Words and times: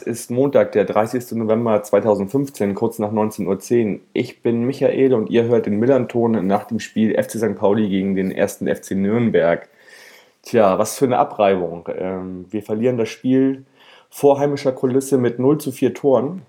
ist 0.00 0.30
Montag, 0.30 0.72
der 0.72 0.84
30. 0.84 1.32
November 1.32 1.82
2015, 1.82 2.74
kurz 2.74 2.98
nach 2.98 3.12
19.10 3.12 3.46
Uhr. 3.94 4.00
Ich 4.12 4.42
bin 4.42 4.64
Michael 4.64 5.14
und 5.14 5.30
ihr 5.30 5.44
hört 5.44 5.66
den 5.66 5.78
Millanton 5.78 6.46
nach 6.46 6.64
dem 6.64 6.80
Spiel 6.80 7.20
FC 7.20 7.32
St. 7.32 7.56
Pauli 7.56 7.88
gegen 7.88 8.14
den 8.14 8.30
ersten 8.30 8.66
FC 8.66 8.92
Nürnberg. 8.92 9.68
Tja, 10.42 10.78
was 10.78 10.98
für 10.98 11.04
eine 11.04 11.18
Abreibung. 11.18 11.88
Ähm, 11.96 12.46
wir 12.50 12.62
verlieren 12.62 12.98
das 12.98 13.08
Spiel 13.08 13.64
vor 14.10 14.38
heimischer 14.38 14.72
Kulisse 14.72 15.18
mit 15.18 15.38
0 15.38 15.58
zu 15.58 15.72
4 15.72 15.94
Toren. 15.94 16.42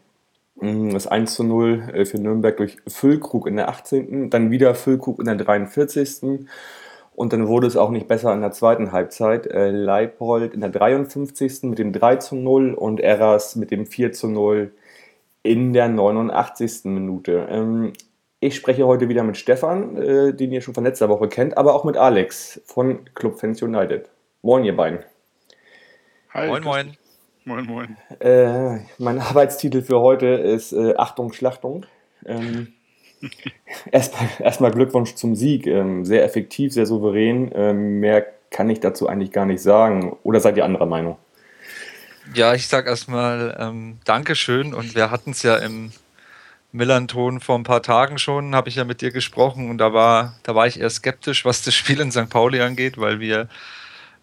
Mm, 0.61 0.91
das 0.91 1.07
1 1.07 1.35
zu 1.35 1.43
0 1.43 1.89
äh, 1.93 2.05
für 2.05 2.17
Nürnberg 2.17 2.57
durch 2.57 2.77
Füllkrug 2.87 3.47
in 3.47 3.55
der 3.55 3.69
18., 3.69 4.29
dann 4.29 4.51
wieder 4.51 4.75
Füllkrug 4.75 5.19
in 5.19 5.25
der 5.25 5.35
43. 5.35 6.45
Und 7.19 7.33
dann 7.33 7.49
wurde 7.49 7.67
es 7.67 7.75
auch 7.75 7.89
nicht 7.89 8.07
besser 8.07 8.31
in 8.33 8.39
der 8.39 8.53
zweiten 8.53 8.93
Halbzeit. 8.93 9.45
Äh, 9.45 9.71
Leipold 9.71 10.53
in 10.53 10.61
der 10.61 10.69
53. 10.69 11.63
mit 11.63 11.77
dem 11.77 11.91
3 11.91 12.15
zu 12.15 12.37
0 12.37 12.73
und 12.73 13.01
Eras 13.01 13.57
mit 13.57 13.71
dem 13.71 13.85
4 13.85 14.13
zu 14.13 14.29
0 14.29 14.71
in 15.43 15.73
der 15.73 15.89
89. 15.89 16.85
Minute. 16.85 17.45
Ähm, 17.49 17.91
ich 18.39 18.55
spreche 18.55 18.87
heute 18.87 19.09
wieder 19.09 19.23
mit 19.23 19.35
Stefan, 19.35 19.97
äh, 19.97 20.33
den 20.33 20.53
ihr 20.53 20.61
schon 20.61 20.73
von 20.73 20.85
letzter 20.85 21.09
Woche 21.09 21.27
kennt, 21.27 21.57
aber 21.57 21.75
auch 21.75 21.83
mit 21.83 21.97
Alex 21.97 22.61
von 22.63 23.03
Club 23.15 23.37
Fans 23.37 23.61
United. 23.61 24.09
Moin, 24.41 24.63
ihr 24.63 24.77
beiden. 24.77 24.99
Hi. 26.33 26.47
Moin, 26.47 26.63
moin. 26.63 26.97
Moin, 27.43 27.65
moin. 27.65 27.97
Äh, 28.21 28.79
mein 28.97 29.19
Arbeitstitel 29.19 29.81
für 29.81 29.99
heute 29.99 30.27
ist 30.27 30.71
äh, 30.71 30.95
Achtung, 30.95 31.33
Schlachtung. 31.33 31.85
Ähm, 32.25 32.75
Erstmal 33.91 34.29
erst 34.39 34.59
Glückwunsch 34.59 35.15
zum 35.15 35.35
Sieg. 35.35 35.67
Ähm, 35.67 36.05
sehr 36.05 36.23
effektiv, 36.23 36.73
sehr 36.73 36.85
souverän. 36.85 37.51
Ähm, 37.53 37.99
mehr 37.99 38.25
kann 38.51 38.69
ich 38.69 38.79
dazu 38.79 39.07
eigentlich 39.07 39.31
gar 39.31 39.45
nicht 39.45 39.61
sagen. 39.61 40.17
Oder 40.23 40.39
seid 40.39 40.57
ihr 40.57 40.65
anderer 40.65 40.85
Meinung? 40.85 41.17
Ja, 42.33 42.53
ich 42.53 42.67
sag 42.67 42.85
erstmal 42.85 43.57
ähm, 43.59 43.99
Dankeschön 44.05 44.73
und 44.73 44.95
wir 44.95 45.09
hatten 45.09 45.31
es 45.31 45.41
ja 45.43 45.57
im 45.57 45.91
Millanton 46.71 47.39
vor 47.39 47.57
ein 47.57 47.63
paar 47.63 47.81
Tagen 47.81 48.19
schon, 48.19 48.53
habe 48.53 48.69
ich 48.69 48.75
ja 48.75 48.83
mit 48.83 49.01
dir 49.01 49.11
gesprochen 49.11 49.69
und 49.71 49.79
da 49.79 49.93
war, 49.93 50.35
da 50.43 50.53
war 50.53 50.67
ich 50.67 50.79
eher 50.79 50.89
skeptisch, 50.91 51.43
was 51.43 51.63
das 51.63 51.73
Spiel 51.73 51.99
in 51.99 52.11
St. 52.11 52.29
Pauli 52.29 52.61
angeht, 52.61 52.99
weil 52.99 53.19
wir 53.19 53.47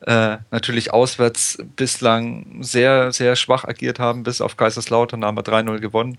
äh, 0.02 0.36
natürlich 0.52 0.92
auswärts 0.92 1.58
bislang 1.74 2.62
sehr, 2.62 3.12
sehr 3.12 3.34
schwach 3.34 3.64
agiert 3.64 3.98
haben, 3.98 4.22
bis 4.22 4.40
auf 4.40 4.56
Kaiserslautern 4.56 5.24
haben 5.24 5.36
wir 5.36 5.42
3-0 5.42 5.80
gewonnen. 5.80 6.18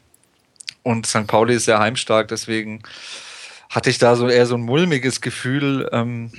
Und 0.83 1.05
St. 1.05 1.27
Pauli 1.27 1.55
ist 1.55 1.65
sehr 1.65 1.79
heimstark, 1.79 2.27
deswegen 2.29 2.81
hatte 3.69 3.89
ich 3.89 3.97
da 3.97 4.15
so 4.15 4.29
eher 4.29 4.45
so 4.45 4.55
ein 4.55 4.61
mulmiges 4.61 5.21
Gefühl, 5.21 5.89
ähm, 5.91 6.31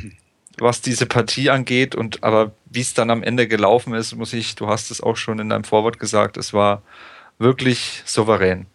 was 0.58 0.80
diese 0.80 1.06
Partie 1.06 1.50
angeht. 1.50 1.94
Und 1.94 2.24
aber 2.24 2.52
wie 2.66 2.80
es 2.80 2.94
dann 2.94 3.10
am 3.10 3.22
Ende 3.22 3.46
gelaufen 3.46 3.94
ist, 3.94 4.14
muss 4.14 4.32
ich, 4.32 4.54
du 4.54 4.68
hast 4.68 4.90
es 4.90 5.02
auch 5.02 5.16
schon 5.16 5.38
in 5.38 5.48
deinem 5.48 5.64
Vorwort 5.64 5.98
gesagt, 5.98 6.36
es 6.36 6.52
war 6.52 6.82
wirklich 7.38 8.02
souverän. 8.06 8.66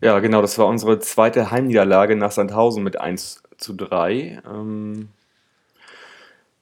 Ja, 0.00 0.18
genau, 0.18 0.42
das 0.42 0.58
war 0.58 0.66
unsere 0.66 0.98
zweite 0.98 1.50
Heimniederlage 1.50 2.16
nach 2.16 2.30
Sandhausen 2.30 2.82
mit 2.82 3.00
1 3.00 3.42
zu 3.56 3.74
3. 3.74 4.42
Ähm 4.46 5.08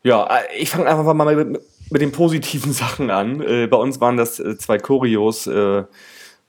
ja, 0.03 0.29
ich 0.57 0.71
fange 0.71 0.87
einfach 0.87 1.15
mal 1.15 1.35
mit, 1.35 1.61
mit, 1.91 2.03
den 2.03 2.13
positiven 2.13 2.73
Sachen 2.75 3.11
an. 3.11 3.41
Äh, 3.41 3.67
bei 3.67 3.77
uns 3.77 4.01
waren 4.01 4.17
das 4.17 4.39
äh, 4.39 4.57
zwei 4.57 4.79
Choreos. 4.79 5.47
Äh, 5.47 5.85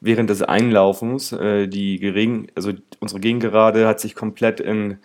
während 0.05 0.29
des 0.29 0.41
Einlaufens. 0.41 1.31
Äh, 1.31 1.67
die 1.67 1.99
Gering, 1.99 2.47
also 2.55 2.71
unsere 2.99 3.19
Gegengerade 3.19 3.87
hat 3.87 3.99
sich 3.99 4.15
komplett 4.15 4.59
in 4.59 4.99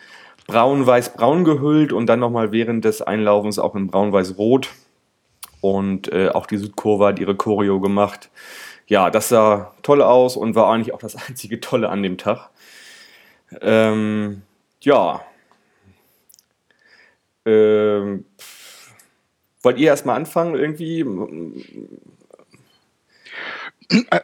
braun-weiß-braun 0.46 1.44
gehüllt 1.44 1.92
und 1.92 2.06
dann 2.06 2.20
nochmal 2.20 2.52
während 2.52 2.84
des 2.84 3.02
Einlaufens 3.02 3.58
auch 3.58 3.74
in 3.74 3.86
braun-weiß-rot. 3.88 4.68
Und 5.60 6.12
äh, 6.12 6.28
auch 6.28 6.46
die 6.46 6.56
Südkurve 6.56 7.06
hat 7.06 7.18
ihre 7.18 7.34
Choreo 7.34 7.80
gemacht. 7.80 8.30
Ja, 8.86 9.10
das 9.10 9.28
sah 9.28 9.74
toll 9.82 10.02
aus 10.02 10.36
und 10.36 10.54
war 10.54 10.72
eigentlich 10.72 10.92
auch 10.94 11.00
das 11.00 11.16
einzige 11.28 11.60
Tolle 11.60 11.88
an 11.88 12.02
dem 12.02 12.18
Tag. 12.18 12.50
Ähm, 13.60 14.42
ja. 14.80 15.22
Ähm, 17.46 18.24
wollt 19.62 19.78
ihr 19.78 19.88
erstmal 19.88 20.16
anfangen 20.16 20.54
irgendwie? 20.54 21.04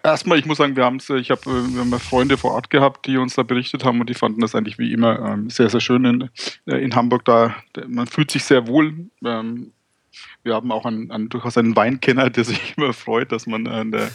Erstmal, 0.02 0.38
ich 0.38 0.46
muss 0.46 0.58
sagen, 0.58 0.76
wir 0.76 0.84
haben 0.84 0.96
es, 0.96 1.10
ich 1.10 1.30
habe 1.30 1.42
äh, 1.50 1.74
wir 1.74 1.80
haben 1.80 1.92
Freunde 1.98 2.36
vor 2.36 2.52
Ort 2.52 2.70
gehabt, 2.70 3.06
die 3.06 3.16
uns 3.16 3.34
da 3.34 3.42
berichtet 3.42 3.84
haben 3.84 4.00
und 4.00 4.08
die 4.08 4.14
fanden 4.14 4.40
das 4.40 4.54
eigentlich 4.54 4.78
wie 4.78 4.92
immer 4.92 5.18
ähm, 5.18 5.50
sehr, 5.50 5.68
sehr 5.68 5.80
schön 5.80 6.04
in, 6.04 6.30
äh, 6.66 6.76
in 6.76 6.94
Hamburg. 6.94 7.24
Da 7.24 7.56
man 7.88 8.06
fühlt 8.06 8.30
sich 8.30 8.44
sehr 8.44 8.66
wohl. 8.68 8.94
Ähm, 9.24 9.72
wir 10.44 10.54
haben 10.54 10.70
auch 10.72 10.86
einen, 10.86 11.10
einen, 11.10 11.28
durchaus 11.28 11.58
einen 11.58 11.74
Weinkenner, 11.76 12.30
der 12.30 12.44
sich 12.44 12.74
immer 12.76 12.92
freut, 12.92 13.32
dass 13.32 13.46
man, 13.46 13.66
äh, 13.66 14.08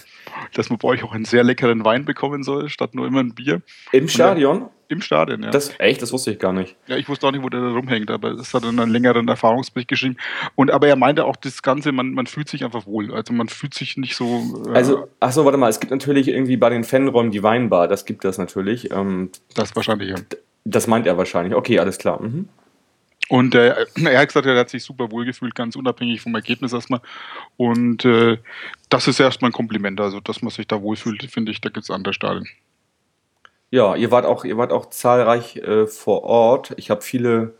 dass 0.54 0.70
man 0.70 0.80
bei 0.80 0.88
euch 0.88 1.04
auch 1.04 1.14
einen 1.14 1.26
sehr 1.26 1.44
leckeren 1.44 1.84
Wein 1.84 2.06
bekommen 2.06 2.44
soll, 2.44 2.70
statt 2.70 2.96
nur 2.96 3.06
immer 3.06 3.20
ein 3.20 3.36
Bier. 3.36 3.62
Im 3.92 4.08
Stadion? 4.08 4.70
Im 4.92 5.02
Stadion, 5.02 5.42
ja. 5.42 5.52
Das, 5.52 5.74
echt? 5.80 6.02
Das 6.02 6.12
wusste 6.12 6.32
ich 6.32 6.40
gar 6.40 6.52
nicht. 6.52 6.76
Ja, 6.88 6.98
ich 6.98 7.08
wusste 7.08 7.26
auch 7.26 7.32
nicht, 7.32 7.44
wo 7.44 7.48
der 7.48 7.62
da 7.62 7.70
rumhängt, 7.70 8.12
aber 8.12 8.32
es 8.32 8.54
hat 8.54 8.66
einen 8.66 8.90
längeren 8.90 9.26
Erfahrungsbericht 9.30 9.88
geschrieben. 9.88 10.18
Und 10.56 10.70
aber 10.70 10.90
er 10.90 10.98
meinte 10.98 11.24
auch 11.24 11.38
das 11.38 11.62
Ganze, 11.62 11.94
man, 11.94 12.12
man 12.12 12.28
fühlt 12.28 12.50
sich 12.50 12.66
einfach 12.66 12.86
wohl. 12.86 13.14
Also 13.14 13.32
man 13.32 13.48
fühlt 13.48 13.74
sich 13.74 13.96
nicht 13.96 14.18
so. 14.18 14.66
Äh 14.68 14.76
also, 14.76 15.08
ach 15.22 15.32
so, 15.32 15.46
warte 15.46 15.58
mal, 15.58 15.70
es 15.70 15.80
gibt 15.80 15.92
natürlich 15.92 16.28
irgendwie 16.28 16.58
bei 16.58 16.70
den 16.70 16.84
Fanräumen 16.84 17.32
die 17.32 17.42
Weinbar, 17.42 17.88
das 17.88 18.04
gibt 18.04 18.26
das 18.26 18.38
natürlich. 18.38 18.92
Ähm, 18.92 19.30
das 19.56 19.74
wahrscheinlich, 19.78 20.10
ja. 20.10 20.18
Das 20.66 20.88
meint 20.88 21.08
er 21.08 21.18
wahrscheinlich. 21.18 21.56
Okay, 21.56 21.80
alles 21.80 21.98
klar. 21.98 22.22
Mhm. 22.22 22.50
Und 23.30 23.56
äh, 23.56 23.86
er 24.04 24.20
hat 24.20 24.28
gesagt, 24.28 24.46
er 24.46 24.60
hat 24.60 24.70
sich 24.70 24.84
super 24.84 25.10
wohl 25.10 25.24
gefühlt, 25.24 25.56
ganz 25.56 25.78
unabhängig 25.78 26.20
vom 26.20 26.36
Ergebnis 26.36 26.74
erstmal. 26.74 27.00
Und 27.56 28.04
äh, 28.04 28.40
das 28.90 29.08
ist 29.08 29.22
erstmal 29.22 29.52
ein 29.52 29.54
Kompliment. 29.54 30.02
Also, 30.02 30.20
dass 30.20 30.42
man 30.42 30.52
sich 30.52 30.68
da 30.68 30.82
wohlfühlt, 30.82 31.24
finde 31.32 31.54
ich, 31.54 31.62
da 31.62 31.70
gibt 31.70 31.86
es 31.86 31.92
andere 31.92 32.14
Stadien. 32.14 32.50
Ja, 33.72 33.96
ihr 33.96 34.12
wart 34.12 34.26
auch, 34.26 34.44
ihr 34.44 34.58
wart 34.58 34.74
auch 34.74 34.90
zahlreich 34.90 35.56
äh, 35.56 35.88
vor 35.88 36.24
Ort. 36.24 36.74
Ich 36.76 36.90
habe 36.90 37.02
viele 37.02 37.56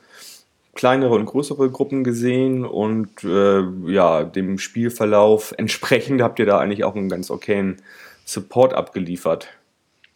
kleinere 0.76 1.14
und 1.14 1.26
größere 1.26 1.70
Gruppen 1.70 2.04
gesehen 2.04 2.66
und 2.66 3.24
äh, 3.24 3.62
ja, 3.88 4.24
dem 4.24 4.58
Spielverlauf 4.58 5.54
entsprechend 5.58 6.22
habt 6.22 6.40
ihr 6.40 6.46
da 6.46 6.60
eigentlich 6.60 6.84
auch 6.84 6.96
einen 6.96 7.10
ganz 7.10 7.32
okayen 7.32 7.78
Support 8.26 8.74
abgeliefert. 8.74 9.50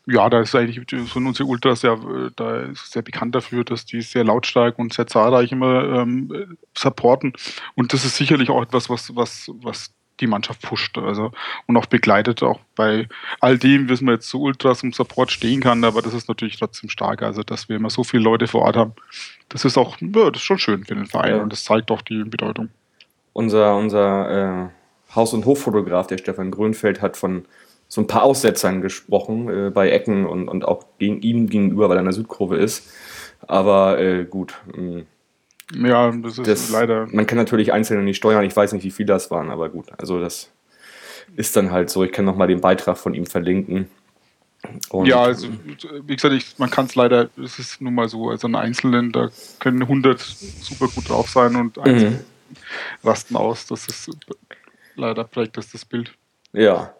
Ja, 0.05 0.29
da 0.29 0.41
ist 0.41 0.53
eigentlich 0.53 0.81
von 1.09 1.25
unsere 1.25 1.47
Ultras 1.49 1.81
ja, 1.81 1.93
äh, 1.93 2.29
da 2.35 2.59
ist 2.63 2.91
sehr 2.91 3.01
bekannt 3.01 3.33
dafür, 3.33 3.63
dass 3.63 3.85
die 3.85 4.01
sehr 4.01 4.25
lautstark 4.25 4.77
und 4.77 4.93
sehr 4.93 5.07
zahlreich 5.07 5.53
immer 5.53 6.01
ähm, 6.01 6.57
supporten. 6.77 7.33
Und 7.75 7.93
das 7.93 8.03
ist 8.03 8.17
sicherlich 8.17 8.49
auch 8.49 8.61
etwas, 8.61 8.89
was, 8.89 9.15
was, 9.15 9.49
was 9.61 9.93
die 10.19 10.27
Mannschaft 10.27 10.61
pusht. 10.61 10.97
Also 10.97 11.31
und 11.67 11.77
auch 11.77 11.85
begleitet, 11.85 12.43
auch 12.43 12.59
bei 12.75 13.07
all 13.39 13.57
dem, 13.57 13.89
wissen 13.89 14.05
wir 14.05 14.13
jetzt 14.13 14.29
so 14.29 14.41
Ultras 14.41 14.83
im 14.83 14.93
Support 14.93 15.31
stehen 15.31 15.61
kann, 15.61 15.83
aber 15.83 16.01
das 16.01 16.13
ist 16.13 16.27
natürlich 16.27 16.57
trotzdem 16.57 16.89
stark. 16.89 17.21
Also, 17.21 17.43
dass 17.43 17.69
wir 17.69 17.75
immer 17.75 17.89
so 17.89 18.03
viele 18.03 18.23
Leute 18.23 18.47
vor 18.47 18.61
Ort 18.61 18.75
haben, 18.75 18.93
das 19.49 19.65
ist 19.65 19.77
auch, 19.77 19.97
ja, 19.99 20.29
das 20.29 20.41
ist 20.41 20.45
schon 20.45 20.59
schön 20.59 20.85
für 20.85 20.95
den 20.95 21.05
Verein 21.05 21.37
ja. 21.37 21.41
und 21.41 21.51
das 21.51 21.63
zeigt 21.63 21.91
auch 21.91 22.01
die 22.01 22.23
Bedeutung. 22.23 22.69
Unser, 23.33 23.75
unser 23.75 24.69
äh, 24.69 25.15
Haus- 25.15 25.33
und 25.33 25.45
Hoffotograf, 25.45 26.07
der 26.07 26.17
Stefan 26.17 26.51
Grünfeld, 26.51 27.01
hat 27.01 27.17
von 27.17 27.45
so 27.87 28.01
ein 28.01 28.07
paar 28.07 28.23
Aussetzern 28.23 28.81
gesprochen, 28.81 29.49
äh, 29.49 29.69
bei 29.69 29.89
Ecken 29.89 30.25
und, 30.25 30.47
und 30.47 30.65
auch 30.65 30.85
gegen 30.97 31.21
ihn 31.21 31.49
gegenüber, 31.49 31.89
weil 31.89 31.97
er 31.97 32.01
in 32.01 32.05
der 32.05 32.13
Südkurve 32.13 32.57
ist. 32.57 32.91
Aber 33.47 33.99
äh, 33.99 34.25
gut, 34.25 34.55
mh, 34.75 34.81
mm, 34.81 35.05
ja, 35.73 36.11
das 36.11 36.37
ist 36.37 36.47
das, 36.47 36.69
leider. 36.69 37.07
Man 37.11 37.25
kann 37.25 37.37
natürlich 37.37 37.73
Einzelne 37.73 38.03
nicht 38.03 38.17
steuern. 38.17 38.43
Ich 38.43 38.55
weiß 38.55 38.73
nicht, 38.73 38.83
wie 38.83 38.91
viele 38.91 39.07
das 39.07 39.31
waren, 39.31 39.49
aber 39.49 39.69
gut. 39.69 39.87
Also 39.97 40.19
das 40.19 40.51
ist 41.35 41.55
dann 41.55 41.71
halt 41.71 41.89
so. 41.89 42.03
Ich 42.03 42.11
kann 42.11 42.25
nochmal 42.25 42.47
den 42.47 42.61
Beitrag 42.61 42.97
von 42.97 43.13
ihm 43.13 43.25
verlinken. 43.25 43.89
Und 44.89 45.05
ja, 45.05 45.21
also 45.21 45.47
wie 46.05 46.15
gesagt, 46.15 46.33
ich, 46.33 46.57
man 46.57 46.69
kann 46.71 46.85
es 46.85 46.95
leider, 46.95 47.29
es 47.37 47.59
ist 47.59 47.81
nun 47.81 47.93
mal 47.93 48.09
so, 48.09 48.29
also 48.29 48.47
ein 48.47 48.55
Einzelnen, 48.55 49.11
da 49.11 49.29
können 49.59 49.83
100 49.83 50.19
super 50.19 50.87
gut 50.87 51.09
drauf 51.09 51.29
sein 51.29 51.55
und 51.55 51.77
Einzelne 51.77 52.11
mhm. 52.11 52.57
rasten 53.03 53.35
aus. 53.35 53.67
Das 53.67 53.87
ist 53.87 54.09
leider 54.95 55.23
prägt 55.23 55.57
das 55.57 55.71
das 55.71 55.85
Bild. 55.85 56.11
Ja. 56.55 56.93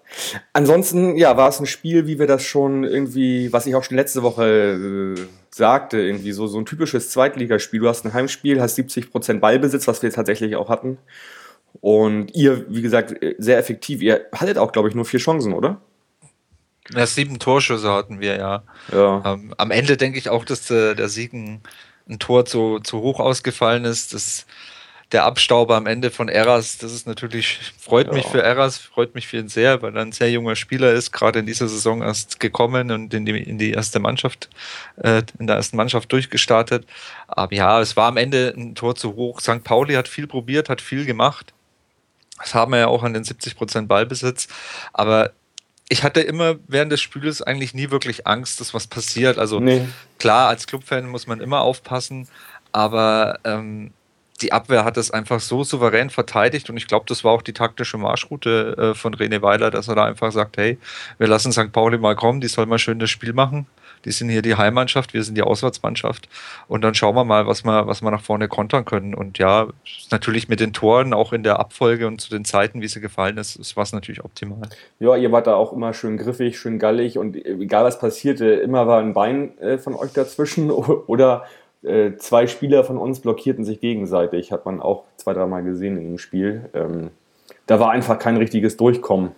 Ansonsten, 0.54 1.18
ja, 1.18 1.36
war 1.36 1.50
es 1.50 1.60
ein 1.60 1.66
Spiel, 1.66 2.07
wie 2.07 2.19
wir 2.19 2.28
das 2.28 2.44
schon 2.44 2.84
irgendwie, 2.84 3.52
was 3.52 3.66
ich 3.66 3.75
auch 3.75 3.84
schon 3.84 3.98
letzte 3.98 4.24
Woche 4.24 5.16
äh, 5.18 5.22
sagte, 5.50 6.00
irgendwie 6.00 6.31
so, 6.31 6.48
so 6.48 6.60
ein 6.60 6.66
typisches 6.66 7.10
Zweitligaspiel. 7.10 7.80
Du 7.80 7.90
hast 7.90 8.06
ein 8.06 8.13
Heimspiel, 8.13 8.62
hast 8.62 8.75
70 8.75 9.12
Prozent 9.12 9.42
Ballbesitz, 9.42 9.88
was 9.88 10.02
wir 10.04 10.12
tatsächlich 10.12 10.56
auch 10.56 10.69
hatten. 10.69 10.98
Und 11.81 12.34
ihr, 12.36 12.66
wie 12.69 12.81
gesagt, 12.81 13.16
sehr 13.38 13.57
effektiv. 13.57 14.02
Ihr 14.02 14.25
hattet 14.31 14.57
auch, 14.57 14.72
glaube 14.72 14.90
ich, 14.90 14.96
nur 14.96 15.06
vier 15.06 15.19
Chancen, 15.19 15.54
oder? 15.54 15.81
Ja, 16.94 17.06
sieben 17.06 17.40
Torschüsse 17.40 17.92
hatten 17.92 18.19
wir, 18.19 18.38
ja. 18.38 18.63
ja. 18.92 19.34
Ähm, 19.34 19.54
am 19.58 19.72
Ende 19.72 19.98
denke 19.98 20.19
ich 20.19 20.30
auch, 20.30 20.46
dass 20.46 20.68
der, 20.68 20.96
der 20.96 21.10
Sieg 21.10 21.34
ein, 21.34 21.62
ein 22.08 22.19
Tor 22.19 22.46
zu, 22.46 22.80
zu 22.80 23.01
hoch 23.01 23.19
ausgefallen 23.19 23.86
ist. 23.86 24.13
Das 24.13 24.46
der 25.12 25.24
Abstauber 25.25 25.75
am 25.75 25.86
Ende 25.86 26.10
von 26.10 26.30
Eras, 26.30 26.78
das 26.78 26.92
ist 26.92 27.06
natürlich, 27.06 27.60
freut 27.80 28.07
ja. 28.07 28.13
mich 28.13 28.25
für 28.25 28.42
Eras, 28.42 28.78
freut 28.78 29.13
mich 29.13 29.28
für 29.28 29.38
ihn 29.38 29.50
sehr, 29.50 29.81
weil 29.81 29.96
er 29.96 30.02
ein 30.02 30.12
sehr 30.12 30.31
junger 30.31 30.56
Spieler 30.56 30.94
ist, 30.94 31.12
gerade 31.12 31.40
in 31.40 31.46
dieser 31.46 31.68
Saison 31.68 32.02
erst 32.02 32.40
gekommen 32.40 32.92
und 32.92 33.13
in 33.13 33.25
die, 33.25 33.38
in 33.38 33.57
die 33.57 33.72
erste 33.72 34.00
Mannschaft, 34.00 34.50
äh, 34.98 35.22
in 35.38 35.48
der 35.48 35.57
ersten 35.57 35.78
Mannschaft 35.78 36.12
durchgestartet. 36.12 36.86
Aber 37.28 37.54
ja, 37.54 37.80
es 37.81 37.96
war 37.96 38.07
am 38.07 38.18
Ende 38.18 38.54
ein 38.57 38.74
Tor 38.75 38.96
zu 38.96 39.16
hoch. 39.16 39.42
St. 39.42 39.63
Pauli 39.63 39.94
hat 39.94 40.07
viel 40.07 40.28
probiert, 40.28 40.69
hat 40.69 40.81
viel 40.81 41.06
gemacht. 41.06 41.54
Das 42.40 42.54
haben 42.54 42.72
wir 42.72 42.80
ja 42.80 42.88
auch 42.88 43.04
an 43.04 43.13
den 43.13 43.24
70% 43.24 43.88
Ballbesitz. 43.88 44.48
Aber 44.92 45.31
ich 45.88 46.04
hatte 46.04 46.22
immer 46.22 46.56
während 46.68 46.92
des 46.92 47.01
Spiels 47.01 47.42
eigentlich 47.42 47.74
nie 47.74 47.92
wirklich 47.92 48.25
Angst, 48.25 48.60
dass 48.60 48.74
was 48.74 48.88
passiert. 48.88 49.38
Also 49.38 49.60
nee. 49.60 49.88
klar, 50.18 50.50
als 50.50 50.68
Clubfan 50.68 51.08
muss 51.08 51.28
man 51.28 51.40
immer 51.40 51.62
aufpassen, 51.62 52.28
aber 52.72 53.40
ähm, 53.44 53.92
die 54.42 54.52
Abwehr 54.52 54.84
hat 54.84 54.98
das 54.98 55.12
einfach 55.12 55.40
so 55.40 55.64
souverän 55.64 56.10
verteidigt 56.10 56.70
und 56.70 56.78
ich 56.78 56.88
glaube, 56.88 57.06
das 57.08 57.24
war 57.24 57.32
auch 57.32 57.42
die 57.42 57.54
taktische 57.54 57.98
Marschroute 57.98 58.76
äh, 58.78 58.94
von 58.94 59.16
René 59.16 59.42
Weiler, 59.42 59.72
dass 59.72 59.88
er 59.88 59.96
da 59.96 60.06
einfach 60.06 60.32
sagt, 60.32 60.58
hey, 60.58 60.78
wir 61.18 61.28
lassen 61.28 61.52
St. 61.54 61.72
Pauli 61.72 61.98
mal 61.98 62.16
kommen, 62.16 62.42
die 62.42 62.48
soll 62.48 62.66
mal 62.66 62.80
schön 62.80 63.00
das 63.00 63.10
Spiel 63.10 63.34
machen. 63.34 63.68
Die 64.04 64.12
sind 64.12 64.30
hier 64.30 64.44
die 64.44 64.56
Heimmannschaft, 64.56 65.16
wir 65.16 65.24
sind 65.24 65.36
die 65.36 65.42
Auswärtsmannschaft 65.42 66.30
und 66.68 66.84
dann 66.84 66.94
schauen 66.94 67.16
wir 67.16 67.24
mal, 67.24 67.48
was 67.48 67.64
wir, 67.66 67.88
was 67.88 68.04
wir 68.04 68.12
nach 68.12 68.22
vorne 68.22 68.48
kontern 68.48 68.86
können. 68.86 69.16
Und 69.16 69.40
ja, 69.40 69.68
natürlich 70.12 70.48
mit 70.48 70.60
den 70.60 70.74
Toren, 70.74 71.12
auch 71.12 71.34
in 71.34 71.42
der 71.42 71.60
Abfolge 71.60 72.06
und 72.06 72.22
zu 72.22 72.30
den 72.30 72.46
Zeiten, 72.46 72.82
wie 72.82 72.88
sie 72.88 73.02
gefallen 73.02 73.38
ist, 73.38 73.56
ist 73.56 73.76
was 73.76 73.94
natürlich 73.94 74.24
optimal. 74.24 74.70
Ja, 75.00 75.16
ihr 75.16 75.32
wart 75.32 75.48
da 75.48 75.56
auch 75.56 75.74
immer 75.74 75.94
schön 75.94 76.18
griffig, 76.18 76.60
schön 76.60 76.78
gallig 76.78 77.18
und 77.18 77.36
egal 77.36 77.84
was 77.84 77.98
passierte, 77.98 78.46
immer 78.46 78.86
war 78.86 79.00
ein 79.00 79.14
Bein 79.14 79.58
äh, 79.58 79.80
von 79.80 79.96
euch 79.96 80.14
dazwischen 80.14 80.70
oder 80.72 81.46
äh, 81.86 82.18
zwei 82.18 82.48
Spieler 82.48 82.84
von 82.84 82.98
uns 82.98 83.20
blockierten 83.20 83.64
sich 83.64 83.80
gegenseitig, 83.80 84.52
hat 84.52 84.66
man 84.66 84.82
auch 84.82 85.04
zwei, 85.18 85.34
dreimal 85.34 85.64
gesehen 85.64 85.98
in 85.98 86.04
dem 86.04 86.18
Spiel. 86.18 86.70
Ähm, 86.74 87.12
da 87.68 87.80
war 87.80 87.92
einfach 87.92 88.20
kein 88.20 88.38
richtiges 88.38 88.78
Durchkommen 88.78 89.32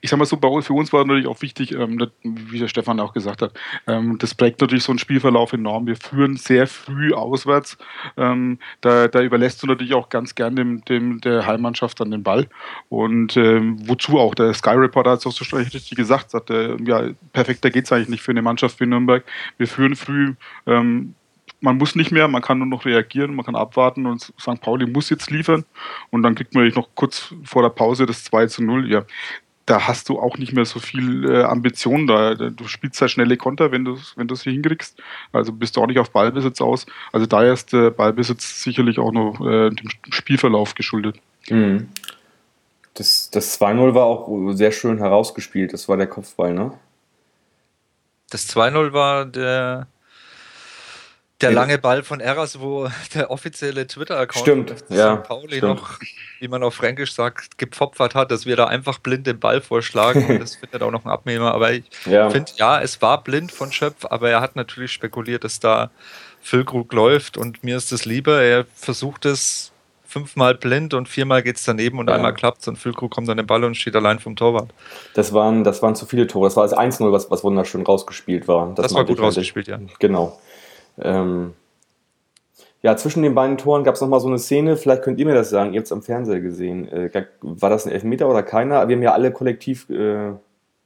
ich 0.00 0.10
sag 0.10 0.18
mal 0.18 0.24
so, 0.24 0.36
für 0.36 0.72
uns 0.72 0.92
war 0.92 1.04
natürlich 1.04 1.26
auch 1.26 1.42
wichtig, 1.42 1.72
ähm, 1.72 1.98
wie 2.22 2.58
der 2.58 2.68
Stefan 2.68 3.00
auch 3.00 3.12
gesagt 3.12 3.42
hat, 3.42 3.54
ähm, 3.86 4.18
das 4.18 4.34
prägt 4.34 4.60
natürlich 4.60 4.84
so 4.84 4.92
einen 4.92 4.98
Spielverlauf 4.98 5.52
enorm. 5.52 5.86
Wir 5.86 5.96
führen 5.96 6.36
sehr 6.36 6.66
früh 6.66 7.12
auswärts. 7.12 7.76
Ähm, 8.16 8.58
da, 8.80 9.08
da, 9.08 9.22
überlässt 9.22 9.62
du 9.62 9.66
natürlich 9.66 9.94
auch 9.94 10.08
ganz 10.08 10.34
gern 10.34 10.56
dem, 10.56 10.84
dem 10.84 11.20
der 11.20 11.46
Heimmannschaft 11.46 12.00
dann 12.00 12.10
den 12.10 12.22
Ball. 12.22 12.48
Und 12.88 13.36
wozu 13.36 14.18
auch? 14.18 14.34
Der 14.34 14.52
Sky 14.54 14.70
Reporter 14.70 15.12
hat 15.12 15.20
es 15.20 15.26
auch 15.26 15.32
so 15.32 15.56
richtig 15.56 15.90
gesagt, 15.90 16.30
sagt, 16.30 16.50
äh, 16.50 16.76
ja, 16.82 17.10
perfekter 17.32 17.70
geht 17.70 17.86
es 17.86 17.92
eigentlich 17.92 18.08
nicht 18.08 18.22
für 18.22 18.32
eine 18.32 18.42
Mannschaft 18.42 18.80
wie 18.80 18.86
Nürnberg. 18.86 19.24
Wir 19.58 19.66
führen 19.66 19.96
früh 19.96 20.34
man 21.64 21.78
muss 21.78 21.94
nicht 21.94 22.12
mehr, 22.12 22.28
man 22.28 22.42
kann 22.42 22.58
nur 22.58 22.66
noch 22.66 22.84
reagieren, 22.84 23.34
man 23.34 23.44
kann 23.44 23.56
abwarten 23.56 24.06
und 24.06 24.20
St. 24.38 24.60
Pauli 24.60 24.86
muss 24.86 25.08
jetzt 25.08 25.30
liefern 25.30 25.64
und 26.10 26.22
dann 26.22 26.34
kriegt 26.34 26.54
man 26.54 26.68
noch 26.68 26.88
kurz 26.94 27.34
vor 27.42 27.62
der 27.62 27.70
Pause 27.70 28.04
das 28.06 28.24
2 28.24 28.46
zu 28.46 28.62
0. 28.62 28.90
Ja, 28.90 29.04
da 29.66 29.86
hast 29.88 30.08
du 30.08 30.18
auch 30.18 30.36
nicht 30.36 30.52
mehr 30.52 30.64
so 30.64 30.78
viel 30.78 31.28
äh, 31.28 31.42
Ambition 31.44 32.06
da. 32.06 32.34
Du 32.34 32.66
spielst 32.66 33.00
ja 33.00 33.08
schnelle 33.08 33.36
Konter, 33.36 33.72
wenn 33.72 33.84
du 33.84 33.94
es 33.94 34.14
wenn 34.16 34.28
hier 34.28 34.52
hinkriegst. 34.52 35.00
Also 35.32 35.52
bist 35.52 35.76
du 35.76 35.80
auch 35.80 35.86
nicht 35.86 35.98
auf 35.98 36.10
Ballbesitz 36.10 36.60
aus. 36.60 36.86
Also 37.12 37.26
da 37.26 37.42
ist 37.44 37.72
der 37.72 37.90
Ballbesitz 37.90 38.62
sicherlich 38.62 38.98
auch 38.98 39.12
noch 39.12 39.40
äh, 39.40 39.70
dem 39.70 39.88
Spielverlauf 40.10 40.74
geschuldet. 40.74 41.16
Mhm. 41.48 41.88
Das, 42.94 43.30
das 43.30 43.60
2-0 43.60 43.94
war 43.94 44.04
auch 44.04 44.52
sehr 44.52 44.70
schön 44.70 44.98
herausgespielt. 44.98 45.72
Das 45.72 45.88
war 45.88 45.96
der 45.96 46.06
Kopfball, 46.06 46.54
ne? 46.54 46.72
Das 48.30 48.48
2-0 48.54 48.92
war 48.92 49.24
der 49.26 49.86
der 51.44 51.52
lange 51.52 51.78
Ball 51.78 52.02
von 52.02 52.20
Eras, 52.20 52.60
wo 52.60 52.88
der 53.14 53.30
offizielle 53.30 53.86
Twitter-Account 53.86 54.70
von 54.70 54.96
ja, 54.96 55.16
Pauli 55.16 55.58
stimmt. 55.58 55.76
noch, 55.76 55.98
wie 56.40 56.48
man 56.48 56.62
auf 56.62 56.74
Fränkisch 56.74 57.12
sagt, 57.12 57.58
gepfopfert 57.58 58.14
hat, 58.14 58.30
dass 58.30 58.46
wir 58.46 58.56
da 58.56 58.66
einfach 58.66 58.98
blind 58.98 59.26
den 59.26 59.38
Ball 59.38 59.60
vorschlagen. 59.60 60.26
und 60.28 60.40
das 60.40 60.56
findet 60.56 60.82
auch 60.82 60.90
noch 60.90 61.04
ein 61.04 61.10
Abnehmer. 61.10 61.54
Aber 61.54 61.72
ich 61.72 61.84
ja. 62.06 62.30
finde, 62.30 62.52
ja, 62.56 62.80
es 62.80 63.00
war 63.02 63.22
blind 63.22 63.52
von 63.52 63.72
Schöpf, 63.72 64.04
aber 64.04 64.30
er 64.30 64.40
hat 64.40 64.56
natürlich 64.56 64.92
spekuliert, 64.92 65.44
dass 65.44 65.60
da 65.60 65.90
Füllkrug 66.42 66.92
läuft 66.92 67.36
und 67.36 67.64
mir 67.64 67.76
ist 67.76 67.90
das 67.90 68.04
lieber. 68.04 68.42
Er 68.42 68.66
versucht 68.74 69.24
es 69.24 69.72
fünfmal 70.14 70.54
blind 70.54 70.94
und 70.94 71.08
viermal 71.08 71.42
geht 71.42 71.56
es 71.56 71.64
daneben 71.64 71.98
und 71.98 72.08
ja. 72.08 72.14
einmal 72.14 72.32
klappt 72.34 72.60
es 72.60 72.68
und 72.68 72.76
Füllkrug 72.76 73.10
kommt 73.10 73.28
an 73.28 73.36
den 73.36 73.46
Ball 73.46 73.64
und 73.64 73.76
steht 73.76 73.96
allein 73.96 74.20
vom 74.20 74.36
Torwart. 74.36 74.68
Das 75.14 75.32
waren, 75.32 75.64
das 75.64 75.82
waren 75.82 75.96
zu 75.96 76.06
viele 76.06 76.28
Tore. 76.28 76.46
Das 76.46 76.56
war 76.56 76.62
das 76.62 76.76
1-0, 76.76 77.10
was, 77.10 77.30
was 77.32 77.42
wunderschön 77.42 77.82
rausgespielt 77.82 78.46
war. 78.46 78.72
Das, 78.76 78.84
das 78.84 78.94
war 78.94 79.04
gut 79.04 79.20
rausgespielt, 79.20 79.66
ja. 79.66 79.80
Genau. 79.98 80.38
Ähm, 80.98 81.54
ja, 82.82 82.96
zwischen 82.96 83.22
den 83.22 83.34
beiden 83.34 83.56
Toren 83.56 83.82
gab 83.82 83.94
es 83.94 84.00
nochmal 84.00 84.20
so 84.20 84.28
eine 84.28 84.38
Szene, 84.38 84.76
vielleicht 84.76 85.02
könnt 85.02 85.18
ihr 85.18 85.24
mir 85.24 85.34
das 85.34 85.50
sagen, 85.50 85.72
ihr 85.72 85.78
habt 85.78 85.86
es 85.86 85.92
am 85.92 86.02
Fernseher 86.02 86.40
gesehen. 86.40 86.86
Äh, 86.88 87.26
war 87.40 87.70
das 87.70 87.86
ein 87.86 87.92
Elfmeter 87.92 88.28
oder 88.28 88.42
keiner? 88.42 88.86
Wir 88.88 88.96
haben 88.96 89.02
ja 89.02 89.12
alle 89.12 89.32
kollektiv 89.32 89.88
äh, 89.88 90.32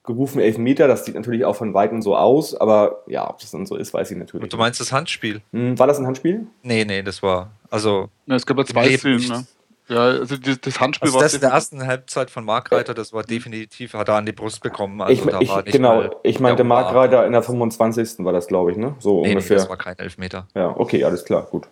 gerufen 0.05 0.41
Elfmeter, 0.41 0.89
das 0.89 1.05
sieht 1.05 1.17
natürlich 1.17 1.45
auch 1.45 1.57
von 1.57 1.75
Weitem 1.75 2.01
so 2.01 2.17
aus, 2.17 2.55
aber 2.55 3.03
ja, 3.09 3.29
ob 3.29 3.41
das 3.41 3.51
dann 3.51 3.67
so 3.67 3.77
ist, 3.77 3.93
weiß 3.93 4.11
ich 4.11 4.17
natürlich. 4.17 4.45
Und 4.45 4.53
du 4.53 4.57
meinst 4.57 4.81
das 4.81 4.93
Handspiel? 4.93 5.43
Hm, 5.53 5.79
war 5.79 5.87
das 5.87 5.99
ein 5.99 6.07
Handspiel? 6.07 6.47
Nee, 6.63 6.85
nee, 6.85 7.03
das 7.03 7.23
war, 7.23 7.51
also... 7.69 8.09
Ja, 8.27 8.37
es 8.37 8.47
gab 8.47 8.57
ja 8.59 8.65
zwei 8.65 8.97
Szenen, 8.97 9.29
ne? 9.29 9.47
Ja, 9.89 10.01
also 10.01 10.37
das, 10.37 10.61
das 10.61 10.81
Handspiel 10.81 11.09
also 11.09 11.21
das 11.21 11.35
in 11.35 11.41
der 11.41 11.51
ersten 11.51 11.87
Halbzeit 11.87 12.31
von 12.31 12.45
Markreiter, 12.45 12.93
das 12.93 13.13
war 13.13 13.23
definitiv, 13.23 13.95
hat 13.95 14.09
er 14.09 14.17
an 14.17 14.27
die 14.27 14.33
Brust 14.33 14.63
bekommen. 14.63 15.01
Also 15.01 15.29
ich, 15.41 15.47
ich 15.47 15.73
genau, 15.73 16.11
ich 16.23 16.41
meinte 16.41 16.65
Markreiter 16.65 17.25
in 17.27 17.33
der 17.33 17.43
25. 17.43 18.25
war 18.25 18.33
das, 18.33 18.47
glaube 18.49 18.73
ich, 18.73 18.77
ne? 18.77 18.95
So 18.99 19.23
nee, 19.23 19.31
ungefähr. 19.31 19.57
Nee, 19.57 19.63
das 19.63 19.71
war 19.71 19.79
kein 19.79 19.99
Elfmeter. 19.99 20.47
Ja, 20.55 20.75
okay, 20.77 21.05
alles 21.05 21.25
klar, 21.25 21.47
gut. 21.51 21.69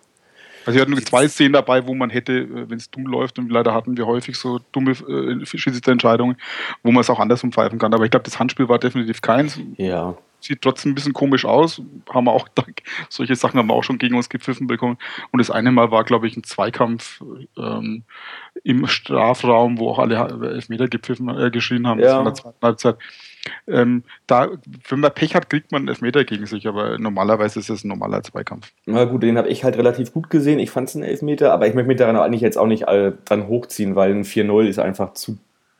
Also 0.65 0.77
wir 0.77 0.81
hatten 0.81 1.05
zwei 1.05 1.27
Szenen 1.29 1.53
dabei, 1.53 1.87
wo 1.87 1.93
man 1.93 2.09
hätte, 2.09 2.33
äh, 2.33 2.69
wenn 2.69 2.77
es 2.77 2.91
dumm 2.91 3.05
läuft, 3.05 3.39
und 3.39 3.49
leider 3.51 3.73
hatten 3.73 3.95
wir 3.95 4.05
häufig 4.05 4.35
so 4.37 4.59
dumme 4.71 4.91
äh, 4.91 5.45
Schiedsrichterentscheidungen, 5.45 6.37
wo 6.83 6.91
man 6.91 7.01
es 7.01 7.09
auch 7.09 7.19
andersrum 7.19 7.51
pfeifen 7.51 7.79
kann. 7.79 7.93
Aber 7.93 8.03
ich 8.03 8.11
glaube, 8.11 8.23
das 8.25 8.39
Handspiel 8.39 8.67
war 8.67 8.79
definitiv 8.79 9.21
keins. 9.21 9.59
Ja 9.77 10.17
sieht 10.39 10.61
trotzdem 10.61 10.91
ein 10.91 10.95
bisschen 10.95 11.13
komisch 11.13 11.45
aus. 11.45 11.81
Haben 12.09 12.25
wir 12.25 12.33
auch, 12.33 12.47
solche 13.09 13.35
Sachen 13.35 13.57
haben 13.57 13.67
wir 13.67 13.73
auch 13.73 13.83
schon 13.83 13.97
gegen 13.97 14.15
uns 14.15 14.29
gepfiffen 14.29 14.67
bekommen. 14.67 14.97
Und 15.31 15.39
das 15.39 15.51
eine 15.51 15.71
Mal 15.71 15.91
war, 15.91 16.03
glaube 16.03 16.27
ich, 16.27 16.37
ein 16.37 16.43
Zweikampf 16.43 17.21
ähm, 17.57 18.03
im 18.63 18.87
Strafraum, 18.87 19.79
wo 19.79 19.89
auch 19.89 19.99
alle 19.99 20.15
Elfmeter 20.53 20.87
gepfiffen, 20.87 21.29
äh, 21.29 21.51
geschrien 21.51 21.87
haben. 21.87 21.99
Ja. 21.99 22.05
Das 22.05 22.13
war 22.13 22.19
in 22.19 22.25
der 22.25 22.35
zweiten 22.35 22.61
Halbzeit. 22.61 22.97
Ähm, 23.67 24.03
da, 24.25 24.49
wenn 24.89 24.99
man 24.99 25.13
Pech 25.13 25.33
hat, 25.33 25.49
kriegt 25.49 25.71
man 25.71 25.83
einen 25.83 25.87
Elfmeter 25.89 26.25
gegen 26.25 26.45
sich, 26.45 26.67
aber 26.67 26.97
normalerweise 26.97 27.59
ist 27.59 27.69
es 27.69 27.83
ein 27.83 27.87
normaler 27.87 28.21
Zweikampf. 28.21 28.71
Na 28.85 29.05
gut, 29.05 29.23
den 29.23 29.37
habe 29.37 29.47
ich 29.47 29.63
halt 29.63 29.77
relativ 29.77 30.11
gut 30.11 30.29
gesehen. 30.29 30.59
Ich 30.59 30.69
fand 30.69 30.89
es 30.89 30.95
ein 30.95 31.03
Elfmeter, 31.03 31.53
aber 31.53 31.67
ich 31.67 31.73
möchte 31.73 31.87
mich 31.87 31.97
daran 31.97 32.17
eigentlich 32.17 32.41
jetzt 32.41 32.57
auch 32.57 32.67
nicht 32.67 32.85
dran 32.85 33.47
hochziehen, 33.47 33.95
weil 33.95 34.11
ein 34.11 34.25
4-0 34.25 34.65
ist 34.65 34.79
einfach 34.79 35.13
zu 35.13 35.37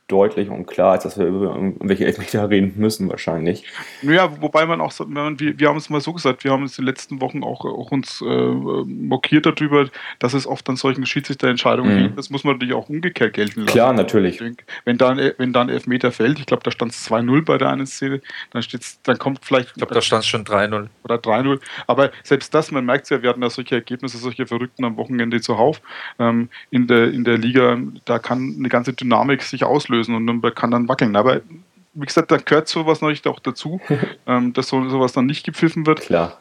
deutlich 0.08 0.48
und 0.48 0.66
klar, 0.66 0.92
als 0.92 1.04
dass 1.04 1.18
wir 1.18 1.26
über 1.26 1.54
irgendwelche 1.54 2.06
Elfmeter 2.06 2.48
reden 2.48 2.72
müssen 2.76 3.08
wahrscheinlich. 3.10 3.64
Naja, 4.00 4.40
wobei 4.40 4.64
man 4.64 4.80
auch, 4.80 4.92
wir, 4.98 5.58
wir 5.58 5.68
haben 5.68 5.76
es 5.76 5.90
mal 5.90 6.00
so 6.00 6.14
gesagt, 6.14 6.44
wir 6.44 6.50
haben 6.50 6.64
es 6.64 6.78
in 6.78 6.84
den 6.84 6.88
letzten 6.88 7.20
Wochen 7.20 7.44
auch, 7.44 7.64
auch 7.66 7.90
uns 7.92 8.22
äh, 8.22 8.24
mokiert 8.24 9.44
darüber, 9.44 9.88
dass 10.18 10.32
es 10.32 10.46
oft 10.46 10.68
an 10.70 10.76
solchen 10.76 11.04
Schiedsrichterentscheidungen 11.04 11.94
mhm. 11.94 12.02
liegt. 12.04 12.18
Das 12.18 12.30
muss 12.30 12.42
man 12.42 12.54
natürlich 12.54 12.74
auch 12.74 12.88
umgekehrt 12.88 13.34
gelten 13.34 13.60
lassen. 13.60 13.72
Klar, 13.72 13.92
natürlich. 13.92 14.40
Wenn 14.84 14.96
dann, 14.96 15.18
wenn 15.36 15.52
dann 15.52 15.68
Elfmeter 15.68 16.10
fällt, 16.10 16.38
ich 16.38 16.46
glaube, 16.46 16.62
da 16.62 16.70
stand 16.70 16.92
es 16.92 17.10
2-0 17.10 17.44
bei 17.44 17.58
der 17.58 17.68
einen 17.68 17.86
Szene, 17.86 18.22
dann 18.50 18.62
steht's, 18.62 19.00
dann 19.02 19.18
kommt 19.18 19.40
vielleicht. 19.44 19.68
Ich 19.68 19.74
glaube, 19.74 19.92
da 19.92 20.00
stand 20.00 20.24
es 20.24 20.28
schon 20.28 20.44
3-0. 20.44 20.88
Oder 21.04 21.16
3-0. 21.16 21.60
Aber 21.86 22.10
selbst 22.22 22.54
das, 22.54 22.70
man 22.70 22.86
merkt 22.86 23.04
es 23.04 23.10
ja, 23.10 23.22
wir 23.22 23.28
hatten 23.28 23.42
ja 23.42 23.50
solche 23.50 23.74
Ergebnisse, 23.74 24.16
solche 24.16 24.46
Verrückten 24.46 24.84
am 24.86 24.96
Wochenende 24.96 25.42
zuhauf. 25.42 25.82
Ähm, 26.18 26.48
in, 26.70 26.86
der, 26.86 27.12
in 27.12 27.24
der 27.24 27.36
Liga, 27.36 27.78
da 28.06 28.18
kann 28.18 28.54
eine 28.58 28.70
ganze 28.70 28.94
Dynamik 28.94 29.42
sich 29.42 29.64
auslösen 29.64 29.97
auflösen 29.98 30.14
und 30.14 30.24
Nürnberg 30.24 30.54
kann 30.54 30.70
dann 30.70 30.88
wackeln. 30.88 31.16
Aber 31.16 31.40
wie 31.94 32.06
gesagt, 32.06 32.30
da 32.30 32.36
gehört 32.36 32.68
sowas 32.68 33.00
natürlich 33.00 33.26
auch 33.26 33.40
dazu, 33.40 33.80
ähm, 34.26 34.52
dass 34.52 34.68
so, 34.68 34.88
sowas 34.88 35.12
dann 35.12 35.26
nicht 35.26 35.44
gepfiffen 35.44 35.86
wird. 35.86 36.00
Klar. 36.00 36.38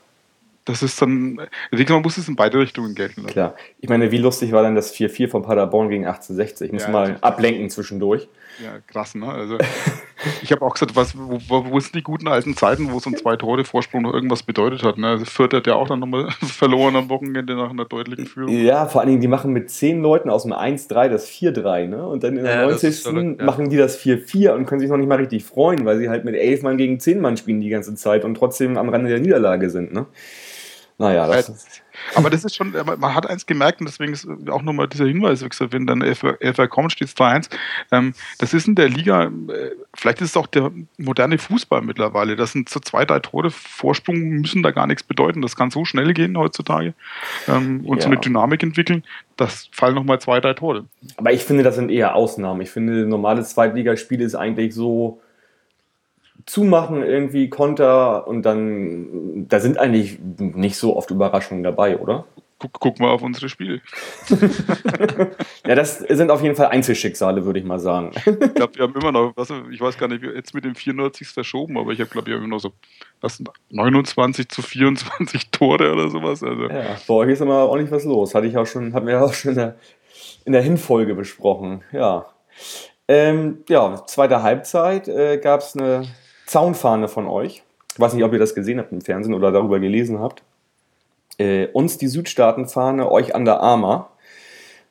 Das 0.65 0.83
ist 0.83 1.01
dann, 1.01 1.39
ich 1.71 1.77
denke, 1.77 1.93
man 1.93 2.01
muss 2.01 2.17
es 2.17 2.27
in 2.27 2.35
beide 2.35 2.59
Richtungen 2.59 2.93
gelten 2.93 3.21
lassen. 3.21 3.31
Klar. 3.31 3.55
Ich 3.79 3.87
meine, 3.87 4.11
wie 4.11 4.17
lustig 4.17 4.51
war 4.51 4.63
denn 4.63 4.75
das 4.75 4.93
4-4 4.93 5.29
von 5.29 5.41
Paderborn 5.41 5.87
gegen 5.87 6.05
1860? 6.05 6.67
Ich 6.67 6.73
muss 6.73 6.83
ja, 6.83 6.89
mal 6.89 7.17
ablenken 7.21 7.69
zwischendurch. 7.69 8.27
Ja, 8.61 8.79
krass, 8.85 9.15
ne? 9.15 9.29
Also, 9.29 9.57
ich 10.41 10.51
habe 10.51 10.65
auch 10.65 10.73
gesagt, 10.73 10.95
was, 10.95 11.15
wo, 11.15 11.39
wo, 11.47 11.79
sind 11.79 11.95
die 11.95 12.01
guten 12.01 12.27
alten 12.27 12.55
Zeiten, 12.55 12.91
wo 12.91 12.99
so 12.99 13.09
ein 13.09 13.15
Zwei-Tore-Vorsprung 13.15 14.01
noch 14.01 14.13
irgendwas 14.13 14.43
bedeutet 14.43 14.83
hat? 14.83 14.97
Ne? 14.97 15.07
Also 15.07 15.25
Fürth 15.25 15.53
hat 15.53 15.67
ja 15.67 15.75
auch 15.75 15.87
dann 15.87 15.99
nochmal 15.99 16.29
verloren 16.41 16.95
am 16.95 17.09
Wochenende 17.09 17.55
nach 17.55 17.69
einer 17.69 17.85
deutlichen 17.85 18.25
Führung. 18.25 18.53
Ja, 18.53 18.87
vor 18.87 19.01
allen 19.01 19.09
Dingen, 19.09 19.21
die 19.21 19.27
machen 19.27 19.53
mit 19.53 19.69
zehn 19.69 20.01
Leuten 20.01 20.29
aus 20.29 20.43
dem 20.43 20.53
1-3 20.53 21.09
das 21.09 21.29
4-3, 21.29 21.87
ne? 21.87 22.07
Und 22.07 22.23
dann 22.23 22.37
in 22.37 22.43
der 22.43 22.55
ja, 22.55 22.67
90. 22.67 23.01
Verrückt, 23.01 23.39
ja. 23.39 23.45
machen 23.45 23.69
die 23.69 23.77
das 23.77 23.99
4-4 23.99 24.51
und 24.51 24.65
können 24.65 24.81
sich 24.81 24.89
noch 24.89 24.97
nicht 24.97 25.09
mal 25.09 25.19
richtig 25.19 25.43
freuen, 25.43 25.85
weil 25.85 25.99
sie 25.99 26.09
halt 26.09 26.25
mit 26.25 26.35
elf 26.35 26.63
Mann 26.63 26.77
gegen 26.77 26.99
zehn 26.99 27.19
Mann 27.19 27.37
spielen 27.37 27.61
die 27.61 27.69
ganze 27.69 27.95
Zeit 27.95 28.25
und 28.25 28.35
trotzdem 28.35 28.77
am 28.77 28.89
Rande 28.89 29.09
der 29.09 29.19
Niederlage 29.19 29.69
sind, 29.69 29.93
ne? 29.93 30.07
Naja, 30.99 31.27
das 31.27 31.49
ist 31.49 31.83
aber 32.15 32.29
das 32.29 32.43
ist 32.43 32.55
schon, 32.55 32.71
man 32.71 33.15
hat 33.15 33.27
eins 33.27 33.45
gemerkt 33.45 33.79
und 33.79 33.87
deswegen 33.87 34.13
ist 34.13 34.27
auch 34.49 34.61
nochmal 34.61 34.87
dieser 34.87 35.05
Hinweis, 35.05 35.43
wenn 35.71 35.87
dann 35.87 36.01
FR 36.01 36.67
kommt, 36.67 36.91
steht 36.91 37.07
es 37.09 37.15
2-1. 37.15 37.49
Ähm, 37.91 38.13
das 38.39 38.53
ist 38.53 38.67
in 38.67 38.75
der 38.75 38.89
Liga, 38.89 39.25
äh, 39.25 39.71
vielleicht 39.93 40.21
ist 40.21 40.31
es 40.31 40.37
auch 40.37 40.47
der 40.47 40.71
moderne 40.97 41.37
Fußball 41.37 41.81
mittlerweile. 41.81 42.35
Das 42.35 42.51
sind 42.51 42.69
so 42.69 42.79
zwei, 42.79 43.05
drei 43.05 43.19
Tore 43.19 43.51
Vorsprung, 43.51 44.17
müssen 44.17 44.63
da 44.63 44.71
gar 44.71 44.87
nichts 44.87 45.03
bedeuten. 45.03 45.41
Das 45.41 45.55
kann 45.55 45.71
so 45.71 45.85
schnell 45.85 46.13
gehen 46.13 46.37
heutzutage 46.37 46.93
ähm, 47.47 47.85
und 47.85 47.97
ja. 47.97 48.03
so 48.03 48.07
eine 48.07 48.17
Dynamik 48.17 48.63
entwickeln. 48.63 49.03
Das 49.35 49.69
fallen 49.71 49.95
nochmal 49.95 50.19
zwei, 50.19 50.39
drei 50.39 50.53
Tore. 50.53 50.85
Aber 51.17 51.31
ich 51.31 51.43
finde, 51.43 51.63
das 51.63 51.75
sind 51.75 51.91
eher 51.91 52.15
Ausnahmen. 52.15 52.61
Ich 52.61 52.71
finde, 52.71 53.05
normales 53.05 53.49
Zweitligaspiel 53.49 54.21
ist 54.21 54.35
eigentlich 54.35 54.73
so 54.73 55.21
zumachen, 56.47 57.03
irgendwie 57.03 57.49
Konter 57.49 58.25
und 58.27 58.41
dann, 58.43 59.47
da 59.47 59.59
sind 59.59 59.77
eigentlich 59.77 60.17
nicht 60.37 60.77
so 60.77 60.95
oft 60.95 61.11
Überraschungen 61.11 61.63
dabei, 61.63 61.99
oder? 61.99 62.25
Guck, 62.59 62.73
guck 62.79 62.99
mal 62.99 63.09
auf 63.09 63.21
unsere 63.21 63.49
Spiele. 63.49 63.81
ja, 65.67 65.75
das 65.75 65.99
sind 65.99 66.31
auf 66.31 66.41
jeden 66.41 66.55
Fall 66.55 66.67
Einzelschicksale, 66.67 67.45
würde 67.45 67.59
ich 67.59 67.65
mal 67.65 67.79
sagen. 67.79 68.13
ich 68.15 68.53
glaube, 68.55 68.73
wir 68.75 68.83
haben 68.83 68.95
immer 68.95 69.11
noch, 69.11 69.33
was, 69.35 69.53
ich 69.71 69.79
weiß 69.79 69.99
gar 69.99 70.07
nicht, 70.07 70.23
jetzt 70.23 70.55
mit 70.55 70.65
dem 70.65 70.73
94 70.73 71.27
verschoben, 71.27 71.77
aber 71.77 71.91
ich 71.91 71.99
habe, 71.99 72.09
glaube 72.09 72.31
ich, 72.31 72.35
immer 72.35 72.47
noch 72.47 72.59
so 72.59 72.71
was, 73.21 73.43
29 73.69 74.49
zu 74.49 74.63
24 74.63 75.49
Tore 75.51 75.91
oder 75.91 76.09
sowas. 76.09 76.41
Also. 76.41 76.63
Ja, 76.63 76.97
bei 77.07 77.13
euch 77.13 77.29
ist 77.29 77.41
immer 77.41 77.59
auch 77.63 77.77
nicht 77.77 77.91
was 77.91 78.05
los. 78.05 78.33
Hatte 78.33 78.47
ich 78.47 78.57
auch 78.57 78.65
schon, 78.65 78.93
hatten 78.93 79.05
wir 79.05 79.21
auch 79.21 79.33
schon 79.33 79.51
in 79.51 79.57
der, 79.57 79.75
in 80.45 80.53
der 80.53 80.63
Hinfolge 80.63 81.13
besprochen. 81.13 81.83
Ja. 81.91 82.25
Ähm, 83.07 83.59
ja, 83.69 84.03
zweite 84.07 84.41
Halbzeit 84.41 85.07
äh, 85.07 85.37
gab 85.37 85.59
es 85.59 85.75
eine 85.75 86.07
Zaunfahne 86.47 87.07
von 87.07 87.27
euch. 87.27 87.63
Ich 87.93 87.99
weiß 87.99 88.13
nicht, 88.13 88.23
ob 88.23 88.33
ihr 88.33 88.39
das 88.39 88.55
gesehen 88.55 88.79
habt 88.79 88.91
im 88.91 89.01
Fernsehen 89.01 89.33
oder 89.33 89.51
darüber 89.51 89.79
gelesen 89.79 90.19
habt. 90.19 90.43
Äh, 91.37 91.67
uns 91.67 91.97
die 91.97 92.07
Südstaatenfahne, 92.07 93.11
euch 93.11 93.35
Under 93.35 93.61
Armour. 93.61 94.09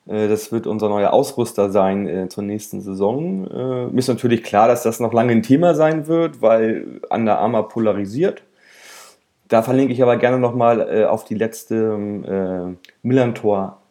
Äh, 0.07 0.27
das 0.27 0.51
wird 0.51 0.67
unser 0.67 0.87
neuer 0.87 1.11
Ausrüster 1.11 1.69
sein 1.69 2.07
äh, 2.07 2.29
zur 2.29 2.43
nächsten 2.43 2.81
Saison. 2.81 3.47
Äh, 3.49 3.87
mir 3.87 3.99
ist 3.99 4.07
natürlich 4.07 4.43
klar, 4.43 4.67
dass 4.67 4.83
das 4.83 4.99
noch 4.99 5.13
lange 5.13 5.31
ein 5.31 5.43
Thema 5.43 5.73
sein 5.73 6.07
wird, 6.07 6.41
weil 6.41 7.01
Under 7.09 7.39
Armour 7.39 7.67
polarisiert. 7.69 8.43
Da 9.47 9.63
verlinke 9.63 9.93
ich 9.93 10.03
aber 10.03 10.17
gerne 10.17 10.39
nochmal 10.39 10.81
äh, 10.81 11.05
auf 11.05 11.23
die 11.23 11.35
letzte 11.35 12.75
äh, 12.75 12.87
Millantor 13.01 13.81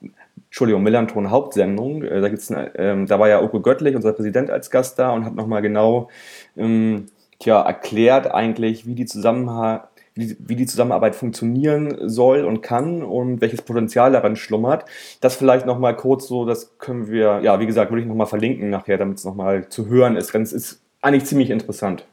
Entschuldigung, 0.57 0.83
Millanton 0.83 1.31
Hauptsendung. 1.31 2.03
Äh, 2.03 2.21
da, 2.21 2.29
gibt's 2.29 2.51
eine, 2.51 2.75
ähm, 2.77 3.07
da 3.07 3.19
war 3.19 3.29
ja 3.29 3.43
Uko 3.43 3.61
Göttlich, 3.61 3.97
unser 3.97 4.13
Präsident, 4.13 4.51
als 4.51 4.71
Gast 4.71 4.99
da 4.99 5.13
und 5.13 5.25
hat 5.25 5.35
nochmal 5.35 5.63
genau 5.63 6.09
ähm, 6.57 7.07
tja, 7.39 7.61
erklärt 7.61 8.33
eigentlich, 8.33 8.87
wie 8.87 8.95
die, 8.95 9.07
wie, 10.39 10.57
die 10.57 10.67
Zusammenarbeit 10.67 11.15
funktionieren 11.15 12.09
soll 12.09 12.45
und 12.45 12.63
kann 12.63 13.03
und 13.03 13.41
welches 13.41 13.63
Potenzial 13.63 14.13
daran 14.13 14.37
schlummert. 14.37 14.85
Das 15.21 15.37
vielleicht 15.37 15.67
nochmal 15.67 15.97
kurz 15.97 16.27
so, 16.27 16.47
das 16.47 16.79
können 16.79 17.09
wir, 17.09 17.41
ja, 17.43 17.61
wie 17.61 17.67
gesagt, 17.67 17.91
würde 17.91 18.03
ich 18.03 18.09
nochmal 18.09 18.27
verlinken 18.27 18.71
nachher, 18.71 18.99
damit 18.99 19.19
es 19.19 19.25
nochmal 19.25 19.69
zu 19.69 19.87
hören 19.87 20.17
ist. 20.17 20.35
Es 20.35 20.53
ist 20.53 20.83
eigentlich 21.03 21.27
ziemlich 21.27 21.51
interessant. 21.51 22.07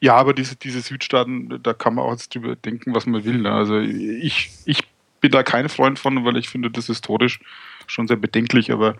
Ja, 0.00 0.16
aber 0.16 0.34
diese, 0.34 0.56
diese 0.56 0.80
Südstaaten, 0.80 1.60
da 1.62 1.72
kann 1.72 1.94
man 1.94 2.04
auch 2.04 2.12
jetzt 2.12 2.34
drüber 2.34 2.56
denken, 2.56 2.94
was 2.94 3.06
man 3.06 3.24
will. 3.24 3.38
Ne? 3.38 3.52
Also 3.52 3.78
ich, 3.78 4.50
ich 4.64 4.80
bin 5.20 5.30
da 5.30 5.42
kein 5.42 5.68
Freund 5.68 5.98
von, 5.98 6.24
weil 6.24 6.36
ich 6.36 6.48
finde 6.48 6.70
das 6.70 6.86
historisch 6.86 7.40
schon 7.86 8.08
sehr 8.08 8.16
bedenklich, 8.16 8.72
aber 8.72 8.96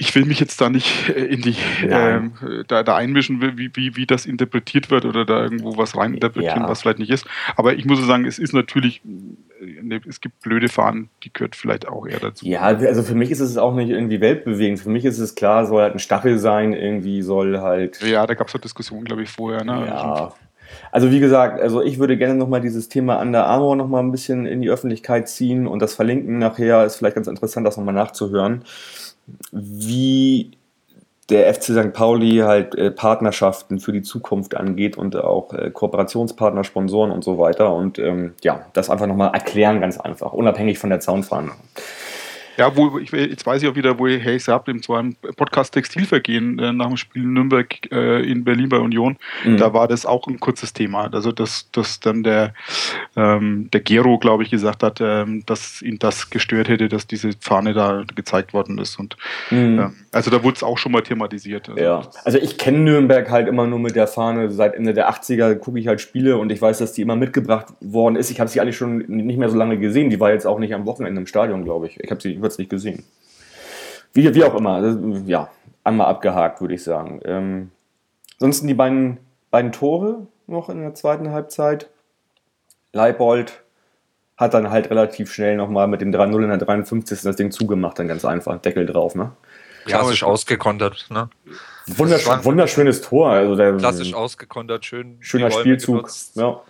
ich 0.00 0.14
will 0.14 0.24
mich 0.24 0.40
jetzt 0.40 0.58
da 0.62 0.70
nicht 0.70 1.10
äh, 1.10 1.26
in 1.26 1.42
die 1.42 1.56
ähm, 1.82 2.32
da, 2.68 2.82
da 2.82 2.96
einmischen, 2.96 3.42
wie, 3.58 3.70
wie, 3.76 3.96
wie 3.96 4.06
das 4.06 4.24
interpretiert 4.24 4.90
wird 4.90 5.04
oder 5.04 5.26
da 5.26 5.42
irgendwo 5.42 5.76
was 5.76 5.94
reininterpretieren, 5.94 6.62
ja. 6.62 6.68
was 6.68 6.80
vielleicht 6.80 7.00
nicht 7.00 7.10
ist. 7.10 7.26
Aber 7.54 7.74
ich 7.74 7.84
muss 7.84 8.04
sagen, 8.06 8.24
es 8.24 8.38
ist 8.38 8.54
natürlich, 8.54 9.02
äh, 9.60 9.82
ne, 9.82 10.00
es 10.08 10.22
gibt 10.22 10.40
blöde 10.40 10.70
Fahnen, 10.70 11.10
die 11.22 11.30
gehört 11.30 11.54
vielleicht 11.54 11.86
auch 11.86 12.06
eher 12.06 12.18
dazu. 12.18 12.46
Ja, 12.46 12.62
also 12.62 13.02
für 13.02 13.14
mich 13.14 13.30
ist 13.30 13.40
es 13.40 13.58
auch 13.58 13.74
nicht 13.74 13.90
irgendwie 13.90 14.22
weltbewegend. 14.22 14.80
Für 14.80 14.88
mich 14.88 15.04
ist 15.04 15.18
es 15.18 15.34
klar, 15.34 15.66
soll 15.66 15.82
halt 15.82 15.94
ein 15.94 15.98
Stachel 15.98 16.38
sein, 16.38 16.72
irgendwie 16.72 17.20
soll 17.20 17.58
halt. 17.58 18.00
Ja, 18.02 18.26
da 18.26 18.32
gab 18.32 18.48
es 18.48 18.54
eine 18.54 18.62
Diskussion, 18.62 19.04
glaube 19.04 19.22
ich, 19.22 19.28
vorher. 19.28 19.64
Ne? 19.64 19.84
Ja. 19.86 20.32
Also 20.92 21.10
wie 21.10 21.20
gesagt, 21.20 21.60
also 21.60 21.82
ich 21.82 21.98
würde 21.98 22.16
gerne 22.16 22.36
nochmal 22.36 22.62
dieses 22.62 22.88
Thema 22.88 23.20
Under 23.20 23.44
Armour 23.44 23.76
nochmal 23.76 24.02
ein 24.02 24.12
bisschen 24.12 24.46
in 24.46 24.62
die 24.62 24.70
Öffentlichkeit 24.70 25.28
ziehen 25.28 25.66
und 25.66 25.82
das 25.82 25.94
verlinken 25.94 26.38
nachher 26.38 26.86
ist 26.86 26.96
vielleicht 26.96 27.16
ganz 27.16 27.26
interessant, 27.26 27.66
das 27.66 27.76
nochmal 27.76 27.94
nachzuhören 27.94 28.64
wie 29.52 30.52
der 31.30 31.52
FC 31.54 31.64
St. 31.64 31.92
Pauli 31.92 32.38
halt 32.38 32.74
äh, 32.74 32.90
Partnerschaften 32.90 33.78
für 33.78 33.92
die 33.92 34.02
Zukunft 34.02 34.56
angeht 34.56 34.98
und 34.98 35.16
auch 35.16 35.52
äh, 35.52 35.70
Kooperationspartner, 35.70 36.64
Sponsoren 36.64 37.10
und 37.10 37.22
so 37.22 37.38
weiter. 37.38 37.72
Und 37.72 37.98
ähm, 37.98 38.34
ja, 38.42 38.66
das 38.72 38.90
einfach 38.90 39.06
nochmal 39.06 39.32
erklären, 39.32 39.80
ganz 39.80 39.98
einfach, 39.98 40.32
unabhängig 40.32 40.78
von 40.78 40.90
der 40.90 41.00
Zaunfahne. 41.00 41.52
Ja, 42.56 42.74
wo, 42.76 42.98
ich, 42.98 43.10
jetzt 43.12 43.46
weiß 43.46 43.62
ich 43.62 43.68
auch 43.68 43.74
wieder, 43.74 43.98
wo 43.98 44.06
ihr 44.06 44.18
hey, 44.18 44.38
habt, 44.38 44.68
im 44.68 44.82
zweiten 44.82 45.16
Podcast 45.36 45.74
Textilvergehen 45.74 46.58
äh, 46.58 46.72
nach 46.72 46.88
dem 46.88 46.96
Spiel 46.96 47.22
Nürnberg 47.22 47.90
äh, 47.92 48.22
in 48.22 48.44
Berlin 48.44 48.68
bei 48.68 48.78
Union. 48.78 49.16
Mhm. 49.44 49.56
Da 49.56 49.72
war 49.72 49.88
das 49.88 50.06
auch 50.06 50.26
ein 50.26 50.40
kurzes 50.40 50.72
Thema. 50.72 51.08
Also, 51.12 51.32
dass, 51.32 51.70
dass 51.72 52.00
dann 52.00 52.22
der, 52.22 52.54
ähm, 53.16 53.68
der 53.72 53.80
Gero, 53.80 54.18
glaube 54.18 54.42
ich, 54.42 54.50
gesagt 54.50 54.82
hat, 54.82 55.00
ähm, 55.00 55.44
dass 55.46 55.82
ihn 55.82 55.98
das 55.98 56.30
gestört 56.30 56.68
hätte, 56.68 56.88
dass 56.88 57.06
diese 57.06 57.30
Fahne 57.40 57.72
da 57.72 58.04
gezeigt 58.14 58.52
worden 58.52 58.78
ist. 58.78 58.98
Und 58.98 59.16
mhm. 59.50 59.78
ähm, 59.78 59.94
also 60.12 60.30
da 60.30 60.42
wurde 60.42 60.56
es 60.56 60.62
auch 60.62 60.76
schon 60.76 60.92
mal 60.92 61.02
thematisiert. 61.02 61.68
Also, 61.68 61.80
ja, 61.80 62.02
also 62.24 62.38
ich 62.38 62.58
kenne 62.58 62.78
Nürnberg 62.78 63.30
halt 63.30 63.46
immer 63.46 63.66
nur 63.66 63.78
mit 63.78 63.94
der 63.94 64.08
Fahne. 64.08 64.50
Seit 64.50 64.74
Ende 64.74 64.92
der 64.92 65.08
80er 65.10 65.54
gucke 65.54 65.78
ich 65.78 65.86
halt 65.86 66.00
Spiele 66.00 66.36
und 66.36 66.50
ich 66.50 66.60
weiß, 66.60 66.78
dass 66.78 66.92
die 66.92 67.02
immer 67.02 67.16
mitgebracht 67.16 67.66
worden 67.80 68.16
ist. 68.16 68.30
Ich 68.30 68.40
habe 68.40 68.50
sie 68.50 68.60
eigentlich 68.60 68.76
schon 68.76 68.98
nicht 69.06 69.38
mehr 69.38 69.48
so 69.48 69.56
lange 69.56 69.78
gesehen. 69.78 70.10
Die 70.10 70.18
war 70.18 70.32
jetzt 70.32 70.46
auch 70.46 70.58
nicht 70.58 70.74
am 70.74 70.84
Wochenende 70.86 71.20
im 71.20 71.26
Stadion, 71.26 71.64
glaube 71.64 71.86
ich. 71.86 72.00
Ich 72.00 72.10
habe 72.10 72.20
sie 72.20 72.39
kurz 72.40 72.58
nicht 72.58 72.70
gesehen. 72.70 73.04
Wie, 74.12 74.34
wie 74.34 74.44
auch 74.44 74.54
immer, 74.54 74.96
ja, 75.26 75.50
einmal 75.84 76.08
abgehakt, 76.08 76.60
würde 76.60 76.74
ich 76.74 76.82
sagen. 76.82 77.20
Ähm, 77.24 77.70
ansonsten 78.34 78.66
die 78.66 78.74
beiden, 78.74 79.18
beiden 79.50 79.72
Tore 79.72 80.26
noch 80.46 80.68
in 80.68 80.80
der 80.80 80.94
zweiten 80.94 81.30
Halbzeit. 81.30 81.88
Leibold 82.92 83.62
hat 84.36 84.54
dann 84.54 84.70
halt 84.70 84.90
relativ 84.90 85.32
schnell 85.32 85.56
nochmal 85.56 85.86
mit 85.86 86.00
dem 86.00 86.12
3-0 86.12 86.42
in 86.42 86.48
der 86.48 86.58
53. 86.58 87.20
das 87.22 87.36
Ding 87.36 87.50
zugemacht, 87.50 87.98
dann 87.98 88.08
ganz 88.08 88.24
einfach, 88.24 88.58
Deckel 88.60 88.86
drauf, 88.86 89.14
ne? 89.14 89.32
Klassisch 89.84 90.22
ja, 90.22 90.28
ausgekontert, 90.28 91.06
ne? 91.10 91.28
Wunderschön, 91.86 92.44
wunderschönes 92.44 93.00
Tor. 93.02 93.30
Also 93.30 93.54
der, 93.54 93.76
klassisch 93.76 94.14
ausgekontert, 94.14 94.84
schön. 94.84 95.16
Schöner 95.20 95.50
Spielzug. 95.50 96.10
Ja. 96.34 96.62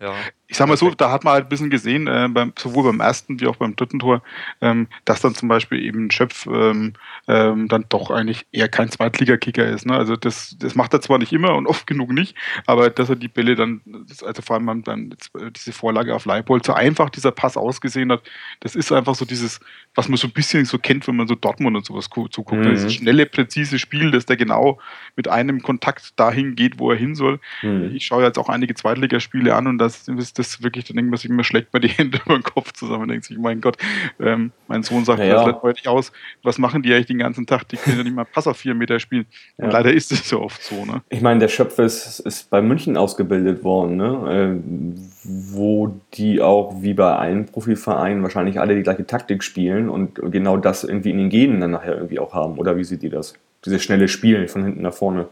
Ja. 0.00 0.14
Ich 0.50 0.56
sag 0.56 0.66
mal 0.66 0.76
so, 0.78 0.90
da 0.90 1.10
hat 1.10 1.24
man 1.24 1.34
halt 1.34 1.46
ein 1.46 1.48
bisschen 1.50 1.68
gesehen, 1.68 2.06
äh, 2.06 2.26
beim, 2.30 2.52
sowohl 2.58 2.84
beim 2.84 3.00
ersten 3.00 3.38
wie 3.38 3.46
auch 3.46 3.56
beim 3.56 3.76
dritten 3.76 3.98
Tor, 3.98 4.22
ähm, 4.62 4.88
dass 5.04 5.20
dann 5.20 5.34
zum 5.34 5.48
Beispiel 5.48 5.84
eben 5.84 6.10
Schöpf 6.10 6.46
ähm, 6.46 6.94
ähm, 7.26 7.68
dann 7.68 7.84
doch 7.90 8.10
eigentlich 8.10 8.46
eher 8.50 8.68
kein 8.68 8.90
Zweitligakicker 8.90 9.66
ist. 9.66 9.84
Ne? 9.84 9.94
Also 9.94 10.16
das, 10.16 10.56
das 10.58 10.74
macht 10.74 10.94
er 10.94 11.02
zwar 11.02 11.18
nicht 11.18 11.32
immer 11.34 11.54
und 11.54 11.66
oft 11.66 11.86
genug 11.86 12.12
nicht, 12.12 12.34
aber 12.66 12.88
dass 12.88 13.10
er 13.10 13.16
die 13.16 13.28
Bälle 13.28 13.56
dann, 13.56 13.82
also 14.24 14.40
vor 14.40 14.56
allem 14.56 14.82
dann 14.84 15.14
diese 15.54 15.72
Vorlage 15.72 16.14
auf 16.14 16.24
Leipold, 16.24 16.64
so 16.64 16.72
einfach 16.72 17.10
dieser 17.10 17.30
Pass 17.30 17.58
ausgesehen 17.58 18.10
hat, 18.10 18.22
das 18.60 18.74
ist 18.74 18.90
einfach 18.90 19.14
so 19.14 19.26
dieses, 19.26 19.60
was 19.94 20.08
man 20.08 20.16
so 20.16 20.28
ein 20.28 20.32
bisschen 20.32 20.64
so 20.64 20.78
kennt, 20.78 21.06
wenn 21.08 21.16
man 21.16 21.28
so 21.28 21.34
Dortmund 21.34 21.76
und 21.76 21.84
sowas 21.84 22.08
zuguckt. 22.30 22.64
Mhm. 22.64 22.70
Das 22.70 22.92
schnelle, 22.92 23.26
präzise 23.26 23.78
Spiel, 23.78 24.10
dass 24.10 24.24
der 24.24 24.38
genau 24.38 24.78
mit 25.14 25.28
einem 25.28 25.60
Kontakt 25.60 26.18
dahin 26.18 26.54
geht, 26.56 26.78
wo 26.78 26.90
er 26.90 26.96
hin 26.96 27.14
soll. 27.14 27.38
Mhm. 27.62 27.92
Ich 27.94 28.06
schaue 28.06 28.24
jetzt 28.24 28.38
auch 28.38 28.48
einige 28.48 28.74
Zweitligaspiele 28.74 29.54
an 29.54 29.66
und 29.66 29.78
das 29.78 30.08
ist 30.08 30.37
das 30.38 30.62
wirklich, 30.62 30.84
dann 30.84 30.96
denkt 30.96 31.28
man 31.28 31.44
schlägt 31.44 31.72
mir 31.72 31.80
die 31.80 31.88
Hände 31.88 32.20
über 32.24 32.34
den 32.34 32.42
Kopf 32.42 32.72
zusammen 32.72 33.02
und 33.02 33.08
denkt 33.08 33.24
sich, 33.24 33.38
mein 33.38 33.60
Gott, 33.60 33.76
ähm, 34.20 34.52
mein 34.66 34.82
Sohn 34.82 35.04
sagt, 35.04 35.20
ja, 35.20 35.44
das 35.44 35.62
heute 35.62 35.90
aus, 35.90 36.12
was 36.42 36.58
machen 36.58 36.82
die 36.82 36.92
eigentlich 36.92 37.06
den 37.06 37.18
ganzen 37.18 37.46
Tag? 37.46 37.68
Die 37.68 37.76
können 37.76 37.98
ja 37.98 38.04
nicht 38.04 38.14
mal 38.14 38.24
Pass 38.24 38.46
auf 38.46 38.56
vier 38.56 38.74
Meter 38.74 39.00
spielen. 39.00 39.26
Und 39.56 39.66
ja. 39.66 39.72
leider 39.72 39.92
ist 39.92 40.12
es 40.12 40.28
so 40.28 40.40
oft 40.40 40.62
so. 40.62 40.84
Ne? 40.84 41.02
Ich 41.08 41.20
meine, 41.20 41.40
der 41.40 41.48
Schöpfer 41.48 41.84
ist, 41.84 42.20
ist 42.20 42.50
bei 42.50 42.62
München 42.62 42.96
ausgebildet 42.96 43.64
worden, 43.64 43.96
ne? 43.96 44.60
Äh, 44.62 44.98
wo 45.24 46.00
die 46.14 46.40
auch 46.40 46.76
wie 46.80 46.94
bei 46.94 47.14
allen 47.14 47.46
Profivereinen 47.46 48.22
wahrscheinlich 48.22 48.60
alle 48.60 48.76
die 48.76 48.82
gleiche 48.82 49.06
Taktik 49.06 49.42
spielen 49.42 49.88
und 49.88 50.14
genau 50.14 50.56
das 50.56 50.84
irgendwie 50.84 51.10
in 51.10 51.18
den 51.18 51.30
Genen 51.30 51.60
dann 51.60 51.72
nachher 51.72 51.96
irgendwie 51.96 52.18
auch 52.18 52.32
haben. 52.32 52.58
Oder 52.58 52.76
wie 52.76 52.84
seht 52.84 53.02
ihr 53.02 53.10
das? 53.10 53.34
Dieses 53.64 53.82
schnelle 53.82 54.08
Spielen 54.08 54.48
von 54.48 54.64
hinten 54.64 54.82
nach 54.82 54.94
vorne 54.94 55.26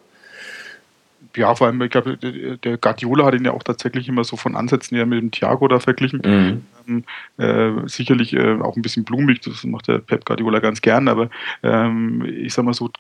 ja, 1.37 1.55
vor 1.55 1.67
allem, 1.67 1.81
ich 1.83 1.91
glaube, 1.91 2.17
der 2.17 2.77
Guardiola 2.79 3.27
hat 3.27 3.35
ihn 3.35 3.45
ja 3.45 3.53
auch 3.53 3.63
tatsächlich 3.63 4.09
immer 4.09 4.25
so 4.25 4.37
von 4.37 4.57
Ansätzen 4.57 4.97
her 4.97 5.07
mit 5.07 5.21
dem 5.21 5.31
Thiago 5.31 5.69
da 5.69 5.79
verglichen. 5.79 6.23
Mhm. 6.25 6.63
Ähm, 6.89 7.05
äh, 7.39 7.89
sicherlich 7.89 8.33
äh, 8.33 8.61
auch 8.61 8.77
ein 8.77 8.83
bisschen 8.83 9.05
blumig, 9.05 9.41
das 9.41 9.65
macht 9.65 9.89
der 9.89 9.99
Pep 9.99 10.25
Guardiola 10.25 10.61
ganz 10.61 10.81
gern, 10.81 11.09
aber 11.09 11.31
ähm, 11.63 12.25
ich 12.25 12.55
sag 12.55 12.65
mal 12.65 12.75
so, 12.75 12.91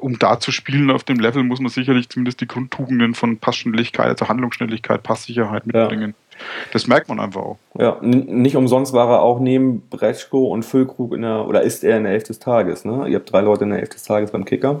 um 0.00 0.18
da 0.18 0.40
zu 0.40 0.52
spielen 0.52 0.90
auf 0.90 1.04
dem 1.04 1.20
Level, 1.20 1.42
muss 1.42 1.60
man 1.60 1.70
sicherlich 1.70 2.08
zumindest 2.08 2.40
die 2.40 2.48
Grundtugenden 2.48 3.14
von 3.14 3.38
Passschnelligkeit, 3.38 4.08
also 4.08 4.28
Handlungsschnelligkeit, 4.28 5.02
Passsicherheit 5.02 5.66
mitbringen. 5.66 6.14
Ja. 6.16 6.36
Das 6.72 6.86
merkt 6.86 7.08
man 7.08 7.20
einfach 7.20 7.42
auch. 7.42 7.58
Ja, 7.78 7.98
nicht 8.00 8.56
umsonst 8.56 8.92
war 8.92 9.10
er 9.10 9.22
auch 9.22 9.40
neben 9.40 9.82
Breschko 9.90 10.48
und 10.48 10.64
Füllkrug 10.64 11.14
in 11.14 11.22
der, 11.22 11.46
oder 11.46 11.62
ist 11.62 11.84
er 11.84 11.98
in 11.98 12.04
der 12.04 12.14
Elf 12.14 12.24
des 12.24 12.38
Tages, 12.38 12.84
ne? 12.84 13.06
Ihr 13.08 13.16
habt 13.16 13.30
drei 13.30 13.42
Leute 13.42 13.64
in 13.64 13.70
der 13.70 13.80
Elf 13.80 13.90
des 13.90 14.02
Tages 14.04 14.30
beim 14.30 14.44
Kicker. 14.44 14.80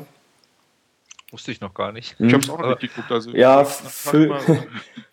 Wusste 1.32 1.52
ich 1.52 1.60
noch 1.60 1.74
gar 1.74 1.92
nicht. 1.92 2.16
Ich 2.18 2.32
habe 2.32 2.42
es 2.42 2.50
auch 2.50 2.58
noch 2.58 2.68
nicht 2.80 2.80
geguckt. 2.94 3.10
Also 3.12 3.30
Ja, 3.30 3.62
ich- 3.62 3.68
Füll, 3.68 4.34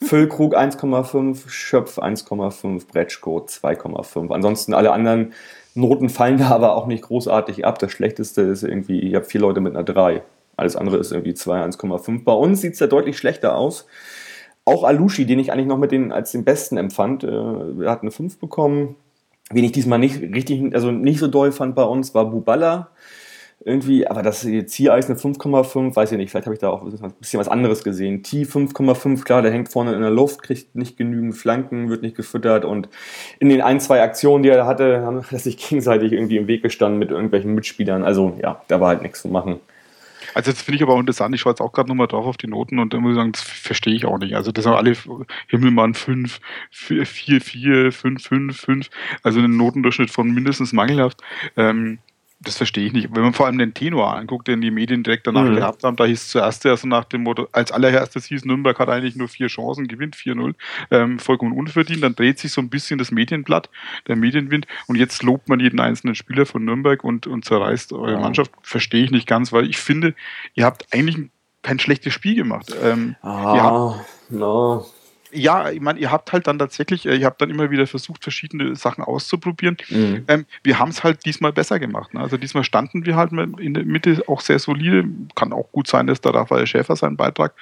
Füllkrug 0.01 0.55
1,5, 0.55 1.49
Schöpf 1.49 1.99
1,5, 1.99 2.87
Bretschko 2.87 3.45
2,5. 3.47 4.31
Ansonsten 4.33 4.73
alle 4.73 4.91
anderen 4.91 5.33
Noten 5.75 6.09
fallen 6.09 6.37
da 6.39 6.49
aber 6.49 6.75
auch 6.75 6.87
nicht 6.87 7.03
großartig 7.03 7.65
ab. 7.65 7.77
Das 7.79 7.91
Schlechteste 7.91 8.41
ist 8.41 8.63
irgendwie, 8.63 8.99
ich 9.01 9.13
habe 9.15 9.25
vier 9.25 9.41
Leute 9.41 9.61
mit 9.61 9.75
einer 9.75 9.83
3. 9.83 10.23
Alles 10.55 10.75
andere 10.75 10.97
ist 10.97 11.11
irgendwie 11.11 11.35
2, 11.35 11.61
1,5. 11.63 12.23
Bei 12.23 12.33
uns 12.33 12.61
sieht 12.61 12.73
es 12.73 12.79
ja 12.79 12.87
deutlich 12.87 13.17
schlechter 13.17 13.55
aus. 13.55 13.85
Auch 14.65 14.83
Alushi, 14.83 15.25
den 15.27 15.37
ich 15.39 15.51
eigentlich 15.51 15.67
noch 15.67 15.77
mit 15.77 15.91
den, 15.91 16.11
als 16.11 16.31
den 16.31 16.43
Besten 16.43 16.77
empfand, 16.77 17.23
äh, 17.23 17.85
hat 17.85 18.01
eine 18.01 18.11
5 18.11 18.39
bekommen. 18.39 18.95
Wen 19.51 19.63
ich 19.63 19.71
diesmal 19.71 19.99
nicht 19.99 20.19
richtig, 20.19 20.73
also 20.73 20.91
nicht 20.91 21.19
so 21.19 21.27
doll 21.27 21.51
fand 21.51 21.75
bei 21.75 21.83
uns, 21.83 22.13
war 22.15 22.25
Buballa. 22.25 22.89
Irgendwie, 23.65 24.07
aber 24.07 24.21
das 24.21 24.41
Ziereis 24.67 25.09
eine 25.09 25.17
5,5, 25.17 25.95
weiß 25.95 26.11
ich 26.11 26.17
nicht, 26.17 26.29
vielleicht 26.29 26.45
habe 26.45 26.53
ich 26.53 26.59
da 26.59 26.69
auch 26.69 26.83
ein 26.83 27.13
bisschen 27.19 27.39
was 27.39 27.47
anderes 27.47 27.83
gesehen. 27.83 28.21
T 28.23 28.43
5,5, 28.43 29.23
klar, 29.23 29.41
der 29.41 29.51
hängt 29.51 29.69
vorne 29.69 29.93
in 29.93 30.01
der 30.01 30.11
Luft, 30.11 30.43
kriegt 30.43 30.75
nicht 30.75 30.95
genügend 30.95 31.35
Flanken, 31.35 31.89
wird 31.89 32.03
nicht 32.03 32.15
gefüttert 32.15 32.65
und 32.65 32.87
in 33.39 33.49
den 33.49 33.61
ein, 33.61 33.79
zwei 33.79 34.01
Aktionen, 34.01 34.43
die 34.43 34.49
er 34.49 34.67
hatte, 34.67 35.01
haben 35.01 35.23
er 35.29 35.39
sich 35.39 35.57
gegenseitig 35.57 36.13
irgendwie 36.13 36.37
im 36.37 36.47
Weg 36.47 36.61
gestanden 36.61 36.99
mit 36.99 37.09
irgendwelchen 37.09 37.55
Mitspielern. 37.55 38.03
Also 38.03 38.37
ja, 38.41 38.61
da 38.67 38.79
war 38.79 38.89
halt 38.89 39.01
nichts 39.01 39.23
zu 39.23 39.27
machen. 39.27 39.59
Also 40.33 40.51
das 40.51 40.61
finde 40.61 40.77
ich 40.77 40.83
aber 40.83 40.93
auch 40.93 40.99
interessant. 40.99 41.33
Ich 41.33 41.41
schaue 41.41 41.53
jetzt 41.53 41.61
auch 41.61 41.71
gerade 41.71 41.89
nochmal 41.89 42.07
drauf 42.07 42.25
auf 42.25 42.37
die 42.37 42.47
Noten 42.47 42.77
und 42.77 42.93
muss 42.93 43.11
ich 43.11 43.17
sagen, 43.17 43.31
das 43.31 43.41
verstehe 43.41 43.95
ich 43.95 44.05
auch 44.05 44.19
nicht. 44.19 44.35
Also 44.35 44.51
das 44.51 44.65
sind 44.65 44.73
alle 44.73 44.93
Himmelmann 45.47 45.95
5, 45.95 46.39
4, 46.71 47.05
4, 47.05 47.91
5, 47.91 48.23
5, 48.23 48.59
5. 48.59 48.89
Also 49.23 49.39
einen 49.39 49.57
Notendurchschnitt 49.57 50.11
von 50.11 50.31
mindestens 50.31 50.73
mangelhaft. 50.73 51.21
Ähm, 51.55 51.99
das 52.39 52.55
verstehe 52.57 52.85
ich 52.85 52.93
nicht. 52.93 53.09
Wenn 53.15 53.23
man 53.23 53.33
vor 53.33 53.47
allem 53.47 53.57
den 53.57 53.73
Tenor 53.73 54.15
anguckt, 54.15 54.47
den 54.47 54.61
die 54.61 54.69
Medien 54.71 55.01
direkt 55.03 55.25
danach 55.25 55.43
Mhm. 55.45 55.55
gehabt 55.55 55.83
haben, 55.83 55.95
da 55.97 56.05
hieß 56.05 56.27
zuerst 56.29 56.63
ja 56.65 56.77
so 56.77 56.87
nach 56.87 57.03
dem 57.05 57.23
Motto, 57.23 57.47
als 57.51 57.71
allererstes 57.71 58.25
hieß, 58.25 58.45
Nürnberg 58.45 58.77
hat 58.79 58.89
eigentlich 58.89 59.15
nur 59.15 59.27
vier 59.27 59.47
Chancen, 59.47 59.87
gewinnt 59.87 60.15
4-0, 60.15 60.53
ähm, 60.91 61.17
vollkommen 61.19 61.51
unverdient. 61.51 62.03
Dann 62.03 62.15
dreht 62.15 62.37
sich 62.39 62.51
so 62.51 62.61
ein 62.61 62.69
bisschen 62.69 62.99
das 62.99 63.09
Medienblatt, 63.11 63.69
der 64.07 64.15
Medienwind 64.15 64.67
und 64.85 64.97
jetzt 64.97 65.23
lobt 65.23 65.49
man 65.49 65.59
jeden 65.59 65.79
einzelnen 65.79 66.13
Spieler 66.15 66.45
von 66.45 66.63
Nürnberg 66.63 67.03
und, 67.03 67.25
und 67.25 67.43
zerreißt 67.43 67.91
eure 67.93 68.13
Ja. 68.13 68.19
Mannschaft. 68.19 68.51
Verstehe 68.61 69.03
ich 69.03 69.11
nicht 69.11 69.27
ganz, 69.27 69.51
weil 69.51 69.67
ich 69.67 69.77
finde, 69.77 70.13
ihr 70.53 70.65
habt 70.65 70.85
eigentlich 70.93 71.17
ein- 71.17 71.31
kein 71.63 71.79
schlechtes 71.79 72.13
Spiel 72.13 72.35
gemacht. 72.35 72.73
Ähm, 72.83 73.15
Ah, 73.23 73.95
no. 74.29 74.85
Ja, 75.31 75.69
ich 75.69 75.81
meine, 75.81 75.99
ihr 75.99 76.11
habt 76.11 76.31
halt 76.33 76.47
dann 76.47 76.59
tatsächlich, 76.59 77.05
äh, 77.05 77.15
ihr 77.15 77.25
habt 77.25 77.41
dann 77.41 77.49
immer 77.49 77.69
wieder 77.71 77.87
versucht, 77.87 78.23
verschiedene 78.23 78.75
Sachen 78.75 79.03
auszuprobieren. 79.03 79.77
Mhm. 79.89 80.25
Ähm, 80.27 80.45
wir 80.63 80.79
haben 80.79 80.89
es 80.89 81.03
halt 81.03 81.25
diesmal 81.25 81.53
besser 81.53 81.79
gemacht. 81.79 82.13
Ne? 82.13 82.21
Also 82.21 82.37
diesmal 82.37 82.63
standen 82.63 83.05
wir 83.05 83.15
halt 83.15 83.31
in 83.31 83.73
der 83.73 83.85
Mitte 83.85 84.23
auch 84.27 84.41
sehr 84.41 84.59
solide. 84.59 85.05
Kann 85.35 85.53
auch 85.53 85.71
gut 85.71 85.87
sein, 85.87 86.07
dass 86.07 86.21
da 86.21 86.31
Raphael 86.31 86.67
Schäfer 86.67 86.95
seinen 86.95 87.17
Beitrag 87.17 87.53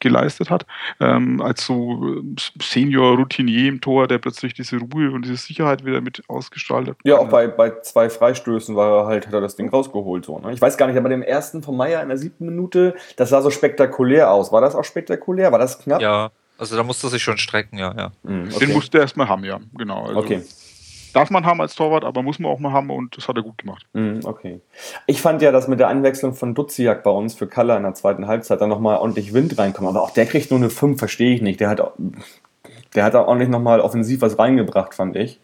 geleistet 0.00 0.50
hat. 0.50 0.66
Ähm, 1.00 1.40
als 1.40 1.64
so 1.64 2.18
äh, 2.18 2.22
Senior 2.62 3.16
Routinier 3.16 3.68
im 3.68 3.80
Tor, 3.80 4.06
der 4.06 4.18
plötzlich 4.18 4.54
diese 4.54 4.78
Ruhe 4.78 5.10
und 5.10 5.24
diese 5.24 5.36
Sicherheit 5.36 5.84
wieder 5.84 6.00
mit 6.00 6.22
ausgestrahlt 6.28 6.88
hat. 6.88 6.96
Ja, 7.04 7.18
auch 7.18 7.28
bei, 7.28 7.48
bei 7.48 7.80
zwei 7.80 8.08
Freistößen 8.08 8.76
war 8.76 9.02
er 9.02 9.06
halt, 9.06 9.26
hat 9.26 9.34
er 9.34 9.40
das 9.40 9.56
Ding 9.56 9.68
rausgeholt. 9.68 10.24
So, 10.24 10.38
ne? 10.38 10.52
Ich 10.52 10.60
weiß 10.60 10.76
gar 10.76 10.86
nicht, 10.86 10.96
aber 10.96 11.08
dem 11.08 11.22
ersten 11.22 11.62
von 11.62 11.76
Meier 11.76 12.02
in 12.02 12.08
der 12.08 12.18
siebten 12.18 12.46
Minute, 12.46 12.94
das 13.16 13.30
sah 13.30 13.42
so 13.42 13.50
spektakulär 13.50 14.30
aus. 14.30 14.52
War 14.52 14.60
das 14.60 14.74
auch 14.74 14.84
spektakulär? 14.84 15.50
War 15.50 15.58
das 15.58 15.80
knapp? 15.80 16.00
Ja, 16.00 16.30
also 16.58 16.76
da 16.76 16.82
musste 16.82 17.06
er 17.06 17.10
sich 17.10 17.22
schon 17.22 17.38
strecken, 17.38 17.78
ja, 17.78 17.94
ja. 17.96 18.12
Mhm, 18.24 18.48
okay. 18.54 18.66
Den 18.66 18.74
musste 18.74 18.98
er 18.98 19.02
erstmal 19.02 19.28
haben, 19.28 19.44
ja. 19.44 19.58
Genau. 19.76 20.04
Also 20.06 20.18
okay. 20.20 20.42
Darf 21.14 21.30
man 21.30 21.46
haben 21.46 21.60
als 21.62 21.74
Torwart, 21.74 22.04
aber 22.04 22.22
muss 22.22 22.38
man 22.38 22.52
auch 22.52 22.58
mal 22.58 22.70
haben 22.72 22.90
und 22.90 23.16
das 23.16 23.28
hat 23.28 23.36
er 23.36 23.42
gut 23.42 23.56
gemacht. 23.58 23.86
Mhm, 23.94 24.20
okay. 24.24 24.60
Ich 25.06 25.22
fand 25.22 25.40
ja, 25.40 25.50
dass 25.52 25.66
mit 25.66 25.80
der 25.80 25.88
Einwechslung 25.88 26.34
von 26.34 26.54
Duziak 26.54 27.02
bei 27.02 27.10
uns 27.10 27.34
für 27.34 27.46
Kaller 27.46 27.76
in 27.78 27.82
der 27.84 27.94
zweiten 27.94 28.26
Halbzeit 28.26 28.60
dann 28.60 28.68
nochmal 28.68 28.98
ordentlich 28.98 29.32
Wind 29.32 29.56
reinkommt. 29.58 29.88
Aber 29.88 30.02
auch 30.02 30.10
der 30.10 30.26
kriegt 30.26 30.50
nur 30.50 30.60
eine 30.60 30.68
5, 30.68 30.98
verstehe 30.98 31.34
ich 31.34 31.40
nicht. 31.40 31.60
Der 31.60 31.70
hat, 31.70 31.80
auch- 31.80 31.94
der 32.94 33.04
hat 33.04 33.14
da 33.14 33.22
ordentlich 33.24 33.48
nochmal 33.48 33.80
offensiv 33.80 34.20
was 34.20 34.38
reingebracht, 34.38 34.94
fand 34.94 35.16
ich. 35.16 35.40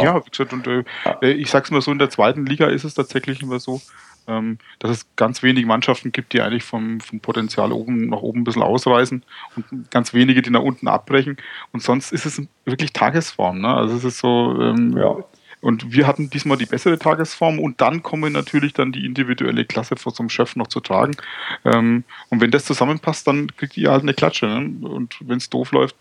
Ja, 0.00 0.24
wie 0.24 0.30
gesagt, 0.30 0.52
und 0.52 0.66
äh, 0.66 0.84
Ja. 1.04 1.18
äh, 1.22 1.32
ich 1.32 1.50
sag's 1.50 1.70
mal 1.70 1.80
so, 1.82 1.90
in 1.92 1.98
der 1.98 2.10
zweiten 2.10 2.46
Liga 2.46 2.66
ist 2.66 2.84
es 2.84 2.94
tatsächlich 2.94 3.42
immer 3.42 3.60
so, 3.60 3.80
ähm, 4.28 4.58
dass 4.78 4.90
es 4.90 5.06
ganz 5.16 5.42
wenige 5.42 5.66
Mannschaften 5.66 6.12
gibt, 6.12 6.32
die 6.32 6.40
eigentlich 6.40 6.62
vom, 6.62 7.00
vom 7.00 7.20
Potenzial 7.20 7.72
oben 7.72 8.08
nach 8.08 8.22
oben 8.22 8.40
ein 8.40 8.44
bisschen 8.44 8.62
ausreißen 8.62 9.22
und 9.56 9.90
ganz 9.90 10.14
wenige, 10.14 10.42
die 10.42 10.50
nach 10.50 10.62
unten 10.62 10.86
abbrechen. 10.88 11.36
Und 11.72 11.82
sonst 11.82 12.12
ist 12.12 12.24
es 12.24 12.40
wirklich 12.64 12.92
Tagesform. 12.92 13.60
Ne? 13.60 13.68
Also 13.74 13.96
es 13.96 14.04
ist 14.04 14.18
so, 14.18 14.56
ähm, 14.62 14.96
Ja. 14.96 15.16
und 15.60 15.92
wir 15.92 16.06
hatten 16.06 16.30
diesmal 16.30 16.56
die 16.56 16.66
bessere 16.66 16.98
Tagesform 17.00 17.58
und 17.58 17.80
dann 17.80 18.02
kommen 18.04 18.32
natürlich 18.32 18.72
dann 18.74 18.92
die 18.92 19.04
individuelle 19.04 19.64
Klasse 19.64 19.96
von 19.96 20.12
so 20.14 20.22
einem 20.22 20.30
Chef 20.30 20.54
noch 20.54 20.68
zu 20.68 20.78
tragen. 20.80 21.16
Ähm, 21.64 22.04
und 22.30 22.40
wenn 22.40 22.52
das 22.52 22.64
zusammenpasst, 22.64 23.26
dann 23.26 23.48
kriegt 23.56 23.76
ihr 23.76 23.90
halt 23.90 24.02
eine 24.02 24.14
Klatsche. 24.14 24.46
Ne? 24.46 24.86
Und 24.88 25.16
wenn 25.20 25.38
es 25.38 25.50
doof 25.50 25.72
läuft, 25.72 25.96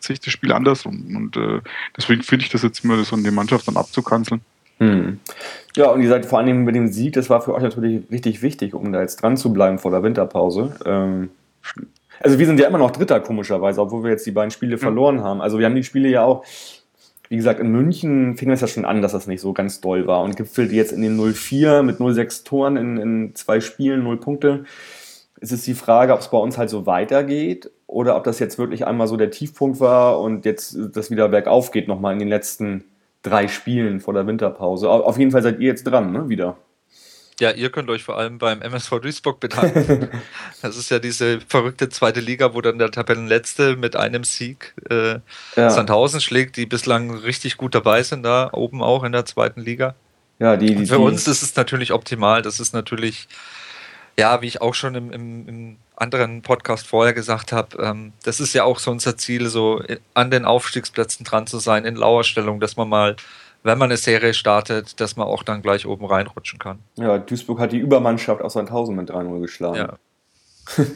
sich 0.00 0.20
das 0.20 0.32
Spiel 0.32 0.52
andersrum. 0.52 1.16
Und 1.16 1.36
äh, 1.36 1.60
deswegen 1.96 2.22
finde 2.22 2.44
ich 2.44 2.50
das 2.50 2.62
jetzt 2.62 2.84
immer 2.84 3.02
so, 3.04 3.16
eine 3.16 3.30
Mannschaft 3.30 3.68
dann 3.68 3.76
abzukanzeln. 3.76 4.40
Hm. 4.78 5.20
Ja, 5.76 5.90
und 5.90 6.02
ihr 6.02 6.08
seid 6.08 6.26
vor 6.26 6.38
allem 6.38 6.64
mit 6.64 6.74
dem 6.74 6.88
Sieg, 6.88 7.12
das 7.12 7.30
war 7.30 7.40
für 7.40 7.54
euch 7.54 7.62
natürlich 7.62 8.10
richtig 8.10 8.42
wichtig, 8.42 8.74
um 8.74 8.92
da 8.92 9.00
jetzt 9.00 9.22
dran 9.22 9.36
zu 9.36 9.52
bleiben 9.52 9.78
vor 9.78 9.90
der 9.90 10.02
Winterpause. 10.02 10.74
Ähm, 10.84 11.30
also 12.20 12.38
wir 12.38 12.46
sind 12.46 12.60
ja 12.60 12.68
immer 12.68 12.78
noch 12.78 12.90
Dritter, 12.90 13.20
komischerweise, 13.20 13.80
obwohl 13.80 14.04
wir 14.04 14.10
jetzt 14.10 14.26
die 14.26 14.32
beiden 14.32 14.50
Spiele 14.50 14.78
verloren 14.78 15.22
haben. 15.22 15.40
Also 15.40 15.58
wir 15.58 15.66
haben 15.66 15.74
die 15.74 15.84
Spiele 15.84 16.08
ja 16.08 16.24
auch, 16.24 16.44
wie 17.28 17.36
gesagt, 17.36 17.60
in 17.60 17.70
München 17.70 18.36
fing 18.36 18.48
das 18.48 18.60
ja 18.60 18.66
schon 18.66 18.84
an, 18.84 19.02
dass 19.02 19.12
das 19.12 19.26
nicht 19.26 19.40
so 19.40 19.52
ganz 19.52 19.80
doll 19.80 20.06
war 20.06 20.22
und 20.22 20.36
gipfelte 20.36 20.74
jetzt 20.74 20.92
in 20.92 21.02
den 21.02 21.18
0-4 21.18 21.82
mit 21.82 21.98
0-6 21.98 22.44
Toren 22.44 22.76
in, 22.76 22.96
in 22.98 23.34
zwei 23.34 23.60
Spielen, 23.60 24.02
0 24.04 24.18
Punkte. 24.18 24.64
Es 25.40 25.50
ist 25.50 25.66
die 25.66 25.74
Frage, 25.74 26.12
ob 26.12 26.20
es 26.20 26.28
bei 26.28 26.38
uns 26.38 26.58
halt 26.58 26.70
so 26.70 26.86
weitergeht 26.86 27.70
oder 27.92 28.16
ob 28.16 28.24
das 28.24 28.38
jetzt 28.38 28.58
wirklich 28.58 28.86
einmal 28.86 29.06
so 29.06 29.16
der 29.16 29.30
Tiefpunkt 29.30 29.78
war 29.80 30.20
und 30.20 30.44
jetzt 30.44 30.76
das 30.92 31.10
wieder 31.10 31.28
bergauf 31.28 31.70
geht 31.70 31.88
nochmal 31.88 32.12
in 32.14 32.18
den 32.18 32.28
letzten 32.28 32.84
drei 33.22 33.46
Spielen 33.48 34.00
vor 34.00 34.14
der 34.14 34.26
Winterpause. 34.26 34.88
Au- 34.90 35.02
Auf 35.04 35.18
jeden 35.18 35.30
Fall 35.30 35.42
seid 35.42 35.60
ihr 35.60 35.66
jetzt 35.68 35.84
dran, 35.84 36.10
ne? 36.12 36.28
Wieder. 36.28 36.56
Ja, 37.40 37.50
ihr 37.50 37.70
könnt 37.70 37.88
euch 37.90 38.04
vor 38.04 38.18
allem 38.18 38.38
beim 38.38 38.60
MSV 38.62 39.00
Duisburg 39.00 39.40
bedanken. 39.40 40.08
das 40.62 40.76
ist 40.76 40.90
ja 40.90 40.98
diese 40.98 41.40
verrückte 41.40 41.88
zweite 41.88 42.20
Liga, 42.20 42.54
wo 42.54 42.60
dann 42.60 42.78
der 42.78 42.90
Tabellenletzte 42.90 43.76
mit 43.76 43.96
einem 43.96 44.22
Sieg 44.22 44.74
äh, 44.90 45.18
Ja, 45.56 45.70
Sandhausen 45.70 46.20
schlägt, 46.20 46.56
die 46.56 46.66
bislang 46.66 47.10
richtig 47.10 47.56
gut 47.56 47.74
dabei 47.74 48.02
sind, 48.02 48.22
da 48.22 48.50
oben 48.52 48.82
auch 48.82 49.02
in 49.02 49.12
der 49.12 49.24
zweiten 49.24 49.60
Liga. 49.60 49.94
ja 50.38 50.56
die, 50.56 50.74
die, 50.74 50.86
für 50.86 50.98
uns 50.98 51.26
ist 51.26 51.42
es 51.42 51.56
natürlich 51.56 51.92
optimal. 51.92 52.42
Das 52.42 52.60
ist 52.60 52.74
natürlich, 52.74 53.26
ja, 54.18 54.42
wie 54.42 54.46
ich 54.46 54.60
auch 54.60 54.74
schon 54.74 54.94
im, 54.94 55.10
im, 55.12 55.48
im 55.48 55.76
anderen 55.96 56.42
Podcast 56.42 56.86
vorher 56.86 57.12
gesagt 57.14 57.52
habe, 57.52 57.76
ähm, 57.82 58.12
das 58.24 58.40
ist 58.40 58.52
ja 58.54 58.64
auch 58.64 58.78
so 58.78 58.90
unser 58.90 59.16
Ziel, 59.16 59.48
so 59.48 59.80
i- 59.82 59.98
an 60.14 60.30
den 60.30 60.44
Aufstiegsplätzen 60.44 61.24
dran 61.24 61.46
zu 61.46 61.58
sein, 61.58 61.84
in 61.84 61.96
Lauerstellung, 61.96 62.60
dass 62.60 62.76
man 62.76 62.88
mal, 62.88 63.16
wenn 63.62 63.78
man 63.78 63.90
eine 63.90 63.96
Serie 63.96 64.34
startet, 64.34 65.00
dass 65.00 65.16
man 65.16 65.26
auch 65.28 65.42
dann 65.44 65.62
gleich 65.62 65.86
oben 65.86 66.04
reinrutschen 66.06 66.58
kann. 66.58 66.78
ja, 66.96 67.18
Duisburg 67.18 67.58
hat 67.60 67.72
die 67.72 67.78
Übermannschaft 67.78 68.42
aus 68.42 68.54
Sandhausen 68.54 68.96
mit 68.96 69.10
3-0 69.10 69.40
geschlagen. 69.40 69.76
Ja. 69.76 69.98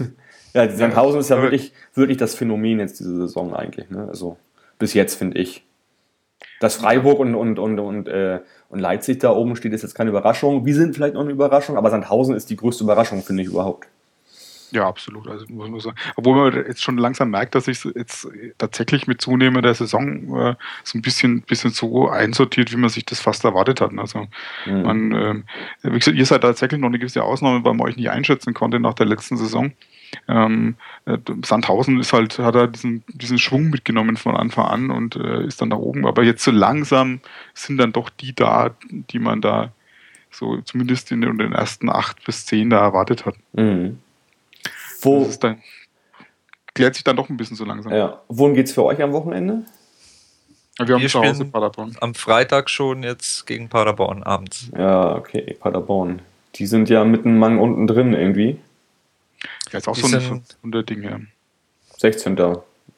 Ja, 0.55 0.71
Sandhausen 0.75 1.21
ist 1.21 1.29
ja 1.29 1.43
wirklich, 1.43 1.75
wirklich 1.93 2.17
das 2.17 2.35
Phänomen 2.35 2.79
jetzt 2.81 2.99
diese 2.99 3.15
Saison 3.15 3.55
eigentlich. 3.55 3.91
Ne? 3.91 4.07
Also 4.09 4.39
bis 4.79 4.95
jetzt 4.95 5.17
finde 5.17 5.39
ich. 5.39 5.66
Dass 6.61 6.77
Freiburg 6.77 7.19
und, 7.19 7.35
und, 7.35 7.59
und, 7.59 7.79
und, 7.79 8.09
äh, 8.09 8.41
und 8.69 8.79
Leipzig 8.79 9.21
da 9.21 9.31
oben 9.31 9.57
steht, 9.57 9.73
ist 9.73 9.83
jetzt 9.83 9.95
keine 9.95 10.11
Überraschung. 10.11 10.65
Wir 10.65 10.75
sind 10.75 10.95
vielleicht 10.95 11.15
noch 11.15 11.23
eine 11.23 11.31
Überraschung, 11.31 11.77
aber 11.77 11.91
Sandhausen 11.91 12.35
ist 12.35 12.51
die 12.51 12.57
größte 12.57 12.85
Überraschung, 12.85 13.23
finde 13.23 13.43
ich 13.43 13.49
überhaupt. 13.49 13.87
Ja, 14.73 14.89
absolut. 14.89 15.29
Also 15.29 15.47
muss 15.49 15.71
man 15.71 15.79
sagen. 15.81 15.97
Obwohl 16.17 16.35
man 16.51 16.67
jetzt 16.67 16.83
schon 16.83 16.99
langsam 16.99 17.31
merkt, 17.31 17.55
dass 17.55 17.67
sich 17.67 17.85
jetzt 17.95 18.27
tatsächlich 18.59 19.07
mit 19.07 19.21
zunehmender 19.21 19.73
Saison 19.75 20.37
äh, 20.37 20.55
so 20.83 20.99
ein 20.99 21.03
bisschen, 21.03 21.43
bisschen 21.43 21.71
so 21.71 22.09
einsortiert, 22.09 22.73
wie 22.73 22.77
man 22.77 22.91
sich 22.91 23.05
das 23.07 23.21
fast 23.21 23.45
erwartet 23.45 23.81
hat. 23.81 23.93
Also 23.97 24.27
Mhm. 24.67 24.83
man, 24.83 25.13
ähm, 25.13 25.45
wie 25.83 25.99
gesagt, 25.99 26.17
ihr 26.17 26.27
seid 26.27 26.41
tatsächlich 26.43 26.81
noch 26.81 26.89
eine 26.89 26.99
gewisse 26.99 27.23
Ausnahme, 27.23 27.65
weil 27.65 27.75
man 27.75 27.87
euch 27.87 27.97
nicht 27.97 28.11
einschätzen 28.11 28.55
konnte 28.55 28.81
nach 28.81 28.95
der 28.95 29.07
letzten 29.07 29.37
Saison. 29.37 29.73
Ähm, 30.29 30.77
äh, 31.05 31.19
Sandhausen 31.45 32.01
ist 32.01 32.13
halt, 32.13 32.39
hat 32.39 32.55
er 32.55 32.67
diesen, 32.69 33.03
diesen 33.09 33.39
Schwung 33.39 33.71
mitgenommen 33.71 34.17
von 34.17 34.37
Anfang 34.37 34.67
an 34.67 34.91
und 34.91 35.17
äh, 35.17 35.45
ist 35.45 35.61
dann 35.61 35.71
da 35.71 35.77
oben. 35.77 36.07
Aber 36.07 36.23
jetzt 36.23 36.43
so 36.45 36.51
langsam 36.51 37.21
sind 37.55 37.79
dann 37.79 37.93
doch 37.93 38.11
die 38.11 38.35
da, 38.35 38.71
die 38.91 39.19
man 39.19 39.41
da 39.41 39.73
so 40.31 40.61
zumindest 40.63 41.13
in 41.13 41.21
den, 41.23 41.53
ersten 41.53 41.89
acht 41.89 42.25
bis 42.25 42.47
zehn 42.47 42.71
da 42.71 42.81
erwartet 42.81 43.25
hat. 43.27 43.35
Mhm. 43.53 43.99
Wo, 45.01 45.21
Das 45.21 45.29
ist 45.31 45.45
dann, 45.45 45.63
klärt 46.75 46.95
sich 46.95 47.05
dann 47.05 47.17
doch 47.17 47.29
ein 47.29 47.37
bisschen 47.37 47.57
so 47.57 47.65
langsam. 47.65 47.93
ja, 47.93 48.21
wohin 48.29 48.55
geht's 48.55 48.73
für 48.73 48.85
euch 48.85 49.01
am 49.03 49.13
Wochenende? 49.13 49.65
Wir 50.79 50.95
haben 50.95 51.01
Wir 51.03 51.09
zu 51.09 51.21
Hause 51.21 51.35
spielen- 51.37 51.53
Paderborn. 51.53 51.97
Am 52.01 52.15
Freitag 52.15 52.69
schon 52.69 53.03
jetzt 53.03 53.47
gegen 53.47 53.69
Paderborn 53.71 54.23
abends. 54.23 54.71
Ja, 54.77 55.17
okay, 55.17 55.57
Paderborn. 55.59 56.21
Die 56.57 56.67
sind 56.67 56.91
ja 56.91 57.03
mitten 57.05 57.39
Mang 57.39 57.59
unten 57.59 57.87
drin 57.87 58.13
irgendwie. 58.13 58.59
Ja, 59.73 59.79
ist 59.79 59.89
auch 59.89 59.97
so 59.97 60.07
ein 60.07 60.21
sind- 60.21 60.47
500 60.63 60.89
Ding, 60.89 61.03
ja. 61.03 61.21
16. 61.99 62.37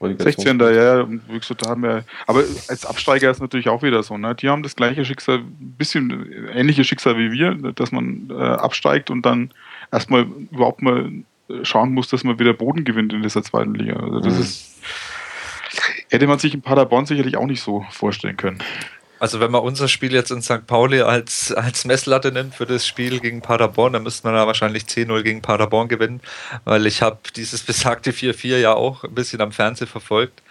Relegation. 0.00 0.58
16. 0.58 0.60
Ja, 0.60 1.08
wie 1.08 1.38
gesagt, 1.38 1.64
da 1.64 1.70
haben 1.70 1.82
wir, 1.82 2.04
aber 2.26 2.44
als 2.68 2.86
Absteiger 2.86 3.30
ist 3.30 3.40
natürlich 3.40 3.68
auch 3.68 3.82
wieder 3.82 4.02
so, 4.02 4.16
ne? 4.16 4.34
Die 4.34 4.48
haben 4.48 4.62
das 4.62 4.76
gleiche 4.76 5.04
Schicksal, 5.04 5.38
ein 5.38 5.74
bisschen 5.76 6.50
ähnliches 6.52 6.86
Schicksal 6.86 7.16
wie 7.16 7.32
wir, 7.32 7.54
dass 7.72 7.90
man 7.90 8.28
äh, 8.30 8.34
absteigt 8.34 9.10
und 9.10 9.22
dann 9.22 9.52
erstmal 9.90 10.26
überhaupt 10.52 10.82
mal 10.82 11.10
schauen 11.62 11.94
muss, 11.94 12.08
dass 12.08 12.22
man 12.22 12.38
wieder 12.38 12.52
Boden 12.52 12.84
gewinnt 12.84 13.12
in 13.12 13.22
dieser 13.22 13.42
zweiten 13.42 13.74
Liga. 13.74 13.94
Also 13.94 14.20
das 14.20 14.34
mhm. 14.34 14.40
ist 14.40 14.78
hätte 16.10 16.26
man 16.26 16.38
sich 16.38 16.54
in 16.54 16.62
Paderborn 16.62 17.06
sicherlich 17.06 17.36
auch 17.36 17.46
nicht 17.46 17.62
so 17.62 17.84
vorstellen 17.90 18.36
können. 18.36 18.58
Also 19.20 19.40
wenn 19.40 19.50
man 19.50 19.62
unser 19.62 19.88
Spiel 19.88 20.12
jetzt 20.12 20.30
in 20.30 20.42
St. 20.42 20.66
Pauli 20.66 21.02
als, 21.02 21.52
als 21.52 21.84
Messlatte 21.84 22.30
nimmt 22.32 22.54
für 22.54 22.66
das 22.66 22.86
Spiel 22.86 23.20
gegen 23.20 23.40
Paderborn, 23.40 23.92
dann 23.92 24.02
müsste 24.02 24.26
man 24.26 24.34
da 24.34 24.46
wahrscheinlich 24.46 24.84
10-0 24.84 25.22
gegen 25.22 25.42
Paderborn 25.42 25.88
gewinnen, 25.88 26.20
weil 26.64 26.86
ich 26.86 27.02
habe 27.02 27.18
dieses 27.34 27.62
besagte 27.62 28.12
4-4 28.12 28.58
ja 28.58 28.74
auch 28.74 29.04
ein 29.04 29.14
bisschen 29.14 29.40
am 29.40 29.52
Fernsehen 29.52 29.88
verfolgt. 29.88 30.42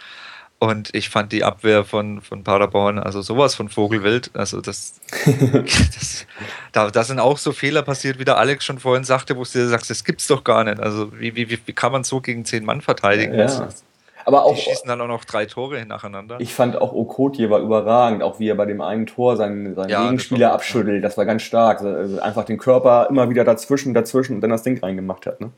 Und 0.60 0.90
ich 0.96 1.10
fand 1.10 1.32
die 1.34 1.44
Abwehr 1.44 1.86
von, 1.86 2.20
von 2.22 2.44
Paderborn, 2.44 2.98
also 2.98 3.22
sowas 3.22 3.54
von 3.54 3.70
Vogelwild. 3.70 4.32
Also 4.34 4.60
das, 4.60 5.00
das 5.26 6.26
da, 6.72 6.90
da 6.90 7.04
sind 7.04 7.20
auch 7.20 7.38
so 7.38 7.52
Fehler 7.52 7.84
passiert, 7.84 8.18
wie 8.18 8.26
der 8.26 8.40
Alex 8.40 8.66
schon 8.66 8.80
vorhin 8.80 9.04
sagte, 9.04 9.38
wo 9.38 9.44
du 9.44 9.68
sagst, 9.68 9.92
das 9.92 10.04
gibt's 10.04 10.26
doch 10.26 10.44
gar 10.44 10.64
nicht. 10.64 10.80
Also 10.80 11.12
wie, 11.20 11.36
wie, 11.36 11.60
wie 11.64 11.74
kann 11.74 11.92
man 11.92 12.04
so 12.04 12.22
gegen 12.22 12.44
zehn 12.44 12.66
Mann 12.66 12.82
verteidigen? 12.82 13.36
Ja. 13.36 13.44
Das, 13.44 13.84
aber 14.28 14.44
auch, 14.44 14.56
die 14.56 14.62
schießen 14.62 14.90
dann 14.90 15.00
auch 15.00 15.08
noch 15.08 15.24
drei 15.24 15.46
Tore 15.46 15.86
nacheinander. 15.86 16.36
Ich 16.40 16.54
fand 16.54 16.76
auch 16.76 16.92
Okotje 16.92 17.50
war 17.50 17.62
überragend, 17.62 18.22
auch 18.22 18.40
wie 18.40 18.50
er 18.50 18.56
bei 18.56 18.66
dem 18.66 18.82
einen 18.82 19.06
Tor 19.06 19.38
seinen, 19.38 19.74
seinen 19.74 19.88
ja, 19.88 20.04
Gegenspieler 20.04 20.48
das 20.48 20.56
abschüttelt. 20.56 21.02
Das 21.02 21.18
war 21.18 21.26
ganz 21.26 21.44
stark. 21.44 21.82
Also 21.82 22.20
einfach 22.20 22.44
den 22.44 22.58
Körper 22.58 23.08
immer 23.10 23.30
wieder 23.30 23.46
dazwischen, 23.46 23.94
dazwischen 23.94 24.36
und 24.36 24.42
dann 24.42 24.50
das 24.50 24.64
Ding 24.64 24.80
reingemacht 24.80 25.26
hat. 25.28 25.40
Ne? 25.40 25.52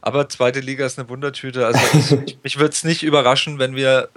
Aber 0.00 0.28
zweite 0.28 0.58
Liga 0.58 0.84
ist 0.84 0.98
eine 0.98 1.08
Wundertüte. 1.08 1.64
Also 1.66 1.78
ich, 2.26 2.38
mich 2.42 2.58
würde 2.58 2.70
es 2.70 2.82
nicht 2.82 3.04
überraschen, 3.04 3.60
wenn 3.60 3.76
wir 3.76 4.08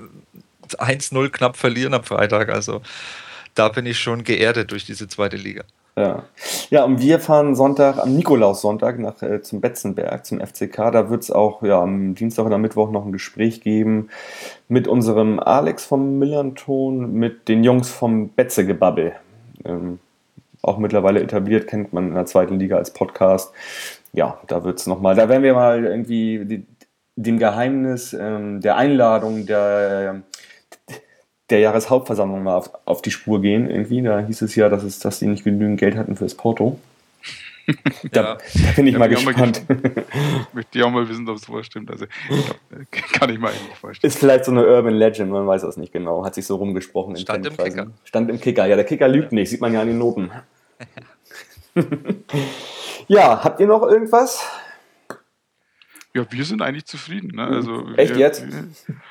1-0 0.67 1.29
knapp 1.29 1.55
verlieren 1.55 1.93
am 1.93 2.03
Freitag. 2.03 2.49
Also 2.49 2.81
da 3.53 3.69
bin 3.69 3.85
ich 3.85 3.99
schon 3.99 4.23
geerdet 4.23 4.71
durch 4.71 4.85
diese 4.85 5.07
zweite 5.07 5.37
Liga. 5.37 5.65
Ja. 5.95 6.23
ja, 6.69 6.85
und 6.85 7.01
wir 7.01 7.19
fahren 7.19 7.55
Sonntag, 7.55 7.97
am 7.97 8.15
Nikolaussonntag 8.15 8.99
nach, 8.99 9.21
äh, 9.21 9.41
zum 9.41 9.59
Betzenberg, 9.59 10.25
zum 10.25 10.39
FCK. 10.39 10.91
Da 10.91 11.09
wird 11.09 11.23
es 11.23 11.31
auch 11.31 11.61
ja, 11.61 11.81
am 11.81 12.15
Dienstag 12.15 12.45
oder 12.45 12.57
Mittwoch 12.57 12.89
noch 12.91 13.05
ein 13.05 13.11
Gespräch 13.11 13.61
geben 13.61 14.09
mit 14.69 14.87
unserem 14.87 15.39
Alex 15.39 15.83
vom 15.83 16.17
Millanton, 16.17 17.13
mit 17.13 17.49
den 17.49 17.63
Jungs 17.63 17.89
vom 17.89 18.29
Betzegebabbel. 18.29 19.13
Ähm, 19.65 19.99
auch 20.61 20.77
mittlerweile 20.77 21.21
etabliert, 21.21 21.67
kennt 21.67 21.93
man 21.93 22.09
in 22.09 22.15
der 22.15 22.25
zweiten 22.25 22.59
Liga 22.59 22.77
als 22.77 22.91
Podcast. 22.91 23.53
Ja, 24.13 24.39
da 24.47 24.63
wird 24.63 24.79
es 24.79 24.87
nochmal, 24.87 25.15
da 25.15 25.29
werden 25.29 25.43
wir 25.43 25.53
mal 25.53 25.85
irgendwie 25.85 26.45
die, 26.45 26.65
dem 27.15 27.39
Geheimnis 27.39 28.13
ähm, 28.13 28.61
der 28.61 28.77
Einladung 28.77 29.45
der 29.45 30.21
der 31.49 31.59
Jahreshauptversammlung 31.59 32.43
mal 32.43 32.55
auf, 32.55 32.71
auf 32.85 33.01
die 33.01 33.11
Spur 33.11 33.41
gehen. 33.41 33.69
Irgendwie, 33.69 34.01
da 34.01 34.19
hieß 34.19 34.41
es 34.41 34.55
ja, 34.55 34.69
dass, 34.69 34.83
es, 34.83 34.99
dass 34.99 35.19
sie 35.19 35.27
nicht 35.27 35.43
genügend 35.43 35.79
Geld 35.79 35.95
hatten 35.95 36.15
fürs 36.15 36.35
Porto. 36.35 36.79
da, 38.11 38.21
ja. 38.21 38.35
da, 38.35 38.71
bin 38.75 38.87
ich 38.87 38.93
ja, 38.93 38.99
mal 38.99 39.09
gespannt. 39.09 39.61
Ich 40.49 40.53
möchte 40.53 40.85
auch 40.85 40.89
mal 40.89 41.07
wissen, 41.07 41.27
ob 41.29 41.37
es 41.37 41.45
vorstimmt. 41.45 41.91
Also, 41.91 42.05
kann 43.11 43.29
ich 43.29 43.39
mal 43.39 43.51
nicht 43.51 43.77
vorstellen. 43.79 44.09
Ist 44.09 44.17
vielleicht 44.17 44.45
so 44.45 44.51
eine 44.51 44.65
Urban 44.65 44.95
Legend, 44.95 45.31
man 45.31 45.45
weiß 45.45 45.61
das 45.61 45.77
nicht 45.77 45.93
genau. 45.93 46.25
Hat 46.25 46.33
sich 46.33 46.45
so 46.45 46.55
rumgesprochen. 46.55 47.15
Stand 47.17 47.45
im 47.45 47.55
Kicker. 47.55 47.87
Stand 48.03 48.29
im 48.29 48.39
Kicker. 48.39 48.65
Ja, 48.65 48.75
der 48.75 48.85
Kicker 48.85 49.07
lügt 49.07 49.31
nicht, 49.31 49.49
sieht 49.49 49.61
man 49.61 49.73
ja 49.73 49.81
an 49.81 49.87
den 49.87 49.99
Noten. 49.99 50.31
ja, 53.07 53.43
habt 53.43 53.59
ihr 53.59 53.67
noch 53.67 53.83
irgendwas? 53.83 54.43
Ja, 56.19 56.25
wir 56.29 56.43
sind 56.43 56.61
eigentlich 56.61 56.85
zufrieden. 56.85 57.35
Ne? 57.35 57.47
Also, 57.47 57.87
Echt 57.95 58.13
wir, 58.13 58.19
jetzt? 58.19 58.45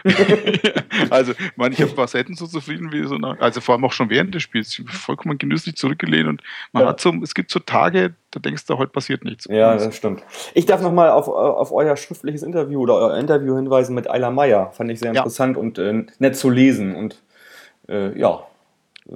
also, 1.11 1.33
ich 1.33 1.97
war 1.97 2.07
selten 2.07 2.35
so 2.35 2.47
zufrieden 2.47 2.93
wie 2.93 3.07
so, 3.07 3.17
nach, 3.17 3.39
also 3.41 3.61
vor 3.61 3.75
allem 3.75 3.85
auch 3.85 3.93
schon 3.93 4.11
während 4.11 4.35
des 4.35 4.43
Spiels, 4.43 4.83
vollkommen 4.89 5.39
genüsslich 5.39 5.77
zurückgelehnt 5.77 6.29
und 6.29 6.43
man 6.73 6.83
ja. 6.83 6.91
hat 6.91 7.01
so, 7.01 7.13
es 7.23 7.35
gibt 7.35 7.51
so 7.51 7.61
Tage, 7.61 8.15
da 8.31 8.41
denkst 8.41 8.67
du, 8.67 8.77
heute 8.77 8.93
passiert 8.93 9.25
nichts. 9.25 9.47
Ja, 9.49 9.75
das 9.75 9.97
stimmt. 9.97 10.23
Ich 10.55 10.67
darf 10.67 10.83
nochmal 10.83 11.11
auf, 11.11 11.29
auf 11.29 11.73
euer 11.73 11.97
schriftliches 11.97 12.43
Interview 12.43 12.81
oder 12.81 12.95
euer 12.97 13.17
Interview 13.17 13.57
hinweisen 13.57 13.95
mit 13.95 14.11
Ayla 14.11 14.31
Meyer. 14.31 14.71
Fand 14.73 14.91
ich 14.91 15.01
sehr 15.01 15.11
interessant 15.11 15.57
ja. 15.57 15.63
und 15.63 15.79
äh, 15.79 16.05
nett 16.19 16.37
zu 16.37 16.51
lesen 16.51 16.95
und 16.95 17.23
äh, 17.89 18.19
ja, 18.19 18.43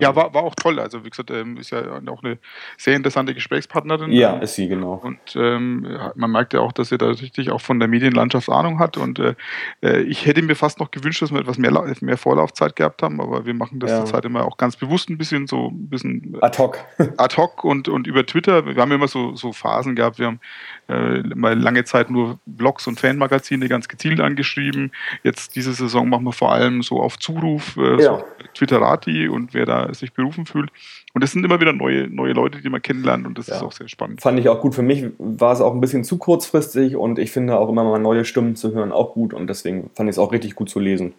ja, 0.00 0.14
war, 0.16 0.32
war 0.34 0.42
auch 0.42 0.54
toll. 0.54 0.78
Also 0.78 1.04
wie 1.04 1.10
gesagt, 1.10 1.30
ähm, 1.30 1.56
ist 1.56 1.70
ja 1.70 1.82
auch 2.06 2.22
eine 2.22 2.38
sehr 2.78 2.96
interessante 2.96 3.34
Gesprächspartnerin. 3.34 4.12
Ja, 4.12 4.38
ist 4.38 4.54
sie, 4.54 4.68
genau. 4.68 4.94
Und 5.02 5.18
ähm, 5.36 5.86
man 6.14 6.30
merkt 6.30 6.54
ja 6.54 6.60
auch, 6.60 6.72
dass 6.72 6.88
sie 6.88 6.98
da 6.98 7.08
richtig 7.08 7.50
auch 7.50 7.60
von 7.60 7.78
der 7.78 7.88
Medienlandschaft 7.88 8.48
Ahnung 8.48 8.78
hat. 8.78 8.96
Und 8.96 9.18
äh, 9.18 9.34
äh, 9.82 10.00
ich 10.02 10.26
hätte 10.26 10.42
mir 10.42 10.56
fast 10.56 10.80
noch 10.80 10.90
gewünscht, 10.90 11.22
dass 11.22 11.32
wir 11.32 11.40
etwas 11.40 11.58
mehr, 11.58 11.72
mehr 12.00 12.16
Vorlaufzeit 12.16 12.76
gehabt 12.76 13.02
haben, 13.02 13.20
aber 13.20 13.46
wir 13.46 13.54
machen 13.54 13.80
das 13.80 13.90
ja. 13.90 13.98
zurzeit 13.98 14.24
immer 14.24 14.44
auch 14.44 14.56
ganz 14.56 14.76
bewusst 14.76 15.10
ein 15.10 15.18
bisschen 15.18 15.46
so 15.46 15.68
ein 15.68 15.88
bisschen 15.88 16.36
ad 16.40 16.58
hoc. 16.58 16.78
ad 17.16 17.36
hoc 17.36 17.64
und, 17.64 17.88
und 17.88 18.06
über 18.06 18.24
Twitter. 18.24 18.66
Wir 18.66 18.76
haben 18.76 18.92
immer 18.92 19.08
so, 19.08 19.34
so 19.34 19.52
Phasen 19.52 19.96
gehabt. 19.96 20.18
Wir 20.18 20.26
haben 20.26 20.40
äh, 20.88 21.22
mal 21.34 21.58
lange 21.58 21.84
Zeit 21.84 22.10
nur 22.10 22.38
Blogs 22.46 22.86
und 22.86 23.00
Fanmagazine 23.00 23.68
ganz 23.68 23.88
gezielt 23.88 24.20
angeschrieben. 24.20 24.92
Jetzt 25.22 25.56
diese 25.56 25.72
Saison 25.72 26.08
machen 26.08 26.24
wir 26.24 26.32
vor 26.32 26.52
allem 26.52 26.82
so 26.82 27.00
auf 27.00 27.18
Zuruf, 27.18 27.76
äh, 27.76 28.02
ja. 28.02 28.18
so 28.18 28.24
Twitterati 28.54 29.28
und 29.28 29.54
wer 29.54 29.66
da 29.66 29.81
sich 29.92 30.12
berufen 30.12 30.46
fühlt. 30.46 30.70
Und 31.14 31.22
es 31.22 31.32
sind 31.32 31.44
immer 31.44 31.60
wieder 31.60 31.72
neue, 31.72 32.08
neue 32.08 32.32
Leute, 32.32 32.60
die 32.60 32.68
man 32.68 32.82
kennenlernt 32.82 33.26
und 33.26 33.38
das 33.38 33.48
ja. 33.48 33.56
ist 33.56 33.62
auch 33.62 33.72
sehr 33.72 33.88
spannend. 33.88 34.20
Fand 34.20 34.38
ich 34.38 34.48
auch 34.48 34.60
gut. 34.60 34.74
Für 34.74 34.82
mich 34.82 35.04
war 35.18 35.52
es 35.52 35.60
auch 35.60 35.74
ein 35.74 35.80
bisschen 35.80 36.04
zu 36.04 36.18
kurzfristig 36.18 36.96
und 36.96 37.18
ich 37.18 37.30
finde 37.30 37.58
auch 37.58 37.68
immer 37.68 37.84
mal 37.84 37.98
neue 37.98 38.24
Stimmen 38.24 38.56
zu 38.56 38.72
hören 38.72 38.92
auch 38.92 39.12
gut 39.14 39.34
und 39.34 39.46
deswegen 39.46 39.90
fand 39.94 40.08
ich 40.08 40.14
es 40.14 40.18
auch 40.18 40.32
richtig 40.32 40.54
gut 40.54 40.70
zu 40.70 40.80
lesen. 40.80 41.14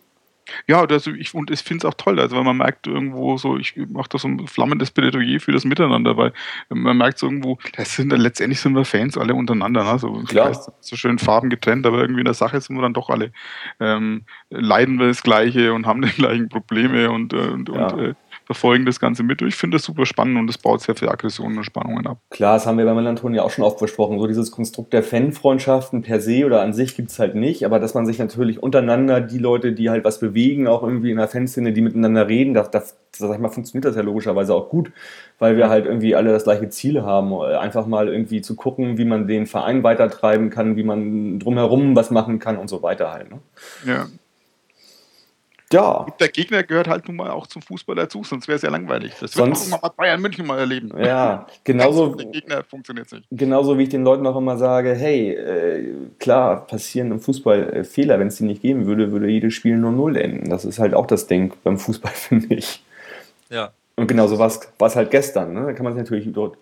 Ja, 0.67 0.84
also 0.84 1.12
ich, 1.12 1.34
und 1.34 1.52
ich 1.52 1.62
finde 1.62 1.88
es 1.88 1.91
auch 1.91 1.97
toll, 1.97 2.19
also 2.19 2.36
weil 2.36 2.43
man 2.43 2.58
merkt 2.58 2.88
irgendwo 2.88 3.38
so, 3.38 3.58
ich 3.58 3.76
mache 3.76 4.10
da 4.10 4.17
so 4.17 4.28
ein 4.28 4.47
flammendes 4.47 4.91
Plädoyer 4.91 5.39
für 5.39 5.52
das 5.52 5.65
Miteinander, 5.65 6.17
weil 6.17 6.34
man 6.69 6.97
merkt 6.97 7.19
so 7.19 7.28
irgendwo, 7.28 7.58
das 7.76 7.95
sind 7.95 8.12
letztendlich 8.12 8.60
sind 8.60 8.76
wir 8.76 8.86
Fans 8.86 9.17
alle 9.17 9.36
untereinander, 9.36 9.84
ne? 9.84 9.99
so, 9.99 10.12
Klar. 10.23 10.54
So 10.80 10.95
schön 10.95 11.19
Farben 11.19 11.49
getrennt, 11.49 11.86
aber 11.86 11.99
irgendwie 11.99 12.21
in 12.21 12.26
der 12.26 12.34
Sache 12.34 12.60
sind 12.60 12.76
wir 12.76 12.82
dann 12.82 12.93
doch 12.93 13.10
alle, 13.10 13.32
ähm, 13.80 14.26
leiden 14.49 14.99
wir 14.99 15.08
das 15.08 15.23
Gleiche 15.23 15.73
und 15.73 15.86
haben 15.86 16.02
die 16.02 16.10
gleichen 16.15 16.49
Probleme 16.49 17.10
und, 17.12 17.34
und, 17.34 17.69
ja. 17.69 17.88
und 17.88 18.02
äh, 18.02 18.13
verfolgen 18.45 18.86
das 18.86 18.99
Ganze 18.99 19.23
mit. 19.23 19.41
Ich 19.41 19.56
finde 19.56 19.77
das 19.77 19.86
super 19.86 20.06
spannend 20.06 20.38
und 20.38 20.49
es 20.49 20.58
baut 20.58 20.82
sehr 20.82 20.95
viel 20.95 21.10
Aggressionen 21.10 21.58
und 21.58 21.63
Spannungen 21.63 22.06
ab. 22.08 22.19
Klar, 22.29 22.56
das 22.56 22.65
haben 22.65 22.77
wir 22.77 22.86
bei 22.86 22.93
Melanton 22.93 23.34
ja 23.34 23.43
auch 23.43 23.51
schon 23.51 23.63
oft 23.63 23.79
besprochen. 23.79 24.19
So 24.19 24.27
dieses 24.27 24.51
Konstrukt 24.51 24.93
der 24.93 25.03
Fanfreundschaften 25.03 26.01
per 26.01 26.19
se 26.19 26.45
oder 26.45 26.62
an 26.62 26.73
sich 26.73 26.95
gibt 26.95 27.12
es 27.12 27.19
halt 27.19 27.36
nicht, 27.36 27.65
aber 27.65 27.79
dass 27.79 27.93
man 27.93 28.06
sich 28.06 28.19
natürlich 28.19 28.62
untereinander, 28.62 29.21
die 29.21 29.38
Leute, 29.38 29.73
die 29.73 29.89
halt 29.89 30.03
was 30.03 30.19
bewegen, 30.19 30.67
auch 30.67 30.84
irgendwie 30.84 31.12
in 31.12 31.17
der 31.17 31.27
Fanszene, 31.27 31.73
die 31.73 31.82
miteinander 31.82 32.27
reden, 32.27 32.53
das, 32.53 32.71
das, 32.71 32.97
sag 33.12 33.34
ich 33.34 33.39
mal, 33.39 33.49
funktioniert 33.49 33.86
das 33.86 33.95
ja 33.95 34.01
logischerweise 34.01 34.53
auch 34.53 34.69
gut, 34.69 34.91
weil 35.39 35.58
wir 35.58 35.69
halt 35.69 35.86
irgendwie 35.86 36.15
alle 36.15 36.32
das 36.32 36.43
gleiche 36.43 36.69
Ziel 36.69 37.01
haben. 37.03 37.34
Einfach 37.34 37.86
mal 37.86 38.08
irgendwie 38.08 38.41
zu 38.41 38.56
gucken, 38.56 38.97
wie 38.97 39.06
man 39.06 39.27
den 39.27 39.45
Verein 39.45 39.84
weitertreiben 39.84 40.49
kann, 40.49 40.75
wie 40.75 40.84
man 40.84 41.39
drumherum 41.39 41.95
was 41.95 42.12
machen 42.12 42.39
kann 42.39 42.58
und 42.58 42.69
so 42.69 42.82
weiter 42.84 43.12
halt. 43.12 43.32
Ne? 43.32 43.39
Ja, 43.86 44.08
ja. 45.73 46.05
der 46.19 46.29
Gegner 46.29 46.63
gehört 46.63 46.88
halt 46.88 47.07
nun 47.07 47.17
mal 47.17 47.31
auch 47.31 47.47
zum 47.47 47.62
Fußball 47.62 47.95
dazu, 47.95 48.23
sonst 48.23 48.47
wäre 48.47 48.55
es 48.55 48.62
ja 48.62 48.69
langweilig. 48.69 49.12
Das 49.19 49.36
wird 49.36 49.55
sonst, 49.55 49.73
auch 49.73 49.81
mal 49.81 49.89
Bayern 49.89 50.21
München 50.21 50.47
mal 50.47 50.59
erleben. 50.59 50.91
Ja, 50.97 51.47
genauso. 51.63 52.15
Der 52.15 52.27
Gegner 52.27 52.63
funktioniert 52.63 53.12
nicht. 53.12 53.27
Genauso 53.31 53.77
wie 53.77 53.83
ich 53.83 53.89
den 53.89 54.03
Leuten 54.03 54.25
auch 54.25 54.38
immer 54.38 54.57
sage: 54.57 54.93
hey, 54.93 55.31
äh, 55.31 55.93
klar, 56.19 56.65
passieren 56.65 57.12
im 57.12 57.19
Fußball 57.19 57.73
äh, 57.73 57.83
Fehler. 57.83 58.19
Wenn 58.19 58.27
es 58.27 58.38
die 58.38 58.45
nicht 58.45 58.62
geben 58.62 58.86
würde, 58.86 59.12
würde 59.12 59.27
jedes 59.27 59.53
Spiel 59.53 59.77
nur 59.77 59.91
Null 59.91 60.15
enden. 60.15 60.49
Das 60.49 60.65
ist 60.65 60.79
halt 60.79 60.93
auch 60.93 61.07
das 61.07 61.27
Ding 61.27 61.53
beim 61.63 61.77
Fußball, 61.77 62.12
finde 62.15 62.55
ich. 62.55 62.83
Ja. 63.49 63.71
Und 63.95 64.07
genauso 64.07 64.39
war 64.39 64.47
es 64.47 64.95
halt 64.95 65.12
gestern. 65.12 65.53
Ne? 65.53 65.65
Da 65.65 65.73
kann 65.73 65.83
man 65.83 65.93
sich 65.93 66.01
natürlich 66.01 66.27
dort 66.33 66.57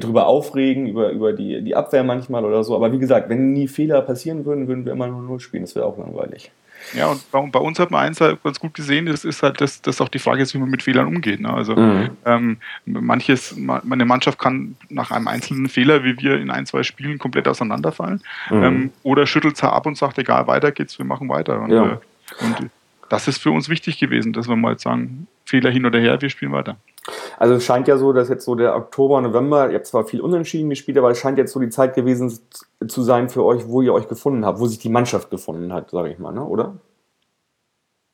drüber 0.00 0.26
aufregen, 0.26 0.86
über, 0.86 1.10
über 1.10 1.32
die, 1.32 1.62
die 1.62 1.74
Abwehr 1.74 2.04
manchmal 2.04 2.44
oder 2.44 2.64
so. 2.64 2.74
Aber 2.74 2.92
wie 2.92 2.98
gesagt, 2.98 3.28
wenn 3.28 3.52
nie 3.52 3.68
Fehler 3.68 4.02
passieren 4.02 4.44
würden, 4.44 4.68
würden 4.68 4.84
wir 4.84 4.92
immer 4.92 5.06
nur 5.06 5.22
Null 5.22 5.40
spielen. 5.40 5.62
Das 5.62 5.74
wäre 5.74 5.86
auch 5.86 5.98
langweilig. 5.98 6.50
Ja, 6.94 7.08
und 7.08 7.52
bei, 7.52 7.58
uns 7.58 7.78
hat 7.78 7.90
man 7.90 8.06
eins 8.06 8.20
halt 8.20 8.42
ganz 8.42 8.58
gut 8.60 8.74
gesehen, 8.74 9.06
das 9.06 9.24
ist 9.24 9.42
halt, 9.42 9.60
dass 9.60 9.82
das 9.82 10.00
auch 10.00 10.08
die 10.08 10.18
Frage 10.18 10.42
ist, 10.42 10.54
wie 10.54 10.58
man 10.58 10.70
mit 10.70 10.82
Fehlern 10.82 11.06
umgeht. 11.06 11.40
Ne? 11.40 11.52
Also 11.52 11.76
mhm. 11.76 12.10
ähm, 12.24 12.58
manches, 12.86 13.56
meine 13.56 14.04
Mannschaft 14.04 14.38
kann 14.38 14.76
nach 14.88 15.10
einem 15.10 15.28
einzelnen 15.28 15.68
Fehler, 15.68 16.04
wie 16.04 16.18
wir 16.18 16.38
in 16.38 16.50
ein, 16.50 16.66
zwei 16.66 16.82
Spielen, 16.82 17.18
komplett 17.18 17.48
auseinanderfallen. 17.48 18.22
Mhm. 18.50 18.62
Ähm, 18.62 18.90
oder 19.02 19.26
schüttelt 19.26 19.56
es 19.56 19.62
ab 19.62 19.86
und 19.86 19.96
sagt, 19.96 20.18
egal, 20.18 20.46
weiter 20.46 20.72
geht's, 20.72 20.98
wir 20.98 21.06
machen 21.06 21.28
weiter. 21.28 21.60
Und, 21.60 21.70
ja. 21.70 21.84
äh, 21.84 22.44
und 22.44 22.70
das 23.08 23.28
ist 23.28 23.38
für 23.38 23.50
uns 23.50 23.68
wichtig 23.68 23.98
gewesen, 23.98 24.32
dass 24.32 24.48
wir 24.48 24.56
mal 24.56 24.78
sagen, 24.78 25.26
Fehler 25.44 25.70
hin 25.70 25.86
oder 25.86 25.98
her, 25.98 26.20
wir 26.20 26.30
spielen 26.30 26.52
weiter. 26.52 26.76
Also 27.38 27.54
es 27.54 27.64
scheint 27.64 27.88
ja 27.88 27.96
so, 27.96 28.12
dass 28.12 28.28
jetzt 28.28 28.44
so 28.44 28.54
der 28.54 28.76
Oktober, 28.76 29.20
November, 29.20 29.70
ihr 29.70 29.76
habt 29.76 29.86
zwar 29.86 30.04
viel 30.04 30.20
unentschieden 30.20 30.70
gespielt, 30.70 30.98
aber 30.98 31.10
es 31.10 31.18
scheint 31.18 31.38
jetzt 31.38 31.52
so 31.52 31.60
die 31.60 31.70
Zeit 31.70 31.94
gewesen 31.94 32.38
zu 32.86 33.02
sein 33.02 33.28
für 33.28 33.44
euch, 33.44 33.66
wo 33.66 33.82
ihr 33.82 33.94
euch 33.94 34.08
gefunden 34.08 34.44
habt, 34.44 34.60
wo 34.60 34.66
sich 34.66 34.78
die 34.78 34.88
Mannschaft 34.88 35.30
gefunden 35.30 35.72
hat, 35.72 35.90
sage 35.90 36.10
ich 36.10 36.18
mal, 36.18 36.32
ne? 36.32 36.44
oder? 36.44 36.76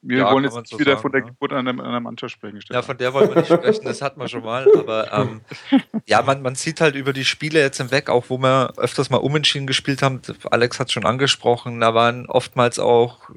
Wir 0.07 0.18
ja, 0.18 0.33
wollen 0.33 0.44
jetzt 0.44 0.54
nicht 0.54 0.68
so 0.68 0.78
wieder 0.78 0.92
sagen, 0.92 1.02
von 1.02 1.12
der 1.12 1.20
ja. 1.22 1.26
Geburt 1.28 1.52
einer, 1.54 1.70
einer 1.70 2.00
Mannschaft 2.00 2.35
sprechen. 2.35 2.61
Stefan. 2.61 2.76
Ja, 2.76 2.83
von 2.83 2.98
der 2.98 3.14
wollen 3.14 3.28
wir 3.30 3.37
nicht 3.37 3.50
sprechen, 3.50 3.85
das 3.85 4.02
hatten 4.02 4.20
wir 4.20 4.28
schon 4.28 4.44
mal. 4.44 4.66
Aber 4.76 5.11
ähm, 5.14 5.40
ja, 6.07 6.20
man, 6.20 6.42
man 6.42 6.54
sieht 6.57 6.83
halt 6.83 6.94
über 6.94 7.14
die 7.14 7.24
Spiele 7.24 7.61
jetzt 7.61 7.78
hinweg, 7.78 8.11
auch 8.11 8.26
wo 8.28 8.37
wir 8.37 8.74
öfters 8.76 9.09
mal 9.09 9.16
unentschieden 9.16 9.66
gespielt 9.66 10.02
haben, 10.02 10.20
Alex 10.50 10.78
hat 10.78 10.88
es 10.88 10.92
schon 10.92 11.07
angesprochen, 11.07 11.80
da 11.80 11.94
waren 11.94 12.26
oftmals 12.26 12.78
auch 12.78 13.30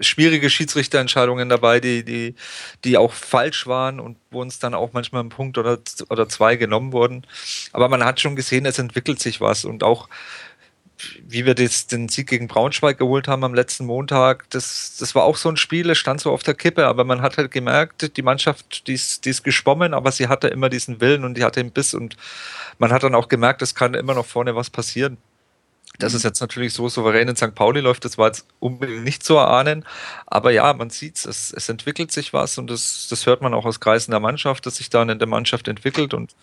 schwierige 0.00 0.50
Schiedsrichterentscheidungen 0.50 1.48
dabei, 1.48 1.80
die, 1.80 2.04
die, 2.04 2.34
die 2.84 2.96
auch 2.96 3.12
falsch 3.12 3.66
waren 3.66 4.00
und 4.00 4.16
wo 4.30 4.40
uns 4.40 4.58
dann 4.58 4.74
auch 4.74 4.92
manchmal 4.92 5.22
ein 5.24 5.28
Punkt 5.28 5.58
oder, 5.58 5.78
oder 6.10 6.28
zwei 6.28 6.56
genommen 6.56 6.92
wurden. 6.92 7.26
Aber 7.72 7.88
man 7.88 8.04
hat 8.04 8.20
schon 8.20 8.36
gesehen, 8.36 8.66
es 8.66 8.78
entwickelt 8.78 9.20
sich 9.20 9.40
was 9.40 9.64
und 9.64 9.82
auch 9.82 10.08
wie 11.26 11.46
wir 11.46 11.54
das, 11.54 11.86
den 11.86 12.08
Sieg 12.08 12.28
gegen 12.28 12.48
Braunschweig 12.48 12.98
geholt 12.98 13.28
haben 13.28 13.44
am 13.44 13.54
letzten 13.54 13.86
Montag, 13.86 14.48
das, 14.50 14.96
das 14.98 15.14
war 15.14 15.24
auch 15.24 15.36
so 15.36 15.48
ein 15.48 15.56
Spiel, 15.56 15.88
es 15.90 15.98
stand 15.98 16.20
so 16.20 16.32
auf 16.32 16.42
der 16.42 16.54
Kippe, 16.54 16.86
aber 16.86 17.04
man 17.04 17.22
hat 17.22 17.38
halt 17.38 17.50
gemerkt, 17.50 18.16
die 18.16 18.22
Mannschaft, 18.22 18.86
die 18.86 18.94
ist, 18.94 19.24
die 19.24 19.30
ist 19.30 19.44
geschwommen, 19.44 19.94
aber 19.94 20.12
sie 20.12 20.28
hatte 20.28 20.48
immer 20.48 20.68
diesen 20.68 21.00
Willen 21.00 21.24
und 21.24 21.34
die 21.36 21.44
hatte 21.44 21.62
den 21.62 21.70
Biss 21.70 21.94
und 21.94 22.16
man 22.78 22.92
hat 22.92 23.02
dann 23.02 23.14
auch 23.14 23.28
gemerkt, 23.28 23.62
es 23.62 23.74
kann 23.74 23.94
immer 23.94 24.14
noch 24.14 24.26
vorne 24.26 24.56
was 24.56 24.70
passieren. 24.70 25.18
Dass 25.98 26.14
es 26.14 26.22
jetzt 26.22 26.40
natürlich 26.40 26.74
so 26.74 26.88
souverän 26.88 27.28
in 27.28 27.36
St. 27.36 27.54
Pauli 27.54 27.80
läuft, 27.80 28.04
das 28.04 28.18
war 28.18 28.26
jetzt 28.26 28.46
unbedingt 28.60 29.04
nicht 29.04 29.24
zu 29.24 29.36
erahnen. 29.36 29.84
Aber 30.26 30.52
ja, 30.52 30.72
man 30.72 30.90
sieht 30.90 31.16
es, 31.16 31.52
es 31.52 31.68
entwickelt 31.68 32.12
sich 32.12 32.32
was 32.32 32.58
und 32.58 32.68
das, 32.68 33.08
das 33.10 33.26
hört 33.26 33.42
man 33.42 33.54
auch 33.54 33.64
aus 33.64 33.80
Kreisen 33.80 34.12
der 34.12 34.20
Mannschaft, 34.20 34.66
dass 34.66 34.76
sich 34.76 34.90
dann 34.90 35.08
in 35.08 35.18
der 35.18 35.28
Mannschaft 35.28 35.66
entwickelt. 35.66 36.14
Und 36.14 36.36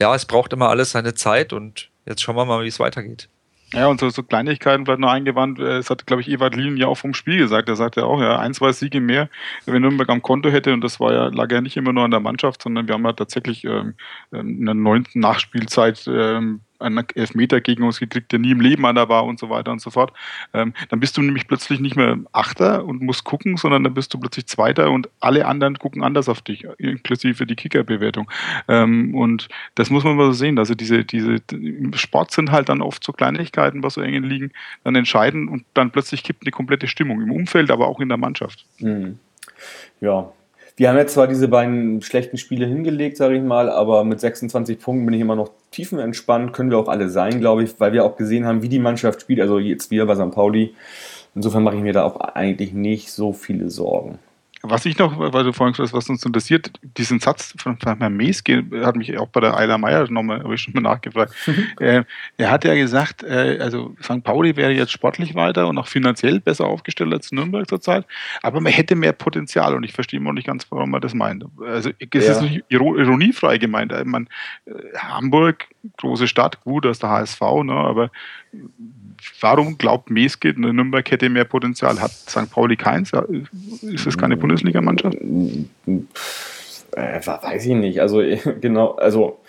ja, 0.00 0.14
es 0.14 0.24
braucht 0.24 0.52
immer 0.52 0.70
alles 0.70 0.90
seine 0.90 1.14
Zeit 1.14 1.52
und 1.52 1.88
jetzt 2.06 2.22
schauen 2.22 2.36
wir 2.36 2.46
mal, 2.46 2.64
wie 2.64 2.68
es 2.68 2.80
weitergeht. 2.80 3.28
Ja, 3.72 3.86
und 3.86 4.00
so, 4.00 4.10
so 4.10 4.24
Kleinigkeiten 4.24 4.84
vielleicht 4.84 4.98
noch 5.00 5.10
eingewandt, 5.10 5.60
es 5.60 5.90
hat, 5.90 6.04
glaube 6.04 6.22
ich, 6.22 6.28
Ewald 6.28 6.56
Lien 6.56 6.76
ja 6.76 6.88
auch 6.88 6.96
vom 6.96 7.14
Spiel 7.14 7.38
gesagt. 7.38 7.68
Er 7.68 7.76
sagte 7.76 8.04
auch, 8.04 8.20
ja, 8.20 8.36
ein, 8.40 8.52
zwei 8.52 8.72
Siege 8.72 9.00
mehr, 9.00 9.28
wenn 9.64 9.82
Nürnberg 9.82 10.08
am 10.08 10.22
Konto 10.22 10.50
hätte, 10.50 10.72
und 10.72 10.80
das 10.80 10.98
war 10.98 11.12
ja, 11.12 11.28
lag 11.28 11.52
ja 11.52 11.60
nicht 11.60 11.76
immer 11.76 11.92
nur 11.92 12.02
an 12.04 12.10
der 12.10 12.18
Mannschaft, 12.18 12.62
sondern 12.62 12.88
wir 12.88 12.94
haben 12.94 13.04
ja 13.04 13.12
tatsächlich 13.12 13.64
ähm, 13.64 13.94
ähm 14.32 14.66
in 14.66 14.82
neunten 14.82 15.20
Nachspielzeit 15.20 16.04
ähm, 16.08 16.62
einen 16.80 17.04
Elfmeter 17.14 17.60
gegen 17.60 17.82
uns 17.82 18.00
gekriegt, 18.00 18.32
der 18.32 18.38
nie 18.38 18.52
im 18.52 18.60
Leben 18.60 18.84
einer 18.86 19.08
war 19.08 19.24
und 19.24 19.38
so 19.38 19.50
weiter 19.50 19.72
und 19.72 19.80
so 19.80 19.90
fort. 19.90 20.12
Ähm, 20.54 20.74
dann 20.88 21.00
bist 21.00 21.16
du 21.16 21.22
nämlich 21.22 21.46
plötzlich 21.46 21.80
nicht 21.80 21.96
mehr 21.96 22.18
Achter 22.32 22.84
und 22.84 23.02
musst 23.02 23.24
gucken, 23.24 23.56
sondern 23.56 23.84
dann 23.84 23.94
bist 23.94 24.12
du 24.14 24.18
plötzlich 24.18 24.46
Zweiter 24.46 24.90
und 24.90 25.08
alle 25.20 25.46
anderen 25.46 25.78
gucken 25.78 26.02
anders 26.02 26.28
auf 26.28 26.40
dich, 26.40 26.66
inklusive 26.78 27.46
die 27.46 27.56
Kickerbewertung. 27.56 28.30
Ähm, 28.68 29.14
und 29.14 29.48
das 29.74 29.90
muss 29.90 30.04
man 30.04 30.16
mal 30.16 30.26
so 30.26 30.32
sehen. 30.32 30.58
Also 30.58 30.74
diese, 30.74 31.04
diese 31.04 31.36
Sport 31.94 32.32
sind 32.32 32.50
halt 32.50 32.68
dann 32.68 32.82
oft 32.82 33.04
so 33.04 33.12
Kleinigkeiten, 33.12 33.82
was 33.82 33.94
so 33.94 34.00
eng 34.00 34.22
liegen, 34.22 34.52
dann 34.84 34.94
entscheiden 34.94 35.48
und 35.48 35.64
dann 35.74 35.90
plötzlich 35.90 36.22
kippt 36.22 36.42
eine 36.42 36.50
komplette 36.50 36.88
Stimmung 36.88 37.20
im 37.22 37.30
Umfeld, 37.30 37.70
aber 37.70 37.88
auch 37.88 38.00
in 38.00 38.08
der 38.08 38.18
Mannschaft. 38.18 38.64
Mhm. 38.78 39.18
Ja, 40.00 40.32
wir 40.80 40.88
haben 40.88 40.96
jetzt 40.96 41.12
zwar 41.12 41.26
diese 41.26 41.46
beiden 41.46 42.00
schlechten 42.00 42.38
Spiele 42.38 42.64
hingelegt, 42.64 43.18
sage 43.18 43.36
ich 43.36 43.42
mal, 43.42 43.68
aber 43.68 44.02
mit 44.02 44.18
26 44.18 44.78
Punkten 44.78 45.04
bin 45.04 45.12
ich 45.12 45.20
immer 45.20 45.36
noch 45.36 45.50
tiefenentspannt. 45.72 46.54
Können 46.54 46.70
wir 46.70 46.78
auch 46.78 46.88
alle 46.88 47.10
sein, 47.10 47.38
glaube 47.38 47.64
ich, 47.64 47.78
weil 47.78 47.92
wir 47.92 48.02
auch 48.02 48.16
gesehen 48.16 48.46
haben, 48.46 48.62
wie 48.62 48.70
die 48.70 48.78
Mannschaft 48.78 49.20
spielt. 49.20 49.40
Also 49.40 49.58
jetzt 49.58 49.90
wieder 49.90 50.06
bei 50.06 50.14
St. 50.14 50.30
Pauli. 50.30 50.74
Insofern 51.34 51.64
mache 51.64 51.76
ich 51.76 51.82
mir 51.82 51.92
da 51.92 52.04
auch 52.04 52.18
eigentlich 52.18 52.72
nicht 52.72 53.12
so 53.12 53.34
viele 53.34 53.68
Sorgen. 53.68 54.20
Was 54.62 54.84
ich 54.84 54.98
noch, 54.98 55.18
weil 55.18 55.44
du 55.44 55.52
vorhin 55.52 55.72
gesagt 55.72 55.88
hast, 55.88 55.94
was 55.94 56.10
uns 56.10 56.24
interessiert, 56.24 56.70
diesen 56.82 57.18
Satz 57.18 57.54
von, 57.56 57.78
Herrn 57.82 58.16
Meeske 58.16 58.64
hat 58.84 58.94
mich 58.94 59.16
auch 59.16 59.28
bei 59.28 59.40
der 59.40 59.56
Eiler 59.56 59.78
Meier 59.78 60.10
nochmal, 60.10 60.42
habe 60.42 60.54
ich 60.54 60.60
schon 60.60 60.74
mal 60.74 60.82
nachgefragt. 60.82 61.34
äh, 61.80 62.04
er 62.36 62.50
hat 62.50 62.64
ja 62.64 62.74
gesagt, 62.74 63.22
äh, 63.22 63.58
also 63.60 63.96
St. 64.02 64.22
Pauli 64.22 64.56
wäre 64.56 64.72
jetzt 64.72 64.92
sportlich 64.92 65.34
weiter 65.34 65.66
und 65.66 65.78
auch 65.78 65.88
finanziell 65.88 66.40
besser 66.40 66.66
aufgestellt 66.66 67.12
als 67.12 67.32
Nürnberg 67.32 67.68
zurzeit, 67.68 68.04
aber 68.42 68.60
man 68.60 68.72
hätte 68.72 68.96
mehr 68.96 69.12
Potenzial 69.12 69.74
und 69.74 69.84
ich 69.84 69.92
verstehe 69.92 70.20
noch 70.20 70.32
nicht 70.32 70.46
ganz, 70.46 70.66
warum 70.70 70.90
man 70.90 71.00
das 71.00 71.14
meint. 71.14 71.44
Also 71.66 71.90
es 71.98 72.26
ja. 72.26 72.32
ist 72.32 72.42
nicht 72.42 72.64
ironiefrei 72.68 73.56
gemeint. 73.56 73.94
Man, 74.04 74.28
äh, 74.66 74.72
Hamburg, 74.98 75.68
große 75.96 76.28
Stadt, 76.28 76.62
gut, 76.62 76.84
das 76.84 76.92
ist 76.92 77.02
der 77.02 77.10
HSV, 77.10 77.40
ne, 77.64 77.72
aber 77.72 78.10
warum 79.40 79.78
glaubt 79.78 80.10
Meske, 80.10 80.52
Nürnberg 80.56 81.08
hätte 81.10 81.28
mehr 81.28 81.44
Potenzial? 81.44 82.00
Hat 82.00 82.10
St. 82.10 82.50
Pauli 82.50 82.76
keins? 82.76 83.12
Ist 83.82 84.06
es 84.06 84.18
keine 84.18 84.36
Bundesligamannschaft? 84.36 85.16
Äh, 85.16 85.66
weiß 87.26 87.66
ich 87.66 87.74
nicht. 87.74 88.00
Also 88.00 88.22
genau, 88.60 88.92
also 88.92 89.40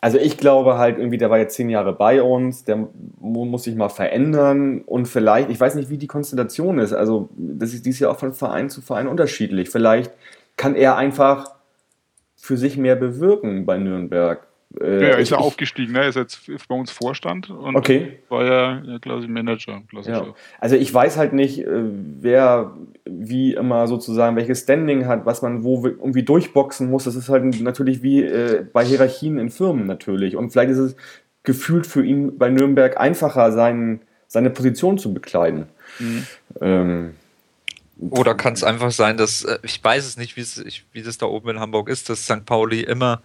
also 0.00 0.18
ich 0.18 0.36
glaube 0.36 0.78
halt 0.78 0.98
irgendwie, 0.98 1.18
der 1.18 1.30
war 1.30 1.38
jetzt 1.38 1.56
zehn 1.56 1.70
Jahre 1.70 1.92
bei 1.92 2.22
uns, 2.22 2.64
der 2.64 2.88
muss 3.20 3.64
sich 3.64 3.74
mal 3.74 3.88
verändern 3.88 4.82
und 4.82 5.06
vielleicht, 5.06 5.50
ich 5.50 5.58
weiß 5.58 5.74
nicht, 5.74 5.90
wie 5.90 5.98
die 5.98 6.06
Konstellation 6.06 6.78
ist. 6.78 6.92
Also 6.92 7.30
das 7.36 7.74
ist 7.74 7.84
dies 7.84 7.98
Jahr 7.98 8.12
auch 8.12 8.18
von 8.18 8.32
Verein 8.32 8.70
zu 8.70 8.80
Verein 8.80 9.08
unterschiedlich. 9.08 9.70
Vielleicht 9.70 10.12
kann 10.56 10.76
er 10.76 10.96
einfach 10.96 11.52
für 12.36 12.56
sich 12.56 12.76
mehr 12.76 12.94
bewirken 12.94 13.66
bei 13.66 13.76
Nürnberg. 13.76 14.46
Äh, 14.80 15.02
ja, 15.02 15.08
er 15.08 15.18
ist 15.18 15.30
ja 15.30 15.38
aufgestiegen, 15.38 15.92
ne? 15.92 16.02
er 16.02 16.08
ist 16.08 16.16
jetzt 16.16 16.40
bei 16.68 16.74
uns 16.74 16.90
Vorstand 16.90 17.48
und 17.48 17.74
okay. 17.74 18.18
war 18.28 18.44
ja, 18.44 18.82
ja 18.84 18.98
quasi 18.98 19.26
Manager. 19.26 19.82
Ja. 20.02 20.34
Also 20.60 20.76
ich 20.76 20.92
weiß 20.92 21.16
halt 21.16 21.32
nicht, 21.32 21.60
äh, 21.60 21.84
wer 22.20 22.76
wie 23.06 23.54
immer 23.54 23.86
sozusagen 23.86 24.36
welches 24.36 24.60
Standing 24.60 25.06
hat, 25.06 25.24
was 25.24 25.40
man 25.40 25.64
wo 25.64 25.86
irgendwie 25.86 26.22
durchboxen 26.22 26.90
muss. 26.90 27.04
Das 27.04 27.16
ist 27.16 27.30
halt 27.30 27.60
natürlich 27.62 28.02
wie 28.02 28.22
äh, 28.22 28.64
bei 28.70 28.84
Hierarchien 28.84 29.38
in 29.38 29.48
Firmen 29.48 29.86
natürlich. 29.86 30.36
Und 30.36 30.50
vielleicht 30.50 30.70
ist 30.70 30.78
es 30.78 30.96
gefühlt 31.44 31.86
für 31.86 32.04
ihn 32.04 32.36
bei 32.36 32.50
Nürnberg 32.50 33.00
einfacher, 33.00 33.52
sein, 33.52 34.02
seine 34.26 34.50
Position 34.50 34.98
zu 34.98 35.14
bekleiden. 35.14 35.66
Mhm. 35.98 36.26
Ähm, 36.60 37.14
oder 38.10 38.34
kann 38.34 38.52
es 38.52 38.62
einfach 38.62 38.92
sein, 38.92 39.16
dass, 39.16 39.44
äh, 39.44 39.58
ich 39.62 39.82
weiß 39.82 40.06
es 40.06 40.18
nicht, 40.18 40.36
wie 40.36 41.02
das 41.02 41.16
da 41.16 41.24
oben 41.24 41.48
in 41.48 41.60
Hamburg 41.60 41.88
ist, 41.88 42.10
dass 42.10 42.24
St. 42.24 42.44
Pauli 42.44 42.82
immer 42.82 43.22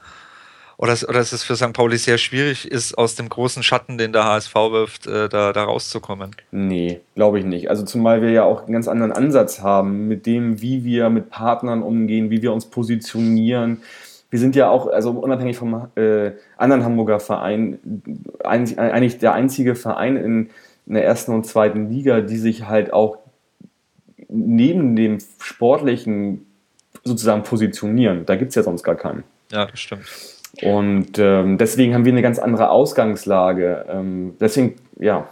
oder, 0.77 0.93
oder 1.07 1.19
dass 1.19 1.31
es 1.31 1.43
für 1.43 1.55
St. 1.55 1.73
Pauli 1.73 1.97
sehr 1.97 2.17
schwierig 2.17 2.69
ist, 2.69 2.97
aus 2.97 3.15
dem 3.15 3.29
großen 3.29 3.63
Schatten, 3.63 3.97
den 3.97 4.13
der 4.13 4.25
HSV 4.25 4.55
wirft, 4.55 5.07
äh, 5.07 5.29
da, 5.29 5.53
da 5.53 5.63
rauszukommen? 5.63 6.35
Nee, 6.51 7.01
glaube 7.15 7.39
ich 7.39 7.45
nicht. 7.45 7.69
Also 7.69 7.83
zumal 7.83 8.21
wir 8.21 8.31
ja 8.31 8.43
auch 8.43 8.63
einen 8.63 8.73
ganz 8.73 8.87
anderen 8.87 9.11
Ansatz 9.11 9.61
haben 9.61 10.07
mit 10.07 10.25
dem, 10.25 10.61
wie 10.61 10.83
wir 10.83 11.09
mit 11.09 11.29
Partnern 11.29 11.83
umgehen, 11.83 12.29
wie 12.29 12.41
wir 12.41 12.53
uns 12.53 12.65
positionieren. 12.65 13.81
Wir 14.29 14.39
sind 14.39 14.55
ja 14.55 14.69
auch, 14.69 14.87
also 14.87 15.11
unabhängig 15.11 15.57
vom 15.57 15.89
äh, 15.95 16.31
anderen 16.57 16.83
Hamburger 16.83 17.19
Verein, 17.19 17.77
ein, 18.43 18.77
eigentlich 18.79 19.19
der 19.19 19.33
einzige 19.33 19.75
Verein 19.75 20.17
in, 20.17 20.49
in 20.87 20.93
der 20.95 21.05
ersten 21.05 21.33
und 21.33 21.45
zweiten 21.45 21.91
Liga, 21.91 22.21
die 22.21 22.37
sich 22.37 22.67
halt 22.67 22.91
auch 22.91 23.19
neben 24.27 24.95
dem 24.95 25.19
sportlichen 25.39 26.47
sozusagen 27.03 27.43
positionieren. 27.43 28.25
Da 28.25 28.35
gibt 28.35 28.49
es 28.49 28.55
ja 28.55 28.63
sonst 28.63 28.83
gar 28.83 28.95
keinen. 28.95 29.23
Ja, 29.51 29.67
das 29.67 29.79
stimmt. 29.79 30.05
Und 30.61 31.17
ähm, 31.17 31.57
deswegen 31.57 31.93
haben 31.95 32.05
wir 32.05 32.11
eine 32.11 32.21
ganz 32.21 32.37
andere 32.37 32.69
Ausgangslage. 32.69 33.85
Ähm, 33.89 34.35
deswegen, 34.39 34.75
ja. 34.99 35.27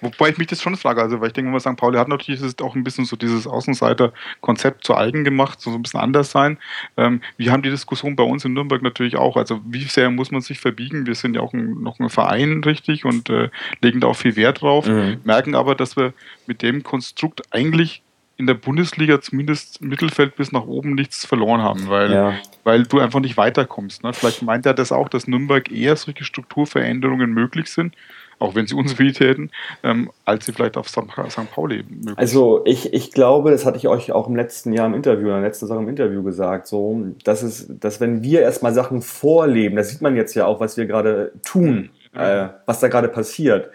Wobei 0.00 0.30
ich 0.30 0.38
mich 0.38 0.48
das 0.48 0.62
schon 0.62 0.76
frage, 0.76 1.00
also 1.00 1.20
weil 1.20 1.28
ich 1.28 1.32
denke 1.32 1.50
mal, 1.50 1.60
St. 1.60 1.76
Pauli 1.76 1.98
hat 1.98 2.08
natürlich 2.08 2.40
auch 2.60 2.74
ein 2.74 2.84
bisschen 2.84 3.04
so 3.04 3.16
dieses 3.16 3.46
Außenseiter-Konzept 3.46 4.84
zu 4.84 4.96
eigen 4.96 5.24
gemacht, 5.24 5.60
so 5.60 5.70
ein 5.70 5.82
bisschen 5.82 6.00
anders 6.00 6.30
sein. 6.30 6.58
Ähm, 6.96 7.20
wir 7.36 7.52
haben 7.52 7.62
die 7.62 7.70
Diskussion 7.70 8.16
bei 8.16 8.24
uns 8.24 8.44
in 8.44 8.54
Nürnberg 8.54 8.82
natürlich 8.82 9.16
auch. 9.16 9.36
Also 9.36 9.60
wie 9.64 9.84
sehr 9.84 10.10
muss 10.10 10.30
man 10.30 10.40
sich 10.40 10.58
verbiegen? 10.58 11.06
Wir 11.06 11.14
sind 11.14 11.34
ja 11.36 11.42
auch 11.42 11.52
ein, 11.52 11.82
noch 11.82 11.98
ein 12.00 12.10
Verein, 12.10 12.62
richtig, 12.64 13.04
und 13.04 13.30
äh, 13.30 13.50
legen 13.80 14.00
da 14.00 14.08
auch 14.08 14.16
viel 14.16 14.36
Wert 14.36 14.62
drauf, 14.62 14.86
mhm. 14.86 15.20
merken 15.24 15.54
aber, 15.54 15.74
dass 15.74 15.96
wir 15.96 16.12
mit 16.46 16.62
dem 16.62 16.82
Konstrukt 16.82 17.42
eigentlich 17.52 18.02
in 18.38 18.46
der 18.46 18.54
Bundesliga 18.54 19.20
zumindest 19.20 19.82
Mittelfeld 19.82 20.36
bis 20.36 20.52
nach 20.52 20.64
oben 20.64 20.94
nichts 20.94 21.26
verloren 21.26 21.60
haben, 21.60 21.88
weil, 21.88 22.12
ja. 22.12 22.34
weil 22.62 22.84
du 22.84 23.00
einfach 23.00 23.18
nicht 23.18 23.36
weiterkommst. 23.36 24.04
Ne? 24.04 24.12
Vielleicht 24.12 24.42
meint 24.42 24.64
er 24.64 24.74
das 24.74 24.92
auch, 24.92 25.08
dass 25.08 25.26
Nürnberg 25.26 25.70
eher 25.72 25.96
solche 25.96 26.22
Strukturveränderungen 26.22 27.32
möglich 27.32 27.68
sind, 27.68 27.96
auch 28.38 28.54
wenn 28.54 28.68
sie 28.68 28.76
uns 28.76 28.96
weh 28.96 29.10
täten, 29.10 29.50
ähm, 29.82 30.12
als 30.24 30.46
sie 30.46 30.52
vielleicht 30.52 30.76
auf 30.76 30.88
St. 30.88 31.08
Pauli 31.52 31.78
möglich 31.78 32.04
sind. 32.04 32.18
Also 32.18 32.62
ich, 32.64 32.94
ich 32.94 33.10
glaube, 33.10 33.50
das 33.50 33.66
hatte 33.66 33.76
ich 33.76 33.88
euch 33.88 34.12
auch 34.12 34.28
im 34.28 34.36
letzten 34.36 34.72
Jahr 34.72 34.86
im 34.86 34.94
Interview, 34.94 35.26
in 35.26 35.34
der 35.34 35.40
letzten 35.40 35.66
Saison 35.66 35.82
im 35.82 35.88
Interview 35.88 36.22
gesagt, 36.22 36.68
so, 36.68 37.06
dass, 37.24 37.42
es, 37.42 37.66
dass 37.68 38.00
wenn 38.00 38.22
wir 38.22 38.42
erstmal 38.42 38.72
Sachen 38.72 39.02
vorleben, 39.02 39.74
das 39.74 39.90
sieht 39.90 40.00
man 40.00 40.14
jetzt 40.14 40.34
ja 40.34 40.46
auch, 40.46 40.60
was 40.60 40.76
wir 40.76 40.86
gerade 40.86 41.32
tun, 41.44 41.90
äh, 42.14 42.48
was 42.66 42.78
da 42.78 42.86
gerade 42.86 43.08
passiert, 43.08 43.70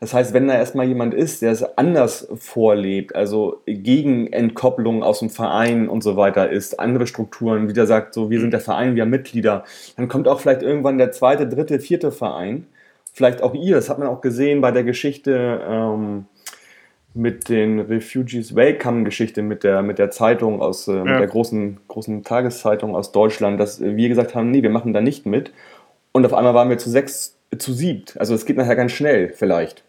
das 0.00 0.14
heißt, 0.14 0.32
wenn 0.32 0.48
da 0.48 0.54
erstmal 0.54 0.86
jemand 0.86 1.12
ist, 1.12 1.42
der 1.42 1.52
es 1.52 1.62
anders 1.76 2.26
vorlebt, 2.34 3.14
also 3.14 3.60
gegen 3.66 4.32
Entkopplung 4.32 5.02
aus 5.02 5.18
dem 5.18 5.28
Verein 5.28 5.90
und 5.90 6.02
so 6.02 6.16
weiter 6.16 6.48
ist, 6.48 6.80
andere 6.80 7.06
Strukturen, 7.06 7.68
wie 7.68 7.74
der 7.74 7.86
sagt, 7.86 8.14
so, 8.14 8.30
wir 8.30 8.40
sind 8.40 8.52
der 8.52 8.60
Verein, 8.60 8.94
wir 8.94 9.02
haben 9.02 9.10
Mitglieder, 9.10 9.64
dann 9.98 10.08
kommt 10.08 10.26
auch 10.26 10.40
vielleicht 10.40 10.62
irgendwann 10.62 10.96
der 10.96 11.12
zweite, 11.12 11.46
dritte, 11.46 11.80
vierte 11.80 12.12
Verein. 12.12 12.66
Vielleicht 13.12 13.42
auch 13.42 13.52
ihr, 13.52 13.74
das 13.74 13.90
hat 13.90 13.98
man 13.98 14.08
auch 14.08 14.22
gesehen 14.22 14.62
bei 14.62 14.70
der 14.70 14.84
Geschichte 14.84 15.60
ähm, 15.68 16.24
mit 17.12 17.50
den 17.50 17.80
Refugees 17.80 18.56
Welcome-Geschichte 18.56 19.42
mit 19.42 19.64
der, 19.64 19.82
mit 19.82 19.98
der 19.98 20.10
Zeitung 20.10 20.62
aus, 20.62 20.88
äh, 20.88 20.94
ja. 20.94 21.04
mit 21.04 21.20
der 21.20 21.26
großen, 21.26 21.78
großen 21.88 22.22
Tageszeitung 22.22 22.96
aus 22.96 23.12
Deutschland, 23.12 23.60
dass 23.60 23.82
wir 23.82 24.08
gesagt 24.08 24.34
haben, 24.34 24.50
nee, 24.50 24.62
wir 24.62 24.70
machen 24.70 24.94
da 24.94 25.02
nicht 25.02 25.26
mit. 25.26 25.52
Und 26.12 26.24
auf 26.24 26.32
einmal 26.32 26.54
waren 26.54 26.70
wir 26.70 26.78
zu 26.78 26.88
sechs, 26.88 27.36
zu 27.58 27.74
siebt. 27.74 28.18
Also 28.18 28.34
es 28.34 28.46
geht 28.46 28.56
nachher 28.56 28.76
ganz 28.76 28.92
schnell 28.92 29.28
vielleicht 29.28 29.84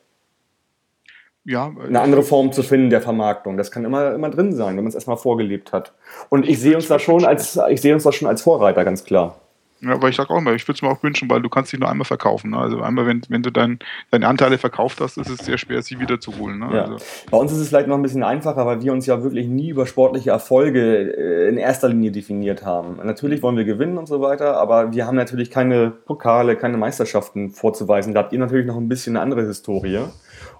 ja, 1.43 1.71
eine 1.87 2.01
andere 2.01 2.23
Form 2.23 2.51
zu 2.51 2.63
finden 2.63 2.89
der 2.89 3.01
Vermarktung. 3.01 3.57
Das 3.57 3.71
kann 3.71 3.83
immer, 3.83 4.13
immer 4.13 4.29
drin 4.29 4.53
sein, 4.53 4.77
wenn 4.77 4.83
man 4.83 4.89
es 4.89 4.95
erstmal 4.95 5.17
vorgelebt 5.17 5.73
hat. 5.73 5.93
Und 6.29 6.47
ich 6.47 6.59
sehe 6.59 6.75
uns 6.75 6.87
da 6.87 6.99
schon 6.99 7.25
als, 7.25 7.59
ich 7.69 7.81
sehe 7.81 7.93
uns 7.93 8.03
da 8.03 8.11
schon 8.11 8.27
als 8.27 8.41
Vorreiter, 8.41 8.85
ganz 8.85 9.03
klar. 9.03 9.37
Ja, 9.83 9.93
aber 9.93 10.09
ich 10.09 10.15
sage 10.15 10.29
auch 10.29 10.37
immer, 10.37 10.53
ich 10.53 10.67
würde 10.67 10.75
es 10.75 10.81
mir 10.83 10.89
auch 10.89 11.01
wünschen, 11.01 11.27
weil 11.27 11.41
du 11.41 11.49
kannst 11.49 11.73
dich 11.73 11.79
nur 11.79 11.89
einmal 11.89 12.05
verkaufen. 12.05 12.51
Ne? 12.51 12.57
Also 12.57 12.81
einmal, 12.81 13.07
wenn, 13.07 13.23
wenn 13.29 13.41
du 13.41 13.49
dein, 13.49 13.79
deine 14.11 14.27
Anteile 14.27 14.59
verkauft 14.59 15.01
hast, 15.01 15.17
ist 15.17 15.29
es 15.29 15.39
sehr 15.39 15.57
schwer, 15.57 15.81
sie 15.81 15.99
wieder 15.99 16.19
zu 16.19 16.37
holen. 16.37 16.59
Ne? 16.59 16.69
Ja. 16.71 16.81
Also, 16.83 16.97
Bei 17.31 17.37
uns 17.37 17.51
ist 17.51 17.57
es 17.57 17.69
vielleicht 17.69 17.87
noch 17.87 17.95
ein 17.95 18.03
bisschen 18.03 18.21
einfacher, 18.21 18.67
weil 18.67 18.83
wir 18.83 18.93
uns 18.93 19.07
ja 19.07 19.23
wirklich 19.23 19.47
nie 19.47 19.69
über 19.69 19.87
sportliche 19.87 20.29
Erfolge 20.29 21.17
äh, 21.17 21.49
in 21.49 21.57
erster 21.57 21.89
Linie 21.89 22.11
definiert 22.11 22.63
haben. 22.63 22.99
Natürlich 23.03 23.41
wollen 23.41 23.57
wir 23.57 23.65
gewinnen 23.65 23.97
und 23.97 24.07
so 24.07 24.21
weiter, 24.21 24.57
aber 24.57 24.93
wir 24.93 25.07
haben 25.07 25.15
natürlich 25.15 25.49
keine 25.49 25.89
Pokale, 25.89 26.57
keine 26.57 26.77
Meisterschaften 26.77 27.49
vorzuweisen. 27.49 28.13
Da 28.13 28.19
habt 28.19 28.33
ihr 28.33 28.39
natürlich 28.39 28.67
noch 28.67 28.77
ein 28.77 28.87
bisschen 28.87 29.15
eine 29.15 29.23
andere 29.23 29.47
Historie. 29.47 30.01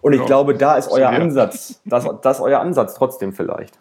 Und 0.01 0.13
ich 0.13 0.19
Ja. 0.19 0.25
glaube, 0.25 0.55
da 0.55 0.75
ist 0.75 0.89
euer. 0.89 1.09
Ansatz, 1.09 1.81
das, 1.85 2.07
das 2.21 2.37
ist 2.37 2.43
euer 2.43 2.59
Ansatz 2.59 2.95
trotzdem 2.95 3.33
vielleicht. 3.33 3.77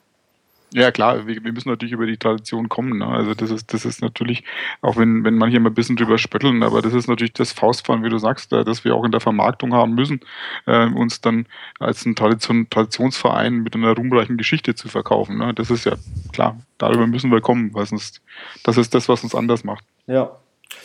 ja 0.72 0.92
klar, 0.92 1.26
wir, 1.26 1.42
wir 1.42 1.52
müssen 1.52 1.68
natürlich 1.68 1.92
über 1.92 2.06
die 2.06 2.16
Tradition 2.16 2.68
kommen. 2.68 2.98
Ne? 2.98 3.06
Also 3.06 3.34
das 3.34 3.50
ist, 3.50 3.72
das 3.74 3.84
ist 3.84 4.02
natürlich, 4.02 4.44
auch 4.82 4.96
wenn, 4.96 5.24
wenn 5.24 5.34
manche 5.34 5.56
immer 5.56 5.70
ein 5.70 5.74
bisschen 5.74 5.96
drüber 5.96 6.16
spötteln, 6.16 6.62
aber 6.62 6.80
das 6.80 6.92
ist 6.94 7.08
natürlich 7.08 7.32
das 7.32 7.50
Faustfahren, 7.52 8.04
wie 8.04 8.08
du 8.08 8.18
sagst, 8.18 8.52
äh, 8.52 8.62
dass 8.62 8.84
wir 8.84 8.94
auch 8.94 9.02
in 9.04 9.10
der 9.10 9.20
Vermarktung 9.20 9.72
haben 9.74 9.94
müssen, 9.96 10.20
äh, 10.66 10.86
uns 10.86 11.20
dann 11.20 11.46
als 11.80 12.04
ein 12.06 12.14
Tradition, 12.14 12.68
Traditionsverein 12.70 13.54
mit 13.64 13.74
einer 13.74 13.96
ruhmreichen 13.96 14.36
Geschichte 14.36 14.74
zu 14.76 14.88
verkaufen. 14.88 15.38
Ne? 15.38 15.52
Das 15.54 15.70
ist 15.70 15.86
ja 15.86 15.94
klar, 16.32 16.56
darüber 16.78 17.06
müssen 17.08 17.32
wir 17.32 17.40
kommen, 17.40 17.74
weil 17.74 17.86
sonst, 17.86 18.20
das 18.62 18.76
ist 18.76 18.94
das, 18.94 19.08
was 19.08 19.24
uns 19.24 19.34
anders 19.34 19.64
macht. 19.64 19.84
Ja. 20.06 20.30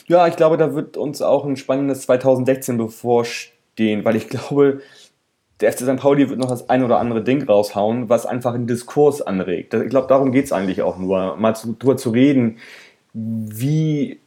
Ja, 0.07 0.25
ich 0.27 0.35
glaube, 0.35 0.57
da 0.57 0.73
wird 0.73 0.97
uns 0.97 1.21
auch 1.21 1.45
ein 1.45 1.57
spannendes 1.57 2.01
2016 2.01 2.75
bevorstehen, 2.77 4.03
weil 4.03 4.15
ich 4.15 4.29
glaube, 4.29 4.81
der 5.61 5.71
FC 5.71 5.79
St. 5.79 5.95
Pauli 5.97 6.29
wird 6.29 6.39
noch 6.39 6.49
das 6.49 6.69
ein 6.69 6.83
oder 6.83 6.99
andere 6.99 7.23
Ding 7.23 7.43
raushauen, 7.43 8.09
was 8.09 8.25
einfach 8.25 8.53
einen 8.53 8.67
Diskurs 8.67 9.21
anregt. 9.21 9.73
Ich 9.73 9.89
glaube, 9.89 10.07
darum 10.07 10.31
geht 10.31 10.45
es 10.45 10.51
eigentlich 10.51 10.81
auch 10.81 10.97
nur, 10.97 11.37
mal 11.37 11.55
zu, 11.55 11.75
drüber 11.77 11.95
zu 11.95 12.09
reden, 12.09 12.57
wie, 13.13 14.19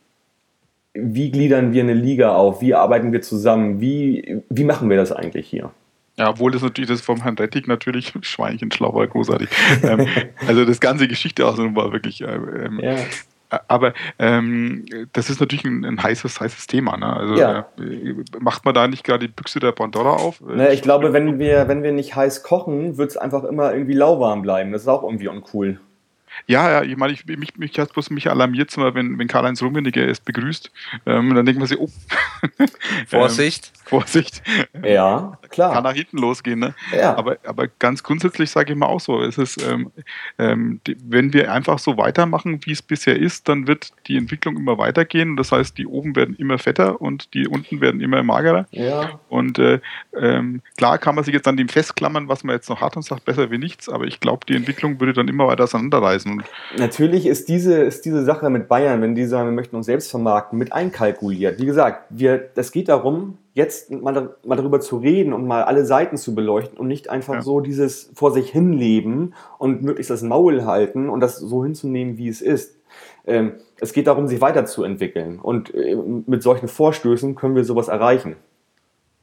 wie 0.94 1.30
gliedern 1.30 1.72
wir 1.72 1.82
eine 1.82 1.94
Liga 1.94 2.34
auf, 2.34 2.62
wie 2.62 2.74
arbeiten 2.74 3.12
wir 3.12 3.20
zusammen, 3.20 3.80
wie, 3.80 4.42
wie 4.48 4.64
machen 4.64 4.88
wir 4.88 4.96
das 4.96 5.12
eigentlich 5.12 5.46
hier? 5.46 5.70
Ja, 6.16 6.30
obwohl 6.30 6.50
das 6.50 6.62
natürlich 6.62 6.90
das 6.90 7.00
vom 7.00 7.22
Herrn 7.22 7.36
Rettig 7.36 7.68
natürlich 7.68 8.12
Schweinchen 8.22 8.72
schlau 8.72 8.94
war 8.94 9.06
großartig. 9.06 9.48
ähm, 9.84 10.08
also 10.46 10.64
das 10.64 10.80
ganze 10.80 11.06
Geschichte 11.06 11.46
auch 11.46 11.56
so 11.56 11.74
war 11.76 11.92
wirklich. 11.92 12.22
Äh, 12.22 12.34
ähm, 12.34 12.80
Ja. 12.82 12.96
Aber 13.68 13.94
ähm, 14.18 14.84
das 15.12 15.30
ist 15.30 15.40
natürlich 15.40 15.64
ein, 15.64 15.84
ein 15.84 16.02
heißes, 16.02 16.40
heißes 16.40 16.66
Thema. 16.66 16.96
Ne? 16.96 17.06
Also 17.12 17.34
Ja. 17.36 17.66
äh, 17.80 18.14
macht 18.38 18.64
man 18.64 18.74
da 18.74 18.86
nicht 18.88 19.04
gerade 19.04 19.26
die 19.26 19.32
Büchse 19.32 19.58
der 19.60 19.72
Pandora 19.72 20.12
auf? 20.12 20.40
Äh, 20.40 20.56
Ne, 20.56 20.72
ich 20.72 20.82
glaube, 20.82 21.12
wenn 21.12 21.38
wir, 21.38 21.68
wenn 21.68 21.82
wir 21.82 21.92
nicht 21.92 22.14
heiß 22.14 22.42
kochen, 22.42 22.98
wird 22.98 23.10
es 23.10 23.16
einfach 23.16 23.44
immer 23.44 23.72
irgendwie 23.72 23.94
lauwarm 23.94 24.42
bleiben. 24.42 24.72
Das 24.72 24.82
ist 24.82 24.88
auch 24.88 25.02
irgendwie 25.02 25.28
uncool. 25.28 25.80
Ja, 26.46 26.70
ja, 26.70 26.82
ich 26.82 26.96
meine, 26.96 27.12
ich, 27.12 27.26
mich, 27.26 27.56
mich 27.56 27.78
hat 27.78 27.92
bloß 27.94 28.10
mich 28.10 28.30
alarmiert, 28.30 28.76
wenn, 28.76 29.18
wenn 29.18 29.26
Karl-Heinz 29.26 29.60
Rummenigge 29.62 30.04
erst 30.04 30.24
begrüßt. 30.24 30.70
Ähm, 31.06 31.34
dann 31.34 31.44
denkt 31.46 31.58
man 31.58 31.66
sich, 31.66 31.78
oh, 31.80 31.88
Vorsicht. 33.06 33.72
Vorsicht, 33.88 34.42
Ja, 34.84 35.38
kann 35.40 35.50
klar. 35.50 35.80
nach 35.80 35.92
hinten 35.94 36.18
losgehen. 36.18 36.58
Ne? 36.58 36.74
Ja. 36.96 37.16
Aber, 37.16 37.36
aber 37.44 37.68
ganz 37.78 38.02
grundsätzlich 38.02 38.50
sage 38.50 38.72
ich 38.72 38.78
mal 38.78 38.86
auch 38.86 39.00
so, 39.00 39.22
es 39.22 39.38
ist, 39.38 39.62
ähm, 39.66 39.90
ähm, 40.38 40.80
die, 40.86 40.96
wenn 41.08 41.32
wir 41.32 41.52
einfach 41.52 41.78
so 41.78 41.96
weitermachen, 41.96 42.60
wie 42.64 42.72
es 42.72 42.82
bisher 42.82 43.18
ist, 43.18 43.48
dann 43.48 43.66
wird 43.66 43.92
die 44.06 44.16
Entwicklung 44.16 44.56
immer 44.56 44.78
weitergehen. 44.78 45.36
Das 45.36 45.52
heißt, 45.52 45.76
die 45.78 45.86
oben 45.86 46.16
werden 46.16 46.36
immer 46.36 46.58
fetter 46.58 47.00
und 47.00 47.32
die 47.34 47.48
unten 47.48 47.80
werden 47.80 48.00
immer 48.00 48.22
magerer. 48.22 48.66
Ja, 48.70 49.18
Und 49.28 49.58
äh, 49.58 49.80
ähm, 50.18 50.60
klar 50.76 50.98
kann 50.98 51.14
man 51.14 51.24
sich 51.24 51.34
jetzt 51.34 51.48
an 51.48 51.56
dem 51.56 51.68
festklammern, 51.68 52.28
was 52.28 52.44
man 52.44 52.54
jetzt 52.54 52.68
noch 52.68 52.80
hat 52.80 52.96
und 52.96 53.02
sagt, 53.02 53.24
besser 53.24 53.50
wie 53.50 53.58
nichts, 53.58 53.88
aber 53.88 54.04
ich 54.04 54.20
glaube, 54.20 54.46
die 54.48 54.54
Entwicklung 54.56 55.00
würde 55.00 55.12
dann 55.12 55.28
immer 55.28 55.46
weiter 55.46 55.64
auseinanderreißen. 55.64 56.42
Natürlich 56.76 57.26
ist 57.26 57.48
diese, 57.48 57.74
ist 57.82 58.04
diese 58.04 58.24
Sache 58.24 58.50
mit 58.50 58.68
Bayern, 58.68 59.00
wenn 59.02 59.14
die 59.14 59.24
sagen, 59.24 59.48
wir 59.48 59.54
möchten 59.54 59.76
uns 59.76 59.86
selbst 59.86 60.10
vermarkten, 60.10 60.58
mit 60.58 60.72
einkalkuliert. 60.72 61.58
Wie 61.60 61.66
gesagt, 61.66 62.04
wir, 62.10 62.50
es 62.54 62.72
geht 62.72 62.88
darum, 62.88 63.38
jetzt 63.58 63.90
mal, 63.90 64.36
mal 64.44 64.56
darüber 64.56 64.80
zu 64.80 64.98
reden 64.98 65.32
und 65.32 65.46
mal 65.46 65.64
alle 65.64 65.84
Seiten 65.84 66.16
zu 66.16 66.34
beleuchten 66.34 66.78
und 66.78 66.86
nicht 66.86 67.10
einfach 67.10 67.34
Ja. 67.34 67.42
so 67.42 67.60
dieses 67.60 68.10
vor 68.14 68.30
sich 68.30 68.50
hinleben 68.50 69.34
und 69.58 69.82
möglichst 69.82 70.10
das 70.10 70.22
Maul 70.22 70.64
halten 70.64 71.10
und 71.10 71.20
das 71.20 71.38
so 71.38 71.64
hinzunehmen, 71.64 72.16
wie 72.16 72.28
es 72.28 72.40
ist. 72.40 72.76
Ähm, 73.26 73.54
es 73.80 73.92
geht 73.92 74.06
darum, 74.06 74.28
sich 74.28 74.40
weiterzuentwickeln. 74.40 75.40
Und 75.40 75.74
äh, 75.74 75.96
mit 76.26 76.42
solchen 76.42 76.68
Vorstößen 76.68 77.34
können 77.34 77.56
wir 77.56 77.64
sowas 77.64 77.88
erreichen. 77.88 78.36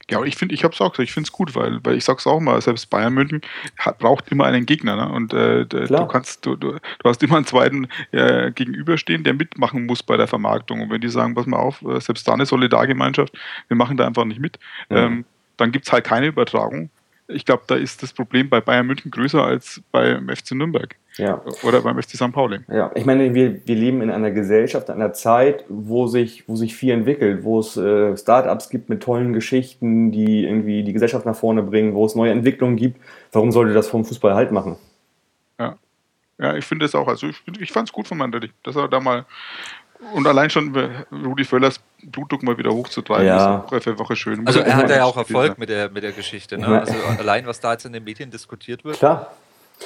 Ja, 0.09 0.17
aber 0.17 0.27
ich 0.27 0.35
finde, 0.35 0.53
ich 0.53 0.63
habe 0.63 0.73
es 0.73 0.81
auch 0.81 0.91
gesagt, 0.91 1.09
ich 1.09 1.13
finde 1.13 1.27
es 1.27 1.31
gut, 1.31 1.55
weil, 1.55 1.79
weil 1.83 1.95
ich 1.97 2.05
sag's 2.05 2.27
auch 2.27 2.39
mal, 2.39 2.61
selbst 2.61 2.89
Bayern 2.91 3.13
München 3.13 3.41
hat, 3.79 3.97
braucht 3.97 4.29
immer 4.29 4.45
einen 4.45 4.65
Gegner. 4.67 4.95
Ne? 4.95 5.09
Und 5.11 5.33
äh, 5.33 5.65
du 5.65 6.05
kannst, 6.07 6.45
du, 6.45 6.55
du, 6.55 6.73
du 6.73 7.09
hast 7.09 7.23
immer 7.23 7.37
einen 7.37 7.45
zweiten 7.47 7.87
äh, 8.11 8.51
gegenüberstehen, 8.51 9.23
der 9.23 9.33
mitmachen 9.33 9.87
muss 9.87 10.03
bei 10.03 10.15
der 10.15 10.27
Vermarktung. 10.27 10.81
Und 10.81 10.91
wenn 10.91 11.01
die 11.01 11.09
sagen, 11.09 11.33
pass 11.33 11.47
mal 11.47 11.57
auf, 11.57 11.81
äh, 11.81 11.99
selbst 11.99 12.27
da 12.27 12.33
eine 12.33 12.45
Solidargemeinschaft, 12.45 13.35
wir 13.67 13.77
machen 13.77 13.97
da 13.97 14.05
einfach 14.05 14.25
nicht 14.25 14.39
mit, 14.39 14.59
Mhm. 14.89 14.97
ähm, 14.97 15.25
dann 15.57 15.71
gibt's 15.71 15.91
halt 15.91 16.03
keine 16.03 16.27
Übertragung. 16.27 16.89
Ich 17.27 17.43
glaube, 17.43 17.63
da 17.65 17.75
ist 17.75 18.03
das 18.03 18.13
Problem 18.13 18.49
bei 18.49 18.61
Bayern 18.61 18.85
München 18.85 19.09
größer 19.09 19.43
als 19.43 19.81
beim 19.91 20.29
FC 20.29 20.51
Nürnberg 20.51 20.95
Ja. 21.17 21.41
oder 21.63 21.81
beim 21.81 21.99
FC 21.99 22.11
St. 22.11 22.31
Pauli. 22.31 22.59
Ja, 22.67 22.91
ich 22.93 23.05
meine, 23.05 23.33
wir, 23.33 23.65
wir 23.65 23.75
leben 23.75 24.01
in 24.01 24.11
einer 24.11 24.29
Gesellschaft, 24.29 24.89
in 24.89 24.95
einer 24.95 25.13
Zeit, 25.13 25.65
wo 25.67 26.05
sich, 26.05 26.47
wo 26.47 26.55
sich 26.55 26.75
viel 26.75 26.91
entwickelt, 26.91 27.43
wo 27.43 27.59
es 27.59 27.77
äh, 27.77 28.15
Startups 28.15 28.69
gibt 28.69 28.89
mit 28.89 29.01
tollen 29.01 29.33
Geschichten, 29.33 30.11
die 30.11 30.43
irgendwie 30.43 30.83
die 30.83 30.93
Gesellschaft 30.93 31.25
nach 31.25 31.35
vorne 31.35 31.63
bringen, 31.63 31.95
wo 31.95 32.05
es 32.05 32.13
neue 32.13 32.31
Entwicklungen 32.31 32.75
gibt. 32.75 33.01
Warum 33.31 33.51
sollte 33.51 33.73
das 33.73 33.87
vom 33.87 34.05
Fußball 34.05 34.35
halt 34.35 34.51
machen? 34.51 34.77
Ja, 35.59 35.77
ja 36.37 36.55
ich 36.55 36.65
finde 36.65 36.85
es 36.85 36.93
auch. 36.93 37.07
Also 37.07 37.27
ich, 37.27 37.41
ich 37.59 37.71
fand 37.71 37.89
es 37.89 37.93
gut 37.93 38.07
von 38.07 38.19
Mandetti, 38.19 38.51
dass 38.61 38.75
er 38.75 38.87
da 38.87 38.99
mal 38.99 39.25
und 40.13 40.27
allein 40.27 40.49
schon 40.49 40.71
bei 40.71 40.89
Rudi 41.11 41.43
Völlers 41.43 41.79
Blutdruck 42.03 42.43
mal 42.43 42.57
wieder 42.57 42.71
hochzutreiben, 42.71 43.25
Ja. 43.25 43.57
ist 43.59 43.71
Woche 43.71 43.81
für 43.81 43.99
Woche 43.99 44.15
schön. 44.15 44.45
Also 44.47 44.59
er 44.59 44.75
hat 44.77 44.89
ja 44.89 45.03
auch 45.05 45.17
Erfolg 45.17 45.57
mit 45.57 45.69
der, 45.69 45.89
mit 45.89 46.03
der 46.03 46.11
Geschichte. 46.11 46.57
Ne? 46.57 46.67
Also 46.81 46.93
allein, 47.17 47.45
was 47.47 47.59
da 47.59 47.71
jetzt 47.73 47.85
in 47.85 47.93
den 47.93 48.03
Medien 48.03 48.29
diskutiert 48.31 48.83
wird, 48.85 48.97
Klar. 48.97 49.31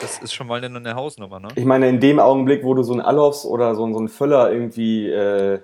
das 0.01 0.19
ist 0.19 0.33
schon 0.33 0.47
mal 0.47 0.63
eine, 0.63 0.75
eine 0.75 0.95
Hausnummer. 0.95 1.39
Ne? 1.39 1.49
Ich 1.55 1.65
meine, 1.65 1.87
in 1.89 1.99
dem 1.99 2.19
Augenblick, 2.19 2.63
wo 2.63 2.73
du 2.73 2.83
so 2.83 2.93
ein 2.93 3.01
Alofs 3.01 3.45
oder 3.45 3.75
so, 3.75 3.85
ein- 3.85 3.93
so 3.93 3.99
ein 3.99 4.07
Völler 4.09 4.51
irgendwie 4.51 5.07
äh, 5.09 5.59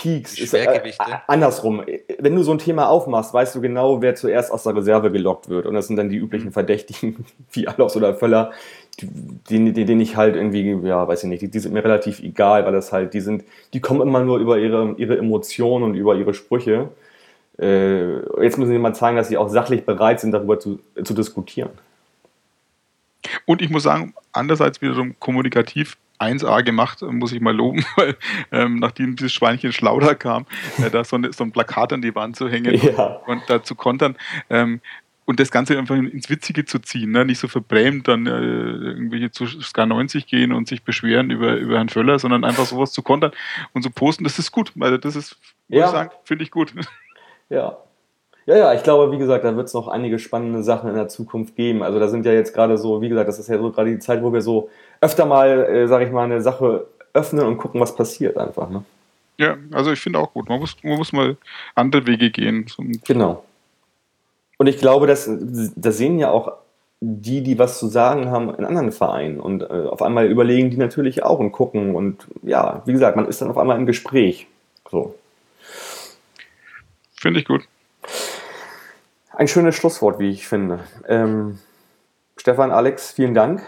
piekst, 0.00 0.38
Die 0.38 0.42
ist 0.42 0.54
äh, 0.54 0.64
äh, 0.64 0.92
andersrum. 1.26 1.82
Wenn 2.18 2.34
du 2.34 2.42
so 2.42 2.52
ein 2.52 2.58
Thema 2.58 2.88
aufmachst, 2.88 3.34
weißt 3.34 3.54
du 3.54 3.60
genau, 3.60 4.00
wer 4.00 4.14
zuerst 4.14 4.52
aus 4.52 4.62
der 4.62 4.76
Reserve 4.76 5.10
gelockt 5.10 5.48
wird. 5.48 5.66
Und 5.66 5.74
das 5.74 5.86
sind 5.86 5.96
dann 5.96 6.08
die 6.08 6.16
üblichen 6.16 6.52
Verdächtigen 6.52 7.26
wie 7.52 7.66
Alofs 7.66 7.96
oder 7.96 8.14
Völler, 8.14 8.52
die, 9.00 9.72
denen 9.72 10.00
ich 10.00 10.16
halt 10.16 10.36
irgendwie, 10.36 10.86
ja, 10.86 11.06
weiß 11.06 11.24
ich 11.24 11.28
nicht, 11.28 11.42
die, 11.42 11.48
die 11.48 11.58
sind 11.58 11.72
mir 11.72 11.84
relativ 11.84 12.20
egal, 12.20 12.64
weil 12.64 12.72
das 12.72 12.92
halt, 12.92 13.14
die 13.14 13.20
sind, 13.20 13.44
die 13.72 13.80
kommen 13.80 14.00
immer 14.00 14.24
nur 14.24 14.38
über 14.38 14.58
ihre, 14.58 14.94
ihre 14.96 15.18
Emotionen 15.18 15.84
und 15.84 15.94
über 15.94 16.14
ihre 16.14 16.34
Sprüche. 16.34 16.88
Äh, 17.58 18.18
jetzt 18.42 18.58
müssen 18.58 18.70
sie 18.70 18.78
mal 18.78 18.94
zeigen, 18.94 19.16
dass 19.16 19.28
sie 19.28 19.36
auch 19.36 19.48
sachlich 19.48 19.84
bereit 19.84 20.20
sind, 20.20 20.32
darüber 20.32 20.60
zu, 20.60 20.78
zu 21.02 21.14
diskutieren. 21.14 21.70
Und 23.46 23.62
ich 23.62 23.70
muss 23.70 23.82
sagen, 23.84 24.14
andererseits 24.32 24.80
wiederum 24.80 25.14
kommunikativ 25.18 25.96
1A 26.20 26.62
gemacht, 26.64 27.02
muss 27.02 27.32
ich 27.32 27.40
mal 27.40 27.54
loben, 27.54 27.84
weil 27.96 28.16
ähm, 28.52 28.76
nachdem 28.80 29.16
dieses 29.16 29.32
Schweinchen 29.32 29.72
Schlauder 29.72 30.14
kam, 30.14 30.46
äh, 30.78 30.90
da 30.90 31.04
so, 31.04 31.16
eine, 31.16 31.32
so 31.32 31.44
ein 31.44 31.52
Plakat 31.52 31.92
an 31.92 32.02
die 32.02 32.14
Wand 32.14 32.36
zu 32.36 32.48
hängen 32.48 32.74
Ja. 32.74 33.20
und 33.26 33.42
dazu 33.48 33.74
kontern. 33.74 34.16
Ähm, 34.50 34.80
und 35.26 35.38
das 35.40 35.50
Ganze 35.50 35.78
einfach 35.78 35.94
ins 35.94 36.30
Witzige 36.30 36.64
zu 36.64 36.78
ziehen, 36.78 37.10
ne? 37.10 37.22
nicht 37.26 37.38
so 37.38 37.48
verbrämt 37.48 38.08
dann 38.08 38.26
äh, 38.26 38.30
irgendwelche 38.30 39.30
zu 39.30 39.46
Sky 39.46 39.84
90 39.84 40.26
gehen 40.26 40.52
und 40.52 40.66
sich 40.68 40.82
beschweren 40.84 41.30
über, 41.30 41.54
über 41.56 41.76
Herrn 41.76 41.90
Völler, 41.90 42.18
sondern 42.18 42.44
einfach 42.44 42.64
sowas 42.64 42.92
zu 42.92 43.02
kontern 43.02 43.32
und 43.74 43.82
zu 43.82 43.90
posten, 43.90 44.24
das 44.24 44.38
ist 44.38 44.50
gut. 44.52 44.72
Also 44.80 44.96
das 44.96 45.16
ist, 45.16 45.36
muss 45.68 45.78
Ja. 45.80 45.84
ich 45.84 45.90
sagen, 45.90 46.10
finde 46.24 46.44
ich 46.44 46.50
gut. 46.50 46.72
Ja. 47.50 47.76
Ja, 48.48 48.56
ja, 48.56 48.72
ich 48.72 48.82
glaube, 48.82 49.12
wie 49.12 49.18
gesagt, 49.18 49.44
da 49.44 49.54
wird 49.56 49.66
es 49.66 49.74
noch 49.74 49.88
einige 49.88 50.18
spannende 50.18 50.62
Sachen 50.62 50.88
in 50.88 50.96
der 50.96 51.08
Zukunft 51.08 51.54
geben. 51.54 51.82
Also 51.82 52.00
da 52.00 52.08
sind 52.08 52.24
ja 52.24 52.32
jetzt 52.32 52.54
gerade 52.54 52.78
so, 52.78 53.02
wie 53.02 53.10
gesagt, 53.10 53.28
das 53.28 53.38
ist 53.38 53.46
ja 53.48 53.58
so 53.58 53.70
gerade 53.70 53.90
die 53.90 53.98
Zeit, 53.98 54.22
wo 54.22 54.32
wir 54.32 54.40
so 54.40 54.70
öfter 55.02 55.26
mal, 55.26 55.66
äh, 55.66 55.86
sage 55.86 56.06
ich 56.06 56.10
mal, 56.10 56.24
eine 56.24 56.40
Sache 56.40 56.86
öffnen 57.12 57.44
und 57.44 57.58
gucken, 57.58 57.78
was 57.78 57.94
passiert 57.94 58.38
einfach. 58.38 58.70
Ne? 58.70 58.84
Ja, 59.36 59.58
also 59.70 59.92
ich 59.92 60.00
finde 60.00 60.18
auch 60.18 60.32
gut. 60.32 60.48
Man 60.48 60.60
muss, 60.60 60.76
man 60.82 60.96
muss 60.96 61.12
mal 61.12 61.36
andere 61.74 62.06
Wege 62.06 62.30
gehen. 62.30 62.64
Genau. 63.06 63.44
Und 64.56 64.66
ich 64.66 64.78
glaube, 64.78 65.06
das, 65.06 65.28
das 65.76 65.98
sehen 65.98 66.18
ja 66.18 66.30
auch 66.30 66.52
die, 67.00 67.42
die 67.42 67.58
was 67.58 67.78
zu 67.78 67.88
sagen 67.88 68.30
haben 68.30 68.54
in 68.54 68.64
anderen 68.64 68.92
Vereinen. 68.92 69.40
Und 69.40 69.60
äh, 69.60 69.66
auf 69.66 70.00
einmal 70.00 70.26
überlegen 70.26 70.70
die 70.70 70.78
natürlich 70.78 71.22
auch 71.22 71.38
und 71.38 71.52
gucken. 71.52 71.94
Und 71.94 72.26
ja, 72.42 72.80
wie 72.86 72.92
gesagt, 72.92 73.14
man 73.14 73.28
ist 73.28 73.42
dann 73.42 73.50
auf 73.50 73.58
einmal 73.58 73.76
im 73.76 73.84
Gespräch. 73.84 74.46
So. 74.90 75.14
Finde 77.14 77.40
ich 77.40 77.44
gut. 77.44 77.68
Ein 79.38 79.46
schönes 79.46 79.76
Schlusswort, 79.76 80.18
wie 80.18 80.30
ich 80.30 80.48
finde. 80.48 80.80
Ähm, 81.06 81.60
Stefan, 82.36 82.72
Alex, 82.72 83.12
vielen 83.12 83.34
Dank. 83.34 83.62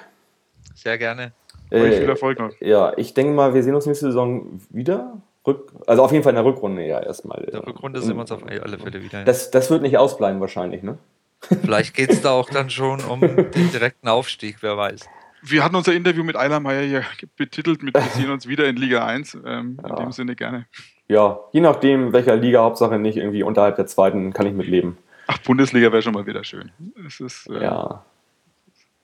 Sehr 0.74 0.98
gerne. 0.98 1.30
Äh, 1.70 1.92
viel 1.92 2.09
Erfolg 2.09 2.40
noch. 2.40 2.50
Ja, 2.59 2.92
ich 2.96 3.14
denke 3.14 3.33
mal, 3.33 3.54
wir 3.54 3.62
sehen 3.62 3.77
uns 3.77 3.87
nächste 3.87 4.06
Saison 4.06 4.60
wieder. 4.71 5.18
Rück, 5.46 5.71
also 5.87 6.02
auf 6.02 6.10
jeden 6.10 6.25
Fall 6.25 6.33
in 6.33 6.38
der 6.38 6.44
Rückrunde 6.44 6.85
ja 6.85 6.98
erstmal. 6.98 7.44
In 7.44 7.52
der 7.52 7.64
Rückrunde 7.64 8.02
sehen 8.02 8.16
wir 8.16 8.23
uns 8.23 8.33
auf 8.33 8.44
alle 8.44 8.79
Fälle 8.79 9.00
wieder. 9.00 9.23
Das, 9.23 9.52
das 9.52 9.71
wird 9.71 9.83
nicht 9.83 9.96
ausbleiben 9.96 10.40
wahrscheinlich, 10.40 10.83
ne? 10.83 10.98
Vielleicht 11.62 11.94
geht 11.94 12.10
es 12.10 12.21
da 12.21 12.33
auch 12.33 12.50
dann 12.50 12.68
schon 12.68 13.00
um 13.04 13.21
den 13.21 13.71
direkten 13.73 14.08
Aufstieg, 14.08 14.56
wer 14.62 14.77
weiß. 14.77 15.08
Wir 15.42 15.62
hatten 15.62 15.77
unser 15.77 15.94
Interview 15.94 16.25
mit 16.25 16.35
Eilermeier 16.35 16.83
hier 16.83 17.04
betitelt 17.37 17.85
mit 17.85 17.94
Wir 17.94 18.02
sehen 18.02 18.31
uns 18.31 18.48
wieder 18.48 18.66
in 18.66 18.75
Liga 18.75 19.06
1. 19.06 19.38
Ähm, 19.46 19.79
ja. 19.81 19.90
In 19.90 19.96
dem 19.96 20.10
Sinne 20.10 20.35
gerne. 20.35 20.66
Ja, 21.06 21.38
je 21.52 21.60
nachdem, 21.60 22.12
welcher 22.12 22.35
Liga, 22.35 22.60
Hauptsache 22.60 22.98
nicht 22.98 23.16
irgendwie 23.16 23.44
unterhalb 23.44 23.77
der 23.77 23.87
zweiten, 23.87 24.33
kann 24.33 24.46
ich 24.46 24.52
mitleben. 24.52 24.98
Ach, 25.33 25.38
Bundesliga 25.38 25.92
wäre 25.92 26.02
schon 26.02 26.12
mal 26.12 26.26
wieder 26.26 26.42
schön. 26.42 26.72
Es 27.06 27.20
ist 27.20 27.48
äh, 27.48 27.62
ja. 27.62 28.04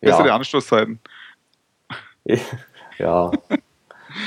bessere 0.00 0.26
ja. 0.26 0.34
Anstoßzeiten. 0.34 0.98
ja. 2.98 3.30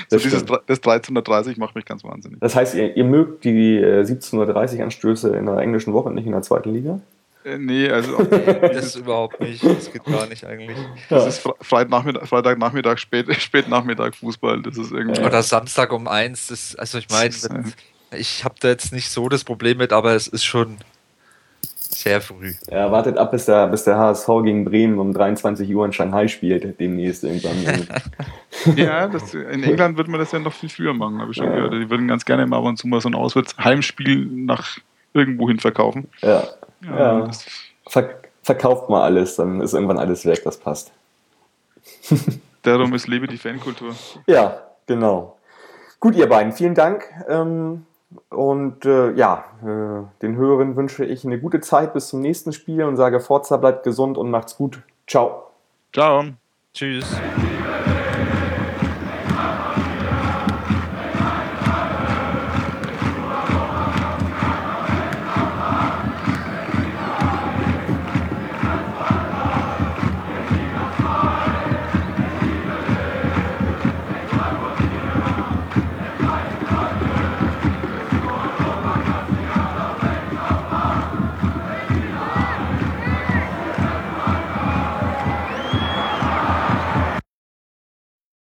so 0.07 0.17
dieses 0.17 0.45
das 0.45 0.77
1330 0.77 1.57
macht 1.57 1.75
mich 1.75 1.83
ganz 1.83 2.05
wahnsinnig. 2.05 2.39
Das 2.39 2.55
heißt, 2.55 2.75
ihr, 2.75 2.95
ihr 2.95 3.03
mögt 3.03 3.43
die 3.43 3.75
äh, 3.75 3.99
1730 3.99 4.81
Anstöße 4.81 5.35
in 5.35 5.45
der 5.45 5.57
englischen 5.57 5.91
Woche 5.91 6.09
nicht 6.11 6.25
in 6.25 6.31
der 6.31 6.41
zweiten 6.41 6.73
Liga? 6.73 7.01
Äh, 7.43 7.57
nee, 7.57 7.89
also. 7.89 8.23
das 8.23 8.95
überhaupt 8.95 9.41
nicht. 9.41 9.61
Das 9.61 9.91
geht 9.91 10.05
gar 10.05 10.25
nicht 10.27 10.45
eigentlich. 10.45 10.77
Das 11.09 11.27
ist 11.27 11.49
Freitagnachmittag, 11.59 12.27
Freitagnachmittag 12.27 12.97
spät, 12.97 13.35
Spätnachmittag 13.41 14.15
Fußball. 14.15 14.61
Das 14.61 14.77
ist 14.77 14.93
irgendwie. 14.93 15.21
Oder 15.21 15.43
Samstag 15.43 15.91
um 15.91 16.07
eins. 16.07 16.47
Das, 16.47 16.77
also 16.77 16.97
ich 16.97 17.09
meine, 17.09 17.33
ich 18.17 18.45
habe 18.45 18.55
da 18.61 18.69
jetzt 18.69 18.93
nicht 18.93 19.09
so 19.09 19.27
das 19.27 19.43
Problem 19.43 19.79
mit, 19.79 19.91
aber 19.91 20.13
es 20.13 20.29
ist 20.29 20.45
schon 20.45 20.77
sehr 21.99 22.21
früh. 22.21 22.53
Ja, 22.69 22.91
wartet 22.91 23.17
ab, 23.17 23.31
bis 23.31 23.45
der, 23.45 23.67
bis 23.67 23.83
der 23.83 23.97
HSV 23.97 24.27
gegen 24.43 24.65
Bremen 24.65 24.99
um 24.99 25.13
23 25.13 25.73
Uhr 25.73 25.85
in 25.85 25.93
Shanghai 25.93 26.27
spielt, 26.27 26.79
demnächst 26.79 27.23
irgendwann. 27.23 27.87
ja, 28.75 29.07
das, 29.07 29.33
in 29.33 29.63
England 29.63 29.97
würde 29.97 30.09
man 30.09 30.19
das 30.19 30.31
ja 30.31 30.39
noch 30.39 30.53
viel 30.53 30.69
früher 30.69 30.93
machen, 30.93 31.19
habe 31.19 31.31
ich 31.31 31.37
schon 31.37 31.47
ja. 31.47 31.55
gehört. 31.55 31.73
Die 31.73 31.89
würden 31.89 32.07
ganz 32.07 32.25
gerne 32.25 32.45
mal 32.47 32.57
ab 32.57 32.65
und 32.65 32.77
zu 32.77 32.87
mal 32.87 33.01
so 33.01 33.09
ein 33.09 33.15
Auswärtsheimspiel 33.15 34.25
nach 34.25 34.77
irgendwo 35.13 35.47
hin 35.47 35.59
verkaufen. 35.59 36.09
Ja. 36.21 36.43
ja, 36.83 37.19
ja. 37.19 37.29
Ver 37.87 38.09
verkauft 38.43 38.89
mal 38.89 39.03
alles, 39.03 39.35
dann 39.35 39.61
ist 39.61 39.73
irgendwann 39.73 39.99
alles 39.99 40.25
weg, 40.25 40.41
das 40.43 40.57
passt. 40.57 40.91
Darum 42.63 42.93
ist 42.93 43.07
Lebe 43.07 43.27
die 43.27 43.37
Fankultur. 43.37 43.93
Ja, 44.25 44.61
genau. 44.87 45.37
Gut, 45.99 46.15
ihr 46.15 46.27
beiden, 46.27 46.53
vielen 46.53 46.75
Dank. 46.75 47.03
Ähm, 47.27 47.85
und 48.29 48.85
äh, 48.85 49.11
ja, 49.11 49.45
äh, 49.61 50.21
den 50.21 50.35
Hörern 50.35 50.75
wünsche 50.75 51.05
ich 51.05 51.25
eine 51.25 51.39
gute 51.39 51.61
Zeit 51.61 51.93
bis 51.93 52.07
zum 52.09 52.21
nächsten 52.21 52.53
Spiel 52.53 52.83
und 52.83 52.97
sage 52.97 53.19
Forza 53.19 53.57
bleibt 53.57 53.83
gesund 53.83 54.17
und 54.17 54.31
macht's 54.31 54.57
gut. 54.57 54.81
Ciao. 55.07 55.51
Ciao. 55.93 56.25
Tschüss. 56.73 57.19